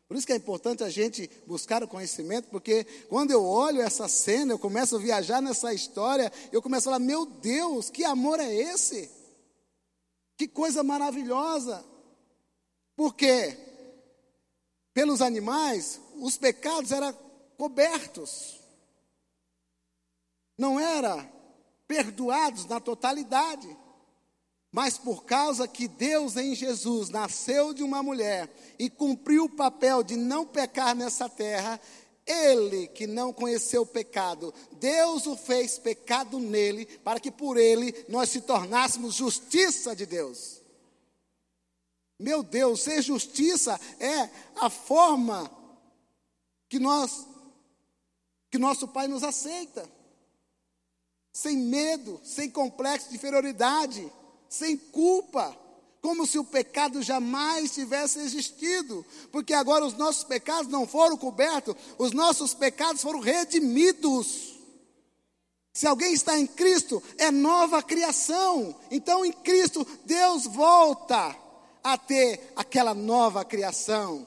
Por 0.08 0.16
isso 0.16 0.26
que 0.26 0.32
é 0.32 0.36
importante 0.36 0.82
a 0.82 0.90
gente 0.90 1.30
buscar 1.46 1.84
o 1.84 1.86
conhecimento, 1.86 2.48
porque 2.48 2.84
quando 3.08 3.30
eu 3.30 3.44
olho 3.44 3.80
essa 3.80 4.08
cena, 4.08 4.54
eu 4.54 4.58
começo 4.58 4.96
a 4.96 4.98
viajar 4.98 5.40
nessa 5.40 5.72
história, 5.72 6.32
eu 6.50 6.60
começo 6.60 6.88
a 6.88 6.90
falar: 6.90 6.98
meu 6.98 7.24
Deus, 7.24 7.88
que 7.88 8.02
amor 8.02 8.40
é 8.40 8.52
esse? 8.52 9.08
Que 10.36 10.48
coisa 10.48 10.82
maravilhosa. 10.82 11.84
Porque 12.96 13.67
pelos 14.98 15.22
animais, 15.22 16.00
os 16.16 16.36
pecados 16.36 16.90
eram 16.90 17.16
cobertos. 17.56 18.58
Não 20.58 20.80
era 20.80 21.24
perdoados 21.86 22.64
na 22.64 22.80
totalidade. 22.80 23.68
Mas 24.72 24.98
por 24.98 25.22
causa 25.22 25.68
que 25.68 25.86
Deus 25.86 26.36
em 26.36 26.52
Jesus 26.52 27.10
nasceu 27.10 27.72
de 27.72 27.84
uma 27.84 28.02
mulher 28.02 28.52
e 28.76 28.90
cumpriu 28.90 29.44
o 29.44 29.48
papel 29.48 30.02
de 30.02 30.16
não 30.16 30.44
pecar 30.44 30.96
nessa 30.96 31.28
terra, 31.28 31.80
ele 32.26 32.88
que 32.88 33.06
não 33.06 33.32
conheceu 33.32 33.82
o 33.82 33.86
pecado, 33.86 34.52
Deus 34.80 35.28
o 35.28 35.36
fez 35.36 35.78
pecado 35.78 36.40
nele, 36.40 36.86
para 37.04 37.20
que 37.20 37.30
por 37.30 37.56
ele 37.56 37.94
nós 38.08 38.30
se 38.30 38.40
tornássemos 38.40 39.14
justiça 39.14 39.94
de 39.94 40.04
Deus. 40.06 40.57
Meu 42.18 42.42
Deus, 42.42 42.82
ser 42.82 43.02
justiça 43.02 43.78
é 44.00 44.28
a 44.56 44.68
forma 44.68 45.50
que 46.68 46.78
nós 46.78 47.26
que 48.50 48.58
nosso 48.58 48.88
Pai 48.88 49.06
nos 49.06 49.22
aceita. 49.22 49.88
Sem 51.32 51.56
medo, 51.56 52.20
sem 52.24 52.50
complexo 52.50 53.10
de 53.10 53.16
inferioridade 53.16 54.10
sem 54.48 54.76
culpa, 54.76 55.56
como 56.00 56.26
se 56.26 56.38
o 56.38 56.44
pecado 56.44 57.02
jamais 57.02 57.72
tivesse 57.72 58.20
existido, 58.20 59.04
porque 59.30 59.52
agora 59.52 59.84
os 59.84 59.94
nossos 59.94 60.24
pecados 60.24 60.70
não 60.70 60.86
foram 60.86 61.16
cobertos, 61.16 61.74
os 61.98 62.12
nossos 62.12 62.54
pecados 62.54 63.02
foram 63.02 63.20
redimidos. 63.20 64.56
Se 65.72 65.86
alguém 65.86 66.12
está 66.12 66.38
em 66.38 66.46
Cristo, 66.46 67.02
é 67.18 67.30
nova 67.30 67.82
criação. 67.82 68.74
Então, 68.90 69.24
em 69.24 69.32
Cristo, 69.32 69.86
Deus 70.04 70.44
volta 70.44 71.36
a 71.92 71.98
ter 71.98 72.52
aquela 72.56 72.94
nova 72.94 73.44
criação. 73.44 74.26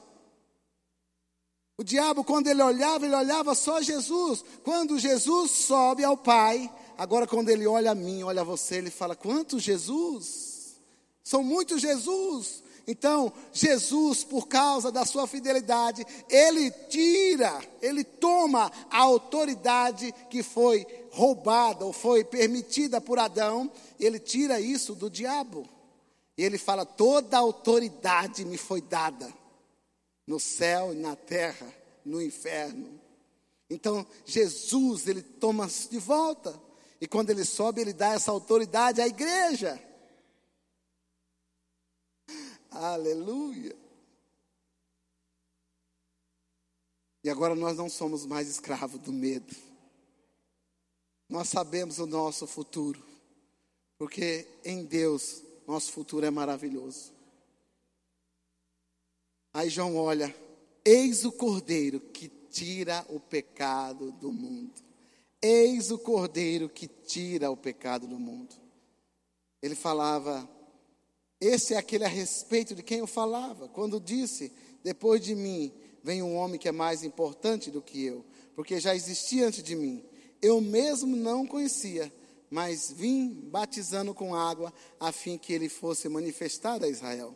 O 1.78 1.84
diabo, 1.84 2.22
quando 2.22 2.48
ele 2.48 2.62
olhava, 2.62 3.06
ele 3.06 3.14
olhava 3.14 3.54
só 3.54 3.80
Jesus. 3.80 4.44
Quando 4.62 4.98
Jesus 4.98 5.50
sobe 5.50 6.04
ao 6.04 6.16
Pai, 6.16 6.70
Agora, 7.02 7.26
quando 7.26 7.48
ele 7.48 7.66
olha 7.66 7.90
a 7.90 7.94
mim, 7.96 8.22
olha 8.22 8.42
a 8.42 8.44
você, 8.44 8.76
ele 8.76 8.90
fala: 8.90 9.16
quantos 9.16 9.62
Jesus? 9.62 10.76
São 11.24 11.42
muitos 11.42 11.80
Jesus. 11.80 12.62
Então, 12.86 13.32
Jesus, 13.52 14.24
por 14.24 14.48
causa 14.48 14.90
da 14.90 15.04
sua 15.04 15.26
fidelidade, 15.26 16.04
ele 16.28 16.70
tira, 16.88 17.60
ele 17.80 18.02
toma 18.02 18.70
a 18.90 18.98
autoridade 18.98 20.12
que 20.30 20.42
foi 20.42 20.86
roubada 21.10 21.84
ou 21.84 21.92
foi 21.92 22.24
permitida 22.24 23.00
por 23.00 23.18
Adão, 23.18 23.70
ele 23.98 24.18
tira 24.18 24.60
isso 24.60 24.94
do 24.94 25.08
diabo. 25.08 25.68
E 26.36 26.44
ele 26.44 26.58
fala: 26.58 26.84
toda 26.84 27.38
autoridade 27.38 28.44
me 28.44 28.56
foi 28.56 28.80
dada, 28.80 29.32
no 30.26 30.40
céu 30.40 30.92
e 30.92 30.96
na 30.96 31.16
terra, 31.16 31.72
no 32.04 32.22
inferno. 32.22 33.00
Então, 33.68 34.06
Jesus, 34.24 35.06
ele 35.06 35.22
toma 35.22 35.66
de 35.66 35.98
volta. 35.98 36.60
E 37.00 37.06
quando 37.08 37.30
ele 37.30 37.44
sobe, 37.44 37.80
ele 37.80 37.92
dá 37.92 38.12
essa 38.12 38.30
autoridade 38.30 39.00
à 39.00 39.06
igreja. 39.06 39.82
Aleluia. 42.70 43.76
E 47.24 47.30
agora 47.30 47.54
nós 47.54 47.76
não 47.76 47.88
somos 47.88 48.26
mais 48.26 48.48
escravos 48.48 49.00
do 49.00 49.12
medo. 49.12 49.54
Nós 51.28 51.48
sabemos 51.48 51.98
o 51.98 52.06
nosso 52.06 52.46
futuro. 52.46 53.02
Porque 53.96 54.46
em 54.64 54.84
Deus, 54.84 55.42
nosso 55.66 55.92
futuro 55.92 56.26
é 56.26 56.30
maravilhoso. 56.30 57.12
Aí 59.52 59.68
João 59.68 59.96
olha: 59.96 60.34
Eis 60.84 61.24
o 61.24 61.32
cordeiro 61.32 62.00
que 62.00 62.28
tira 62.50 63.04
o 63.08 63.20
pecado 63.20 64.12
do 64.12 64.32
mundo. 64.32 64.72
Eis 65.40 65.90
o 65.90 65.98
cordeiro 65.98 66.68
que 66.68 66.86
tira 66.86 67.50
o 67.50 67.56
pecado 67.56 68.06
do 68.06 68.18
mundo. 68.18 68.54
Ele 69.60 69.74
falava, 69.74 70.48
esse 71.42 71.74
é 71.74 71.76
aquele 71.76 72.04
a 72.04 72.08
respeito 72.08 72.72
de 72.72 72.84
quem 72.84 72.98
eu 72.98 73.06
falava, 73.08 73.68
quando 73.68 73.98
disse: 73.98 74.52
Depois 74.84 75.20
de 75.20 75.34
mim 75.34 75.72
vem 76.00 76.22
um 76.22 76.36
homem 76.36 76.56
que 76.56 76.68
é 76.68 76.72
mais 76.72 77.02
importante 77.02 77.68
do 77.68 77.82
que 77.82 78.04
eu, 78.04 78.24
porque 78.54 78.78
já 78.78 78.94
existia 78.94 79.48
antes 79.48 79.60
de 79.60 79.74
mim. 79.74 80.04
Eu 80.40 80.60
mesmo 80.60 81.16
não 81.16 81.44
conhecia, 81.44 82.12
mas 82.52 82.92
vim 82.92 83.32
batizando 83.50 84.12
com 84.12 84.34
água, 84.34 84.70
a 85.00 85.10
fim 85.10 85.38
que 85.38 85.54
ele 85.54 85.70
fosse 85.70 86.06
manifestado 86.06 86.84
a 86.84 86.88
Israel. 86.88 87.34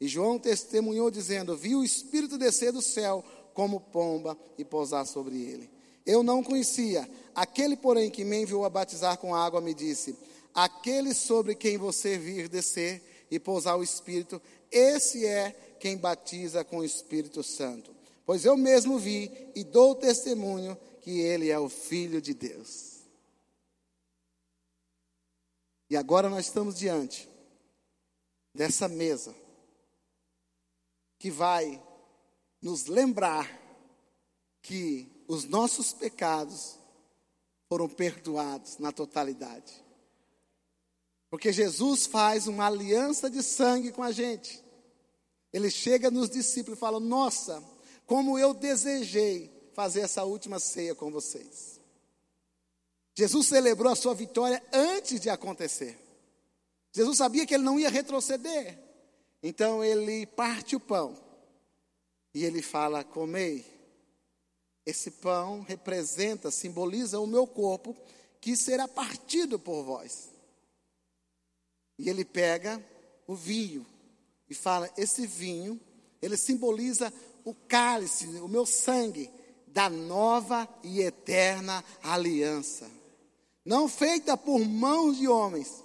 E 0.00 0.08
João 0.08 0.40
testemunhou, 0.40 1.08
dizendo: 1.08 1.56
Vi 1.56 1.76
o 1.76 1.84
Espírito 1.84 2.36
descer 2.36 2.72
do 2.72 2.82
céu 2.82 3.24
como 3.54 3.78
pomba 3.78 4.36
e 4.58 4.64
pousar 4.64 5.06
sobre 5.06 5.36
ele. 5.40 5.70
Eu 6.04 6.20
não 6.24 6.42
conhecia. 6.42 7.08
Aquele, 7.32 7.76
porém, 7.76 8.10
que 8.10 8.24
me 8.24 8.42
enviou 8.42 8.64
a 8.64 8.68
batizar 8.68 9.16
com 9.18 9.36
água, 9.36 9.60
me 9.60 9.72
disse: 9.72 10.16
Aquele 10.52 11.14
sobre 11.14 11.54
quem 11.54 11.78
você 11.78 12.18
vir 12.18 12.48
descer 12.48 13.26
e 13.30 13.38
pousar 13.38 13.76
o 13.76 13.84
Espírito, 13.84 14.42
esse 14.68 15.24
é 15.24 15.54
quem 15.78 15.96
batiza 15.96 16.64
com 16.64 16.78
o 16.78 16.84
Espírito 16.84 17.44
Santo. 17.44 17.94
Pois 18.26 18.44
eu 18.44 18.56
mesmo 18.56 18.98
vi 18.98 19.30
e 19.54 19.62
dou 19.62 19.94
testemunho 19.94 20.76
que 21.02 21.20
ele 21.20 21.50
é 21.50 21.58
o 21.58 21.68
Filho 21.68 22.20
de 22.20 22.34
Deus. 22.34 22.95
E 25.88 25.96
agora 25.96 26.28
nós 26.28 26.46
estamos 26.46 26.76
diante 26.76 27.28
dessa 28.54 28.88
mesa 28.88 29.34
que 31.18 31.30
vai 31.30 31.82
nos 32.60 32.86
lembrar 32.86 33.48
que 34.62 35.24
os 35.28 35.44
nossos 35.44 35.92
pecados 35.92 36.78
foram 37.68 37.88
perdoados 37.88 38.78
na 38.78 38.90
totalidade. 38.92 39.84
Porque 41.30 41.52
Jesus 41.52 42.06
faz 42.06 42.46
uma 42.46 42.66
aliança 42.66 43.28
de 43.28 43.42
sangue 43.42 43.92
com 43.92 44.02
a 44.02 44.12
gente. 44.12 44.62
Ele 45.52 45.70
chega 45.70 46.10
nos 46.10 46.30
discípulos 46.30 46.78
e 46.78 46.80
fala: 46.80 47.00
Nossa, 47.00 47.62
como 48.06 48.38
eu 48.38 48.54
desejei 48.54 49.70
fazer 49.74 50.00
essa 50.00 50.24
última 50.24 50.58
ceia 50.58 50.94
com 50.94 51.10
vocês. 51.10 51.75
Jesus 53.16 53.46
celebrou 53.46 53.90
a 53.90 53.96
sua 53.96 54.14
vitória 54.14 54.62
antes 54.72 55.20
de 55.20 55.30
acontecer. 55.30 55.98
Jesus 56.92 57.18
sabia 57.18 57.46
que 57.46 57.54
ele 57.54 57.64
não 57.64 57.80
ia 57.80 57.88
retroceder. 57.88 58.78
Então 59.42 59.82
ele 59.82 60.26
parte 60.26 60.76
o 60.76 60.80
pão 60.80 61.16
e 62.34 62.44
ele 62.44 62.60
fala: 62.60 63.04
Comei 63.04 63.76
esse 64.86 65.10
pão 65.10 65.62
representa, 65.62 66.48
simboliza 66.52 67.18
o 67.18 67.26
meu 67.26 67.44
corpo 67.44 67.96
que 68.40 68.56
será 68.56 68.86
partido 68.86 69.58
por 69.58 69.82
vós. 69.82 70.30
E 71.98 72.08
ele 72.08 72.24
pega 72.24 72.80
o 73.26 73.34
vinho 73.34 73.84
e 74.48 74.54
fala: 74.54 74.88
esse 74.96 75.26
vinho, 75.26 75.80
ele 76.22 76.36
simboliza 76.36 77.12
o 77.44 77.52
cálice, 77.52 78.26
o 78.26 78.46
meu 78.46 78.64
sangue 78.64 79.28
da 79.66 79.90
nova 79.90 80.68
e 80.84 81.00
eterna 81.00 81.84
aliança, 82.02 82.88
não 83.66 83.88
feita 83.88 84.36
por 84.36 84.60
mãos 84.60 85.18
de 85.18 85.26
homens, 85.26 85.84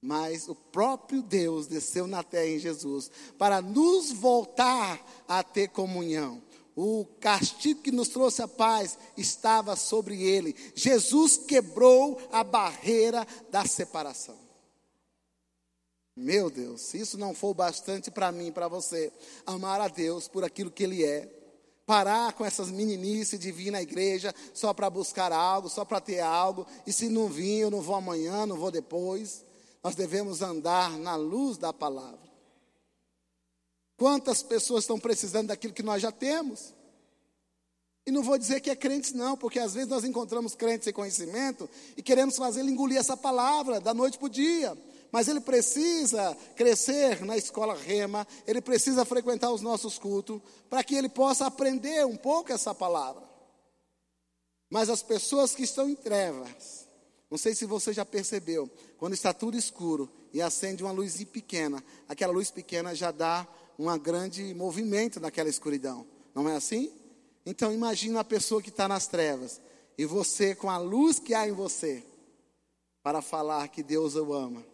mas 0.00 0.48
o 0.48 0.54
próprio 0.54 1.20
Deus 1.22 1.66
desceu 1.66 2.06
na 2.06 2.22
terra 2.22 2.46
em 2.46 2.58
Jesus 2.58 3.10
para 3.36 3.60
nos 3.60 4.10
voltar 4.10 4.98
a 5.28 5.42
ter 5.42 5.68
comunhão. 5.68 6.42
O 6.74 7.04
castigo 7.20 7.82
que 7.82 7.92
nos 7.92 8.08
trouxe 8.08 8.40
a 8.40 8.48
paz 8.48 8.98
estava 9.14 9.76
sobre 9.76 10.22
ele. 10.22 10.56
Jesus 10.74 11.36
quebrou 11.36 12.18
a 12.32 12.42
barreira 12.42 13.26
da 13.50 13.66
separação. 13.66 14.38
Meu 16.16 16.48
Deus, 16.48 16.80
se 16.80 16.98
isso 16.98 17.18
não 17.18 17.34
for 17.34 17.52
bastante 17.52 18.10
para 18.10 18.32
mim, 18.32 18.50
para 18.50 18.68
você, 18.68 19.12
amar 19.44 19.80
a 19.80 19.88
Deus 19.88 20.28
por 20.28 20.44
aquilo 20.44 20.70
que 20.70 20.84
Ele 20.84 21.04
é, 21.04 21.39
parar 21.90 22.34
com 22.34 22.44
essas 22.44 22.70
meninices 22.70 23.40
de 23.40 23.50
vir 23.50 23.72
na 23.72 23.82
igreja 23.82 24.32
só 24.54 24.72
para 24.72 24.88
buscar 24.88 25.32
algo, 25.32 25.68
só 25.68 25.84
para 25.84 26.00
ter 26.00 26.20
algo, 26.20 26.64
e 26.86 26.92
se 26.92 27.08
não 27.08 27.26
vir, 27.26 27.62
eu 27.62 27.70
não 27.70 27.80
vou 27.80 27.96
amanhã, 27.96 28.46
não 28.46 28.56
vou 28.56 28.70
depois. 28.70 29.44
Nós 29.82 29.96
devemos 29.96 30.40
andar 30.40 30.96
na 30.98 31.16
luz 31.16 31.58
da 31.58 31.72
palavra. 31.72 32.30
Quantas 33.96 34.40
pessoas 34.40 34.84
estão 34.84 35.00
precisando 35.00 35.48
daquilo 35.48 35.74
que 35.74 35.82
nós 35.82 36.00
já 36.00 36.12
temos? 36.12 36.72
E 38.06 38.12
não 38.12 38.22
vou 38.22 38.38
dizer 38.38 38.60
que 38.60 38.70
é 38.70 38.76
crentes, 38.76 39.10
não, 39.10 39.36
porque 39.36 39.58
às 39.58 39.74
vezes 39.74 39.88
nós 39.88 40.04
encontramos 40.04 40.54
crentes 40.54 40.84
sem 40.84 40.92
conhecimento 40.92 41.68
e 41.96 42.02
queremos 42.04 42.36
fazer 42.36 42.60
ele 42.60 42.70
engolir 42.70 42.98
essa 42.98 43.16
palavra 43.16 43.80
da 43.80 43.92
noite 43.92 44.16
para 44.16 44.26
o 44.26 44.30
dia. 44.30 44.78
Mas 45.12 45.26
ele 45.26 45.40
precisa 45.40 46.36
crescer 46.54 47.24
na 47.24 47.36
escola 47.36 47.74
rema, 47.74 48.26
ele 48.46 48.60
precisa 48.60 49.04
frequentar 49.04 49.50
os 49.50 49.60
nossos 49.60 49.98
cultos, 49.98 50.40
para 50.68 50.84
que 50.84 50.94
ele 50.94 51.08
possa 51.08 51.46
aprender 51.46 52.06
um 52.06 52.16
pouco 52.16 52.52
essa 52.52 52.74
palavra. 52.74 53.22
Mas 54.68 54.88
as 54.88 55.02
pessoas 55.02 55.52
que 55.52 55.64
estão 55.64 55.88
em 55.88 55.96
trevas, 55.96 56.86
não 57.28 57.36
sei 57.36 57.54
se 57.54 57.66
você 57.66 57.92
já 57.92 58.04
percebeu, 58.04 58.70
quando 58.98 59.14
está 59.14 59.32
tudo 59.32 59.56
escuro 59.56 60.08
e 60.32 60.40
acende 60.40 60.84
uma 60.84 60.92
luz 60.92 61.22
pequena, 61.24 61.82
aquela 62.08 62.32
luz 62.32 62.50
pequena 62.50 62.94
já 62.94 63.10
dá 63.10 63.46
um 63.76 63.98
grande 63.98 64.54
movimento 64.54 65.18
naquela 65.18 65.48
escuridão. 65.48 66.06
Não 66.32 66.48
é 66.48 66.54
assim? 66.54 66.92
Então 67.44 67.72
imagina 67.72 68.20
a 68.20 68.24
pessoa 68.24 68.62
que 68.62 68.68
está 68.68 68.86
nas 68.86 69.08
trevas 69.08 69.60
e 69.98 70.04
você 70.04 70.54
com 70.54 70.70
a 70.70 70.78
luz 70.78 71.18
que 71.18 71.34
há 71.34 71.48
em 71.48 71.52
você 71.52 72.04
para 73.02 73.20
falar 73.20 73.66
que 73.68 73.82
Deus 73.82 74.14
o 74.14 74.32
ama 74.32 74.69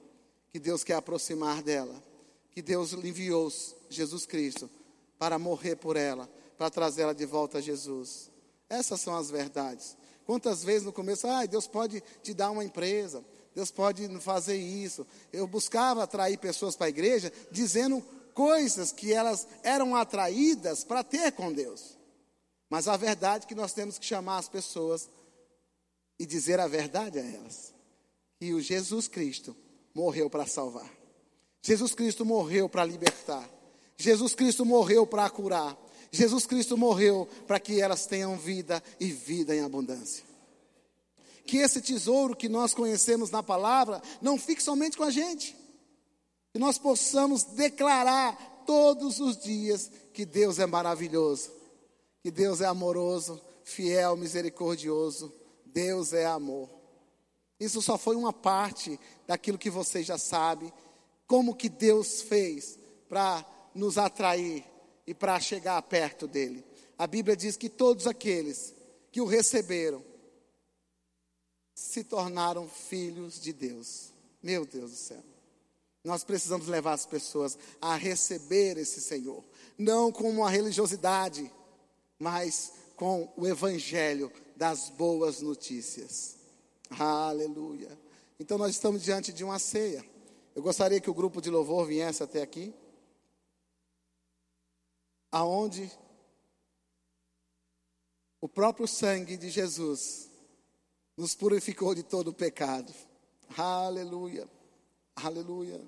que 0.53 0.59
Deus 0.59 0.85
quer 0.85 0.95
aproximar 0.95 1.63
dela, 1.63 2.03
que 2.51 2.63
Deus 2.63 2.93
enviou 2.93 3.53
Jesus 3.89 4.27
Cristo 4.27 4.71
para 5.19 5.39
morrer 5.39 5.77
por 5.77 5.97
ela, 5.97 6.29
para 6.57 6.71
trazê-la 6.71 7.13
de 7.13 7.27
volta 7.27 7.59
a 7.59 7.61
Jesus. 7.61 8.31
Essas 8.69 9.01
são 9.01 9.17
as 9.17 9.31
verdades. 9.31 9.97
Quantas 10.25 10.65
vezes 10.65 10.85
no 10.85 10.93
começo, 10.93 11.27
ah, 11.27 11.47
Deus 11.47 11.67
pode 11.67 12.03
te 12.23 12.35
dar 12.35 12.51
uma 12.51 12.65
empresa, 12.65 13.25
Deus 13.55 13.71
pode 13.71 14.07
fazer 14.21 14.57
isso. 14.57 15.07
Eu 15.33 15.47
buscava 15.47 16.03
atrair 16.03 16.39
pessoas 16.39 16.77
para 16.77 16.87
a 16.87 16.91
igreja 16.91 17.33
dizendo 17.51 18.03
coisas 18.35 18.93
que 18.93 19.13
elas 19.13 19.47
eram 19.63 19.95
atraídas 19.97 20.85
para 20.85 21.03
ter 21.03 21.33
com 21.33 21.53
Deus. 21.53 21.97
Mas 22.69 22.89
a 22.89 22.97
verdade 22.97 23.45
é 23.45 23.49
que 23.49 23.55
nós 23.55 23.73
temos 23.73 23.99
que 23.99 24.05
chamar 24.05 24.39
as 24.39 24.49
pessoas 24.49 25.09
e 26.19 26.27
dizer 26.27 26.61
a 26.61 26.67
verdade 26.67 27.19
a 27.19 27.23
elas. 27.23 27.73
Que 28.39 28.53
o 28.53 28.61
Jesus 28.61 29.09
Cristo 29.09 29.57
morreu 29.97 30.29
para 30.29 30.47
salvar. 30.47 30.93
Jesus 31.63 31.95
Cristo 31.95 32.23
morreu 32.23 32.69
para 32.69 32.85
libertar. 32.85 33.49
Jesus 33.97 34.35
Cristo 34.35 34.63
morreu 34.63 35.07
para 35.07 35.29
curar. 35.31 35.75
Jesus 36.13 36.45
Cristo 36.45 36.77
morreu 36.77 37.27
para 37.47 37.59
que 37.59 37.81
elas 37.81 38.05
tenham 38.05 38.37
vida 38.37 38.83
e 39.01 39.11
vida 39.11 39.57
em 39.57 39.63
abundância. 39.63 40.23
Que 41.47 41.57
esse 41.57 41.81
tesouro 41.81 42.37
que 42.37 42.47
nós 42.47 42.75
conhecemos 42.75 43.31
na 43.31 43.43
palavra 43.43 44.03
não 44.21 44.39
fique 44.39 44.63
somente 44.63 44.99
com 44.99 45.03
a 45.03 45.11
gente. 45.11 45.57
Que 46.53 46.59
nós 46.59 46.77
possamos 46.77 47.43
declarar 47.45 48.65
todos 48.67 49.19
os 49.19 49.39
dias 49.39 49.91
que 50.13 50.27
Deus 50.27 50.59
é 50.59 50.67
maravilhoso, 50.67 51.51
que 52.23 52.31
Deus 52.31 52.61
é 52.61 52.67
amoroso, 52.67 53.41
fiel, 53.65 54.15
misericordioso. 54.15 55.33
Deus 55.65 56.13
é 56.13 56.27
amor. 56.27 56.76
Isso 57.59 57.81
só 57.81 57.97
foi 57.97 58.17
uma 58.17 58.33
parte 58.33 58.99
daquilo 59.27 59.59
que 59.59 59.71
você 59.71 60.03
já 60.03 60.19
sabe, 60.19 60.73
como 61.27 61.55
que 61.55 61.69
Deus 61.69 62.23
fez 62.23 62.79
para 63.09 63.45
nos 63.75 63.99
atrair 63.99 64.65
e 65.07 65.15
para 65.15 65.41
chegar 65.41 65.81
perto 65.83 66.27
dele. 66.27 66.65
A 66.99 67.07
Bíblia 67.07 67.37
diz 67.37 67.57
que 67.57 67.69
todos 67.69 68.07
aqueles 68.07 68.75
que 69.11 69.21
o 69.21 69.27
receberam 69.27 70.05
se 71.75 72.03
tornaram 72.05 72.69
filhos 72.69 73.41
de 73.41 73.53
Deus. 73.53 74.13
Meu 74.43 74.65
Deus 74.65 74.91
do 74.91 74.97
céu. 74.97 75.23
Nós 76.03 76.23
precisamos 76.25 76.69
levar 76.69 76.93
as 76.93 77.05
pessoas 77.05 77.59
a 77.81 77.97
receber 77.97 78.79
esse 78.79 79.01
Senhor, 79.01 79.45
não 79.77 80.13
com 80.13 80.31
uma 80.31 80.49
religiosidade, 80.49 81.51
mas 82.19 82.73
com 82.95 83.31
o 83.37 83.47
evangelho 83.47 84.33
das 84.57 84.89
boas 84.89 85.43
notícias. 85.43 86.36
Aleluia. 86.91 87.99
Então 88.39 88.59
nós 88.59 88.71
estamos 88.73 89.03
diante 89.03 89.33
de 89.33 89.43
uma 89.45 89.59
ceia. 89.59 90.05
Eu 90.55 90.63
gostaria 90.63 91.01
que 91.01 91.11
o 91.11 91.15
grupo 91.15 91.41
de 91.41 91.51
louvor 91.51 91.87
viesse 91.87 92.23
até 92.23 92.43
aqui. 92.43 92.75
Aonde 95.31 95.91
o 98.41 98.49
próprio 98.49 98.87
sangue 98.87 99.37
de 99.37 99.51
Jesus 99.51 100.31
nos 101.17 101.35
purificou 101.35 101.95
de 101.95 102.03
todo 102.03 102.29
o 102.29 102.35
pecado. 102.35 102.93
Aleluia. 103.57 104.49
Aleluia. 105.15 105.83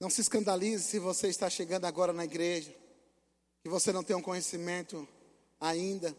Não 0.00 0.10
se 0.10 0.20
escandalize 0.20 0.84
se 0.84 0.98
você 0.98 1.28
está 1.28 1.48
chegando 1.48 1.86
agora 1.86 2.12
na 2.12 2.24
igreja 2.24 2.83
que 3.64 3.68
você 3.70 3.94
não 3.94 4.04
tem 4.04 4.14
um 4.14 4.20
conhecimento 4.20 5.08
ainda. 5.58 6.14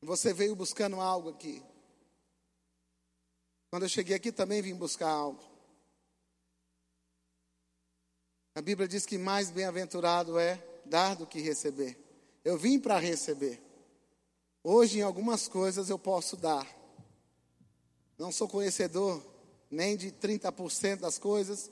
Você 0.00 0.32
veio 0.32 0.54
buscando 0.54 1.00
algo 1.00 1.30
aqui. 1.30 1.60
Quando 3.68 3.82
eu 3.82 3.88
cheguei 3.88 4.14
aqui 4.14 4.30
também 4.30 4.62
vim 4.62 4.72
buscar 4.72 5.10
algo. 5.10 5.42
A 8.54 8.62
Bíblia 8.62 8.86
diz 8.86 9.04
que 9.04 9.18
mais 9.18 9.50
bem-aventurado 9.50 10.38
é 10.38 10.64
dar 10.84 11.16
do 11.16 11.26
que 11.26 11.40
receber. 11.40 11.98
Eu 12.44 12.56
vim 12.56 12.78
para 12.78 13.00
receber. 13.00 13.60
Hoje, 14.62 15.00
em 15.00 15.02
algumas 15.02 15.48
coisas, 15.48 15.90
eu 15.90 15.98
posso 15.98 16.36
dar. 16.36 16.64
Não 18.16 18.30
sou 18.30 18.48
conhecedor 18.48 19.20
nem 19.68 19.96
de 19.96 20.12
30% 20.12 21.00
das 21.00 21.18
coisas, 21.18 21.68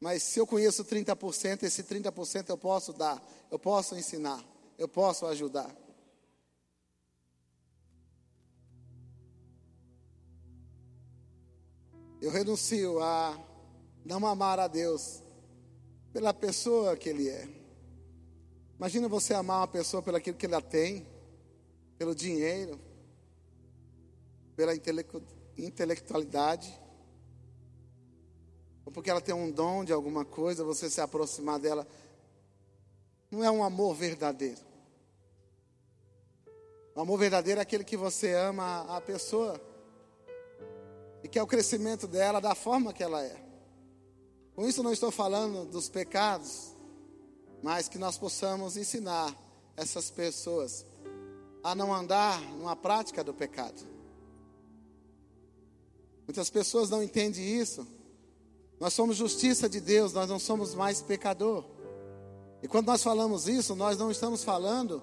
mas 0.00 0.22
se 0.22 0.38
eu 0.38 0.46
conheço 0.46 0.84
30%, 0.84 1.62
esse 1.62 1.82
30% 1.82 2.50
eu 2.50 2.58
posso 2.58 2.92
dar, 2.92 3.22
eu 3.50 3.58
posso 3.58 3.96
ensinar, 3.96 4.44
eu 4.78 4.86
posso 4.86 5.26
ajudar. 5.26 5.74
Eu 12.20 12.30
renuncio 12.30 13.02
a 13.02 13.38
não 14.04 14.26
amar 14.26 14.58
a 14.58 14.66
Deus 14.66 15.22
pela 16.12 16.32
pessoa 16.34 16.96
que 16.96 17.08
Ele 17.08 17.28
é. 17.28 17.48
Imagina 18.76 19.08
você 19.08 19.32
amar 19.32 19.60
uma 19.60 19.68
pessoa 19.68 20.02
pelo 20.02 20.16
aquilo 20.16 20.36
que 20.36 20.46
ela 20.46 20.60
tem, 20.60 21.06
pelo 21.96 22.14
dinheiro, 22.14 22.78
pela 24.54 24.72
intelectualidade 25.56 26.85
ou 28.86 28.92
porque 28.92 29.10
ela 29.10 29.20
tem 29.20 29.34
um 29.34 29.50
dom 29.50 29.84
de 29.84 29.92
alguma 29.92 30.24
coisa, 30.24 30.62
você 30.62 30.88
se 30.88 31.00
aproximar 31.00 31.58
dela, 31.58 31.84
não 33.28 33.42
é 33.42 33.50
um 33.50 33.64
amor 33.64 33.96
verdadeiro. 33.96 34.60
O 36.94 37.00
amor 37.00 37.18
verdadeiro 37.18 37.58
é 37.58 37.62
aquele 37.62 37.82
que 37.82 37.96
você 37.96 38.32
ama 38.32 38.86
a 38.96 39.00
pessoa 39.00 39.60
e 41.22 41.28
quer 41.28 41.42
o 41.42 41.46
crescimento 41.46 42.06
dela 42.06 42.40
da 42.40 42.54
forma 42.54 42.92
que 42.92 43.02
ela 43.02 43.22
é. 43.22 43.44
Com 44.54 44.66
isso, 44.66 44.84
não 44.84 44.92
estou 44.92 45.10
falando 45.10 45.66
dos 45.66 45.88
pecados, 45.88 46.74
mas 47.62 47.88
que 47.88 47.98
nós 47.98 48.16
possamos 48.16 48.76
ensinar 48.76 49.36
essas 49.76 50.10
pessoas 50.10 50.86
a 51.62 51.74
não 51.74 51.92
andar 51.92 52.40
numa 52.52 52.76
prática 52.76 53.24
do 53.24 53.34
pecado. 53.34 53.84
Muitas 56.24 56.48
pessoas 56.48 56.88
não 56.88 57.02
entendem 57.02 57.44
isso 57.58 57.95
nós 58.78 58.92
somos 58.92 59.16
justiça 59.16 59.68
de 59.68 59.80
Deus, 59.80 60.12
nós 60.12 60.28
não 60.28 60.38
somos 60.38 60.74
mais 60.74 61.00
pecador. 61.00 61.64
E 62.62 62.68
quando 62.68 62.86
nós 62.86 63.02
falamos 63.02 63.48
isso, 63.48 63.74
nós 63.74 63.96
não 63.96 64.10
estamos 64.10 64.44
falando 64.44 65.02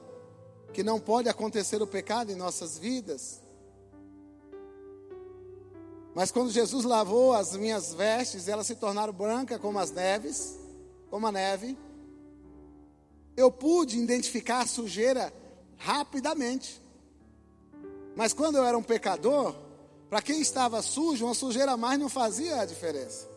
que 0.74 0.84
não 0.84 0.99
pode 0.99 1.30
acontecer 1.30 1.82
o 1.82 1.88
pecado 1.88 2.32
em 2.32 2.36
nossas 2.36 2.78
vidas. 2.78 3.41
Mas 6.13 6.32
quando 6.32 6.51
Jesus 6.51 6.86
lavou 6.86 7.34
as 7.34 7.55
minhas 7.55 7.93
vestes, 7.93 8.47
elas 8.47 8.67
se 8.67 8.76
tornaram 8.76 9.13
brancas 9.13 9.59
como 9.59 9.80
as 9.80 9.91
neves, 9.91 10.57
como 11.09 11.26
a 11.26 11.32
neve. 11.32 11.78
Eu 13.36 13.51
pude 13.51 13.97
identificar 13.97 14.61
a 14.61 14.67
sujeira 14.67 15.34
rapidamente. 15.78 16.80
Mas 18.15 18.32
quando 18.32 18.57
eu 18.57 18.63
era 18.63 18.78
um 18.78 18.84
pecador, 18.84 19.55
para 20.07 20.21
quem 20.21 20.39
estava 20.39 20.82
sujo, 20.84 21.26
uma 21.26 21.34
sujeira 21.34 21.71
a 21.71 21.78
mais 21.78 21.99
não 21.99 22.09
fazia 22.09 22.61
a 22.61 22.65
diferença. 22.65 23.32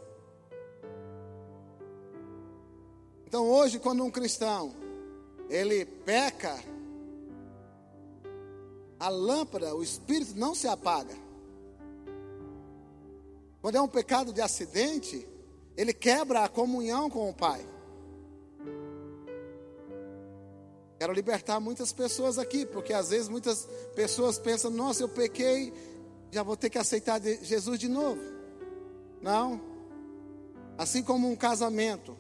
Então 3.27 3.49
hoje, 3.49 3.79
quando 3.79 4.05
um 4.05 4.11
cristão 4.11 4.75
ele 5.49 5.85
peca, 5.85 6.59
a 8.99 9.09
lâmpada, 9.09 9.75
o 9.75 9.83
espírito 9.83 10.35
não 10.37 10.55
se 10.55 10.67
apaga. 10.67 11.15
Quando 13.61 13.77
é 13.77 13.81
um 13.81 13.89
pecado 13.89 14.33
de 14.33 14.41
acidente, 14.41 15.27
ele 15.77 15.93
quebra 15.93 16.45
a 16.45 16.49
comunhão 16.49 17.11
com 17.11 17.29
o 17.29 17.35
Pai. 17.35 17.67
Quero 20.99 21.13
libertar 21.13 21.61
muitas 21.61 21.93
pessoas 21.93 22.39
aqui, 22.39 22.65
porque 22.65 22.93
às 22.93 23.11
vezes 23.11 23.29
muitas 23.29 23.69
pessoas 23.95 24.39
pensam: 24.39 24.71
nossa, 24.71 25.03
eu 25.03 25.09
pequei, 25.09 25.73
já 26.31 26.43
vou 26.43 26.57
ter 26.57 26.71
que 26.71 26.79
aceitar 26.79 27.21
Jesus 27.21 27.79
de 27.79 27.89
novo. 27.89 28.23
Não. 29.21 29.61
Assim 30.79 31.03
como 31.03 31.31
um 31.31 31.37
casamento, 31.37 32.17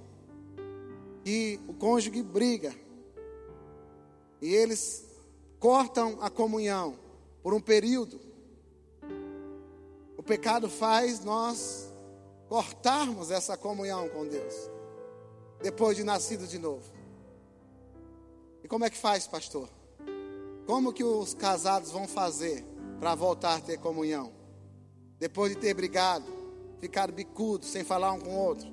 e 1.26 1.58
o 1.66 1.74
cônjuge 1.74 2.22
briga, 2.22 2.72
e 4.40 4.54
eles 4.54 5.04
cortam 5.58 6.18
a 6.20 6.30
comunhão 6.30 6.96
por 7.42 7.52
um 7.52 7.60
período. 7.60 8.20
O 10.16 10.22
pecado 10.22 10.70
faz 10.70 11.24
nós 11.24 11.92
cortarmos 12.48 13.32
essa 13.32 13.56
comunhão 13.56 14.08
com 14.08 14.24
Deus, 14.24 14.54
depois 15.60 15.96
de 15.96 16.04
nascido 16.04 16.46
de 16.46 16.58
novo. 16.60 16.84
E 18.62 18.68
como 18.68 18.84
é 18.84 18.90
que 18.90 18.96
faz, 18.96 19.26
pastor? 19.26 19.68
Como 20.64 20.92
que 20.92 21.02
os 21.02 21.34
casados 21.34 21.90
vão 21.90 22.06
fazer 22.06 22.64
para 23.00 23.16
voltar 23.16 23.56
a 23.56 23.60
ter 23.60 23.78
comunhão? 23.78 24.32
Depois 25.18 25.52
de 25.52 25.58
ter 25.58 25.74
brigado, 25.74 26.26
ficar 26.78 27.10
bicudo, 27.10 27.64
sem 27.64 27.82
falar 27.82 28.12
um 28.12 28.20
com 28.20 28.30
o 28.30 28.38
outro. 28.38 28.72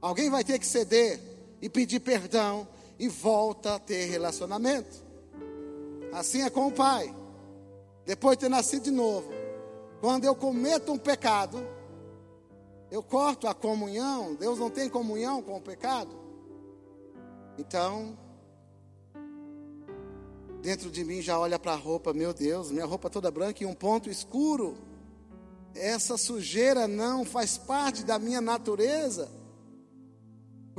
Alguém 0.00 0.30
vai 0.30 0.42
ter 0.42 0.58
que 0.58 0.66
ceder 0.66 1.29
e 1.60 1.68
pedir 1.68 2.00
perdão 2.00 2.66
e 2.98 3.08
volta 3.08 3.74
a 3.74 3.78
ter 3.78 4.06
relacionamento. 4.06 5.02
Assim 6.12 6.42
é 6.42 6.50
com 6.50 6.66
o 6.66 6.72
pai. 6.72 7.14
Depois 8.04 8.36
de 8.36 8.42
ter 8.42 8.48
nascido 8.48 8.84
de 8.84 8.90
novo, 8.90 9.30
quando 10.00 10.24
eu 10.24 10.34
cometo 10.34 10.92
um 10.92 10.98
pecado, 10.98 11.64
eu 12.90 13.02
corto 13.02 13.46
a 13.46 13.54
comunhão. 13.54 14.34
Deus 14.34 14.58
não 14.58 14.70
tem 14.70 14.88
comunhão 14.88 15.42
com 15.42 15.56
o 15.56 15.60
pecado. 15.60 16.10
Então, 17.58 18.18
dentro 20.60 20.90
de 20.90 21.04
mim 21.04 21.22
já 21.22 21.38
olha 21.38 21.58
para 21.58 21.72
a 21.72 21.76
roupa, 21.76 22.12
meu 22.12 22.32
Deus, 22.34 22.70
minha 22.70 22.86
roupa 22.86 23.08
toda 23.08 23.30
branca 23.30 23.62
e 23.62 23.66
um 23.66 23.74
ponto 23.74 24.10
escuro. 24.10 24.76
Essa 25.74 26.16
sujeira 26.16 26.88
não 26.88 27.24
faz 27.24 27.56
parte 27.56 28.04
da 28.04 28.18
minha 28.18 28.40
natureza. 28.40 29.39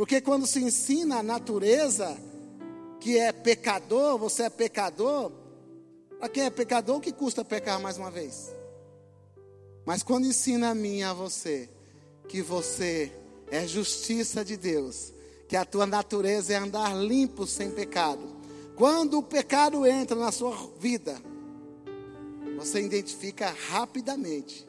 Porque 0.02 0.20
quando 0.20 0.48
se 0.48 0.60
ensina 0.60 1.20
a 1.20 1.24
natureza 1.24 2.18
que 3.00 3.20
é 3.20 3.32
pecador, 3.32 4.18
você 4.18 4.46
é 4.46 4.50
pecador, 4.50 5.32
para 6.18 6.28
quem 6.28 6.42
é 6.42 6.50
pecador, 6.50 6.96
o 6.98 7.00
que 7.00 7.12
custa 7.12 7.46
pecar 7.46 7.80
mais 7.80 8.00
uma 8.00 8.10
vez? 8.10 8.52
Mas 9.86 10.02
quando 10.02 10.26
ensina 10.26 10.72
a 10.72 10.74
mim 10.74 11.04
a 11.04 11.14
você 11.14 11.70
que 12.28 12.42
você 12.42 13.12
é 13.52 13.68
justiça 13.68 14.44
de 14.44 14.58
Deus, 14.58 15.14
que 15.48 15.56
a 15.56 15.64
tua 15.64 15.86
natureza 15.86 16.54
é 16.54 16.56
andar 16.56 16.96
limpo 16.96 17.46
sem 17.46 17.70
pecado. 17.70 18.28
Quando 18.76 19.20
o 19.20 19.24
pecado 19.24 19.86
entra 19.86 20.16
na 20.16 20.32
sua 20.32 20.58
vida, 20.80 21.22
você 22.58 22.82
identifica 22.82 23.56
rapidamente, 23.70 24.68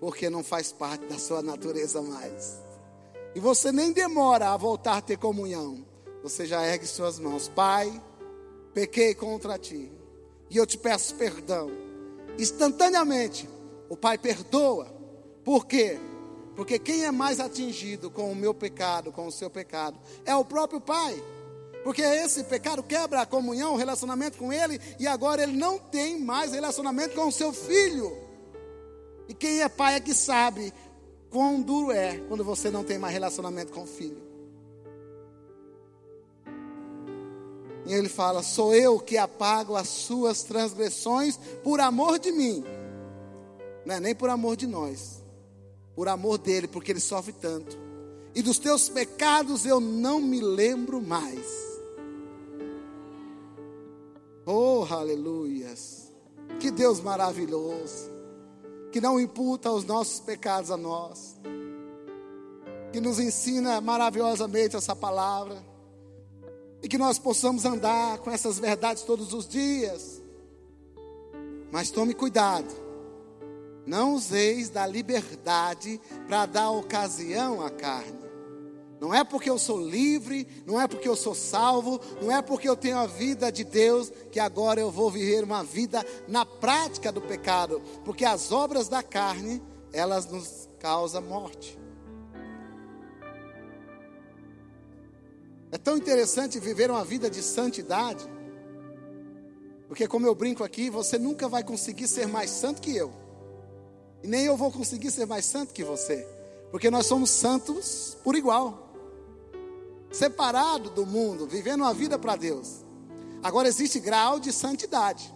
porque 0.00 0.28
não 0.28 0.42
faz 0.42 0.72
parte 0.72 1.06
da 1.06 1.20
sua 1.20 1.40
natureza 1.40 2.02
mais. 2.02 2.71
E 3.34 3.40
você 3.40 3.72
nem 3.72 3.92
demora 3.92 4.50
a 4.50 4.56
voltar 4.56 4.98
a 4.98 5.00
ter 5.00 5.16
comunhão. 5.16 5.84
Você 6.22 6.46
já 6.46 6.66
ergue 6.66 6.86
suas 6.86 7.18
mãos. 7.18 7.48
Pai, 7.48 8.00
pequei 8.74 9.14
contra 9.14 9.58
ti. 9.58 9.90
E 10.50 10.56
eu 10.56 10.66
te 10.66 10.76
peço 10.76 11.14
perdão. 11.14 11.70
Instantaneamente, 12.38 13.48
o 13.88 13.96
Pai 13.96 14.18
perdoa. 14.18 14.86
Por 15.44 15.66
quê? 15.66 15.98
Porque 16.54 16.78
quem 16.78 17.04
é 17.04 17.10
mais 17.10 17.40
atingido 17.40 18.10
com 18.10 18.30
o 18.30 18.36
meu 18.36 18.52
pecado, 18.52 19.10
com 19.10 19.26
o 19.26 19.32
seu 19.32 19.48
pecado, 19.48 19.98
é 20.24 20.36
o 20.36 20.44
próprio 20.44 20.80
Pai. 20.80 21.22
Porque 21.82 22.02
esse 22.02 22.44
pecado 22.44 22.82
quebra 22.82 23.22
a 23.22 23.26
comunhão, 23.26 23.74
o 23.74 23.76
relacionamento 23.76 24.38
com 24.38 24.52
Ele, 24.52 24.80
e 25.00 25.06
agora 25.06 25.42
ele 25.42 25.56
não 25.56 25.78
tem 25.78 26.20
mais 26.20 26.52
relacionamento 26.52 27.14
com 27.16 27.26
o 27.26 27.32
seu 27.32 27.52
filho. 27.52 28.16
E 29.28 29.34
quem 29.34 29.62
é 29.62 29.68
pai 29.68 29.94
é 29.94 30.00
que 30.00 30.14
sabe 30.14 30.72
quão 31.32 31.62
duro 31.62 31.90
é 31.90 32.18
quando 32.28 32.44
você 32.44 32.70
não 32.70 32.84
tem 32.84 32.98
mais 32.98 33.12
relacionamento 33.12 33.72
com 33.72 33.82
o 33.82 33.86
filho. 33.86 34.22
E 37.86 37.92
ele 37.92 38.08
fala: 38.08 38.42
Sou 38.42 38.74
eu 38.74 39.00
que 39.00 39.16
apago 39.16 39.74
as 39.74 39.88
suas 39.88 40.42
transgressões 40.42 41.38
por 41.64 41.80
amor 41.80 42.18
de 42.18 42.30
mim. 42.30 42.62
Não 43.84 43.96
é 43.96 44.00
nem 44.00 44.14
por 44.14 44.28
amor 44.28 44.56
de 44.56 44.66
nós, 44.66 45.24
por 45.96 46.06
amor 46.06 46.38
dele, 46.38 46.68
porque 46.68 46.92
ele 46.92 47.00
sofre 47.00 47.32
tanto. 47.32 47.76
E 48.34 48.42
dos 48.42 48.58
teus 48.58 48.88
pecados 48.88 49.66
eu 49.66 49.80
não 49.80 50.20
me 50.20 50.40
lembro 50.40 51.00
mais. 51.00 51.46
Oh, 54.46 54.86
aleluias. 54.88 56.12
Que 56.60 56.70
Deus 56.70 57.00
maravilhoso 57.00 58.11
que 58.92 59.00
não 59.00 59.18
imputa 59.18 59.72
os 59.72 59.84
nossos 59.84 60.20
pecados 60.20 60.70
a 60.70 60.76
nós, 60.76 61.34
que 62.92 63.00
nos 63.00 63.18
ensina 63.18 63.80
maravilhosamente 63.80 64.76
essa 64.76 64.94
palavra, 64.94 65.64
e 66.82 66.88
que 66.88 66.98
nós 66.98 67.18
possamos 67.18 67.64
andar 67.64 68.18
com 68.18 68.30
essas 68.30 68.58
verdades 68.58 69.02
todos 69.02 69.32
os 69.32 69.48
dias. 69.48 70.20
Mas 71.70 71.90
tome 71.90 72.12
cuidado, 72.12 72.72
não 73.86 74.14
useis 74.14 74.68
da 74.68 74.86
liberdade 74.86 75.98
para 76.28 76.44
dar 76.44 76.70
ocasião 76.70 77.64
à 77.64 77.70
carne. 77.70 78.21
Não 79.02 79.12
é 79.12 79.24
porque 79.24 79.50
eu 79.50 79.58
sou 79.58 79.84
livre, 79.84 80.46
não 80.64 80.80
é 80.80 80.86
porque 80.86 81.08
eu 81.08 81.16
sou 81.16 81.34
salvo, 81.34 82.00
não 82.20 82.30
é 82.30 82.40
porque 82.40 82.68
eu 82.68 82.76
tenho 82.76 82.96
a 82.98 83.04
vida 83.04 83.50
de 83.50 83.64
Deus 83.64 84.12
que 84.30 84.38
agora 84.38 84.80
eu 84.80 84.92
vou 84.92 85.10
viver 85.10 85.42
uma 85.42 85.64
vida 85.64 86.06
na 86.28 86.46
prática 86.46 87.10
do 87.10 87.20
pecado, 87.20 87.82
porque 88.04 88.24
as 88.24 88.52
obras 88.52 88.86
da 88.88 89.02
carne, 89.02 89.60
elas 89.92 90.26
nos 90.26 90.68
causam 90.78 91.20
morte. 91.20 91.76
É 95.72 95.78
tão 95.78 95.96
interessante 95.96 96.60
viver 96.60 96.88
uma 96.88 97.04
vida 97.04 97.28
de 97.28 97.42
santidade, 97.42 98.24
porque 99.88 100.06
como 100.06 100.28
eu 100.28 100.34
brinco 100.36 100.62
aqui, 100.62 100.88
você 100.88 101.18
nunca 101.18 101.48
vai 101.48 101.64
conseguir 101.64 102.06
ser 102.06 102.28
mais 102.28 102.50
santo 102.50 102.80
que 102.80 102.96
eu. 102.96 103.12
E 104.22 104.28
nem 104.28 104.44
eu 104.44 104.56
vou 104.56 104.70
conseguir 104.70 105.10
ser 105.10 105.26
mais 105.26 105.44
santo 105.44 105.74
que 105.74 105.82
você, 105.82 106.24
porque 106.70 106.88
nós 106.88 107.06
somos 107.06 107.30
santos 107.30 108.16
por 108.22 108.36
igual 108.36 108.91
separado 110.12 110.90
do 110.90 111.06
mundo, 111.06 111.46
vivendo 111.46 111.80
uma 111.80 111.94
vida 111.94 112.18
para 112.18 112.36
Deus. 112.36 112.84
Agora 113.42 113.66
existe 113.66 113.98
grau 113.98 114.38
de 114.38 114.52
santidade. 114.52 115.32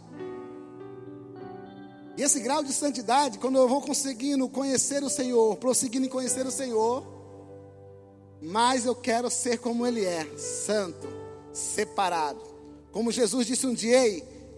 E 2.16 2.22
esse 2.22 2.40
grau 2.40 2.62
de 2.62 2.72
santidade, 2.72 3.38
quando 3.38 3.58
eu 3.58 3.68
vou 3.68 3.80
conseguindo 3.82 4.48
conhecer 4.48 5.02
o 5.02 5.10
Senhor, 5.10 5.56
prosseguindo 5.56 6.06
em 6.06 6.08
conhecer 6.08 6.46
o 6.46 6.50
Senhor, 6.50 7.04
mais 8.40 8.86
eu 8.86 8.94
quero 8.94 9.30
ser 9.30 9.58
como 9.58 9.86
Ele 9.86 10.04
é, 10.04 10.26
santo, 10.36 11.08
separado. 11.52 12.40
Como 12.92 13.12
Jesus 13.12 13.46
disse 13.46 13.66
um 13.66 13.74
dia, 13.74 13.98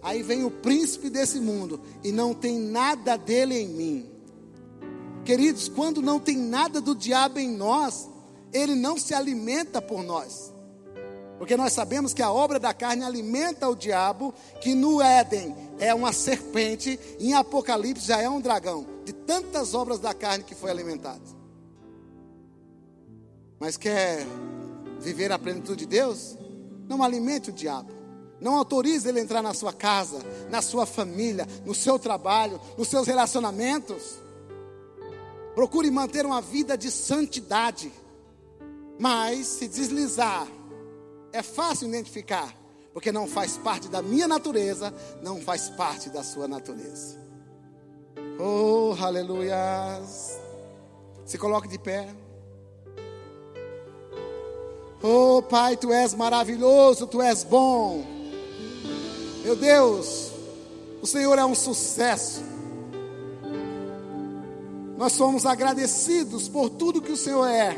aí 0.01 0.23
vem 0.23 0.45
o 0.45 0.51
príncipe 0.51 1.09
desse 1.09 1.39
mundo 1.39 1.81
e 2.03 2.11
não 2.11 2.33
tem 2.33 2.57
nada 2.57 3.17
dele 3.17 3.59
em 3.59 3.67
mim. 3.67 4.09
Queridos, 5.25 5.67
quando 5.67 6.01
não 6.01 6.19
tem 6.19 6.37
nada 6.37 6.79
do 6.79 6.95
diabo 6.95 7.39
em 7.39 7.49
nós, 7.49 8.07
ele 8.53 8.75
não 8.75 8.97
se 8.97 9.13
alimenta 9.13 9.81
por 9.81 10.03
nós. 10.03 10.53
Porque 11.37 11.55
nós 11.55 11.71
sabemos 11.71 12.13
que 12.13 12.21
a 12.21 12.31
obra 12.31 12.59
da 12.59 12.73
carne 12.73 13.03
alimenta 13.03 13.69
o 13.69 13.75
diabo, 13.75 14.33
que 14.59 14.75
no 14.75 15.01
Éden 15.01 15.55
é 15.79 15.95
uma 15.95 16.11
serpente, 16.11 16.99
em 17.19 17.33
Apocalipse 17.33 18.05
já 18.05 18.21
é 18.21 18.29
um 18.29 18.41
dragão, 18.41 18.85
de 19.05 19.13
tantas 19.13 19.73
obras 19.73 19.99
da 19.99 20.13
carne 20.13 20.43
que 20.43 20.53
foi 20.53 20.69
alimentado. 20.69 21.21
Mas 23.57 23.77
quer 23.77 24.25
viver 24.99 25.31
a 25.31 25.39
plenitude 25.39 25.79
de 25.79 25.85
Deus? 25.85 26.37
Não 26.87 27.01
alimente 27.01 27.49
o 27.49 27.53
diabo. 27.53 27.99
Não 28.41 28.55
autorize 28.55 29.07
ele 29.07 29.19
entrar 29.19 29.41
na 29.41 29.53
sua 29.53 29.73
casa, 29.73 30.19
na 30.49 30.61
sua 30.61 30.85
família, 30.85 31.47
no 31.65 31.75
seu 31.75 31.99
trabalho, 31.99 32.59
nos 32.77 32.87
seus 32.87 33.05
relacionamentos. 33.05 34.17
Procure 35.53 35.91
manter 35.91 36.25
uma 36.25 36.41
vida 36.41 36.77
de 36.77 36.89
santidade. 36.89 37.91
Mas 38.99 39.47
se 39.47 39.69
deslizar, 39.69 40.45
é 41.31 41.41
fácil 41.41 41.87
identificar, 41.87 42.53
porque 42.93 43.13
não 43.13 43.27
faz 43.27 43.55
parte 43.55 43.87
da 43.87 44.01
minha 44.01 44.27
natureza, 44.27 44.93
não 45.23 45.39
faz 45.39 45.69
parte 45.69 46.09
da 46.09 46.21
sua 46.21 46.49
natureza. 46.49 47.17
Oh, 48.37 48.93
aleluias. 49.01 50.37
Se 51.25 51.37
coloque 51.37 51.69
de 51.69 51.79
pé. 51.79 52.13
Oh, 55.01 55.41
Pai, 55.41 55.77
tu 55.77 55.93
és 55.93 56.13
maravilhoso, 56.13 57.07
tu 57.07 57.21
és 57.21 57.43
bom. 57.45 58.03
Meu 59.43 59.55
Deus, 59.55 60.31
o 61.01 61.07
Senhor 61.07 61.39
é 61.39 61.45
um 61.45 61.55
sucesso. 61.55 62.41
Nós 64.97 65.13
somos 65.13 65.45
agradecidos 65.45 66.49
por 66.49 66.69
tudo 66.69 67.01
que 67.01 67.13
o 67.13 67.17
Senhor 67.17 67.47
é, 67.47 67.77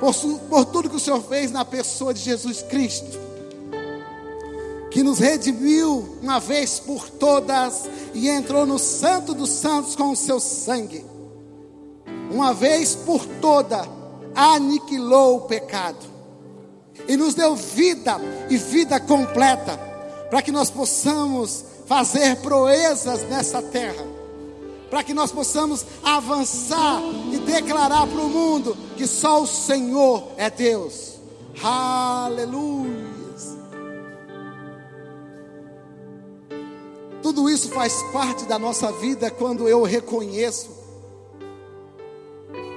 por, 0.00 0.14
por 0.48 0.64
tudo 0.66 0.90
que 0.90 0.96
o 0.96 1.00
Senhor 1.00 1.22
fez 1.22 1.50
na 1.50 1.64
pessoa 1.64 2.12
de 2.12 2.20
Jesus 2.20 2.62
Cristo, 2.62 3.18
que 4.90 5.02
nos 5.02 5.18
redimiu 5.18 6.18
uma 6.22 6.38
vez 6.38 6.78
por 6.78 7.08
todas 7.08 7.88
e 8.12 8.28
entrou 8.28 8.64
no 8.64 8.78
Santo 8.78 9.34
dos 9.34 9.50
Santos 9.50 9.96
com 9.96 10.10
o 10.10 10.16
seu 10.16 10.38
sangue, 10.38 11.04
uma 12.30 12.52
vez 12.52 12.94
por 12.94 13.24
toda, 13.40 13.86
aniquilou 14.34 15.38
o 15.38 15.40
pecado 15.42 16.14
e 17.08 17.16
nos 17.16 17.34
deu 17.34 17.54
vida 17.54 18.16
e 18.48 18.56
vida 18.56 18.98
completa, 19.00 19.76
para 20.30 20.42
que 20.42 20.52
nós 20.52 20.70
possamos 20.70 21.64
fazer 21.86 22.36
proezas 22.36 23.22
nessa 23.28 23.60
terra 23.60 24.13
para 24.90 25.02
que 25.02 25.14
nós 25.14 25.32
possamos 25.32 25.84
avançar 26.02 27.00
e 27.32 27.38
declarar 27.38 28.06
para 28.06 28.20
o 28.20 28.28
mundo 28.28 28.76
que 28.96 29.06
só 29.06 29.42
o 29.42 29.46
Senhor 29.46 30.32
é 30.36 30.50
Deus. 30.50 31.14
Aleluia. 31.62 33.14
Tudo 37.24 37.48
isso 37.48 37.70
faz 37.70 38.02
parte 38.12 38.44
da 38.44 38.58
nossa 38.58 38.92
vida 38.92 39.30
quando 39.30 39.66
eu 39.66 39.82
reconheço 39.82 40.68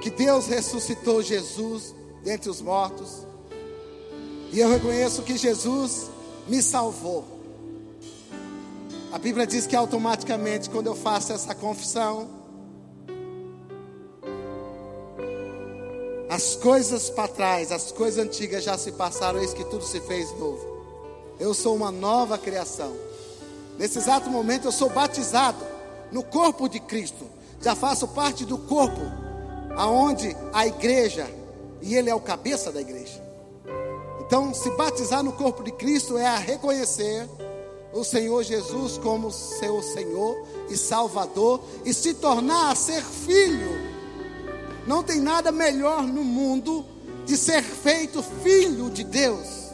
que 0.00 0.08
Deus 0.08 0.46
ressuscitou 0.46 1.22
Jesus 1.22 1.94
dentre 2.24 2.48
os 2.48 2.62
mortos. 2.62 3.26
E 4.50 4.58
eu 4.58 4.70
reconheço 4.70 5.20
que 5.20 5.36
Jesus 5.36 6.10
me 6.48 6.62
salvou. 6.62 7.37
A 9.10 9.18
Bíblia 9.18 9.46
diz 9.46 9.66
que 9.66 9.74
automaticamente, 9.74 10.68
quando 10.68 10.88
eu 10.88 10.94
faço 10.94 11.32
essa 11.32 11.54
confissão, 11.54 12.28
as 16.28 16.56
coisas 16.56 17.08
para 17.08 17.26
trás, 17.26 17.72
as 17.72 17.90
coisas 17.90 18.22
antigas 18.22 18.62
já 18.62 18.76
se 18.76 18.92
passaram, 18.92 19.40
eis 19.40 19.54
que 19.54 19.64
tudo 19.64 19.82
se 19.82 19.98
fez 20.02 20.30
novo. 20.38 20.62
Eu 21.40 21.54
sou 21.54 21.74
uma 21.74 21.90
nova 21.90 22.36
criação. 22.36 22.94
Nesse 23.78 23.96
exato 23.96 24.28
momento, 24.28 24.66
eu 24.66 24.72
sou 24.72 24.90
batizado 24.90 25.64
no 26.12 26.22
corpo 26.22 26.68
de 26.68 26.78
Cristo. 26.78 27.24
Já 27.62 27.74
faço 27.74 28.08
parte 28.08 28.44
do 28.44 28.58
corpo, 28.58 29.00
aonde 29.74 30.36
a 30.52 30.66
igreja, 30.66 31.26
e 31.80 31.94
Ele 31.94 32.10
é 32.10 32.14
o 32.14 32.20
cabeça 32.20 32.70
da 32.70 32.82
igreja. 32.82 33.24
Então, 34.20 34.52
se 34.52 34.70
batizar 34.72 35.22
no 35.22 35.32
corpo 35.32 35.64
de 35.64 35.72
Cristo 35.72 36.18
é 36.18 36.26
a 36.26 36.36
reconhecer 36.36 37.26
o 37.98 38.04
Senhor 38.04 38.42
Jesus 38.42 38.96
como 38.98 39.30
seu 39.30 39.82
Senhor 39.82 40.46
e 40.68 40.76
Salvador 40.76 41.60
e 41.84 41.92
se 41.92 42.14
tornar 42.14 42.70
a 42.70 42.74
ser 42.74 43.02
filho. 43.02 43.70
Não 44.86 45.02
tem 45.02 45.20
nada 45.20 45.50
melhor 45.50 46.02
no 46.02 46.22
mundo 46.22 46.84
de 47.26 47.36
ser 47.36 47.62
feito 47.62 48.22
filho 48.42 48.88
de 48.88 49.04
Deus, 49.04 49.68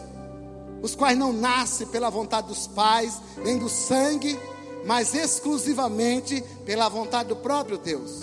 os 0.82 0.94
quais 0.94 1.16
não 1.16 1.32
nascem 1.32 1.86
pela 1.86 2.10
vontade 2.10 2.48
dos 2.48 2.66
pais, 2.66 3.20
nem 3.44 3.58
do 3.58 3.68
sangue, 3.68 4.38
mas 4.84 5.14
exclusivamente 5.14 6.42
pela 6.64 6.88
vontade 6.88 7.28
do 7.28 7.36
próprio 7.36 7.78
Deus. 7.78 8.22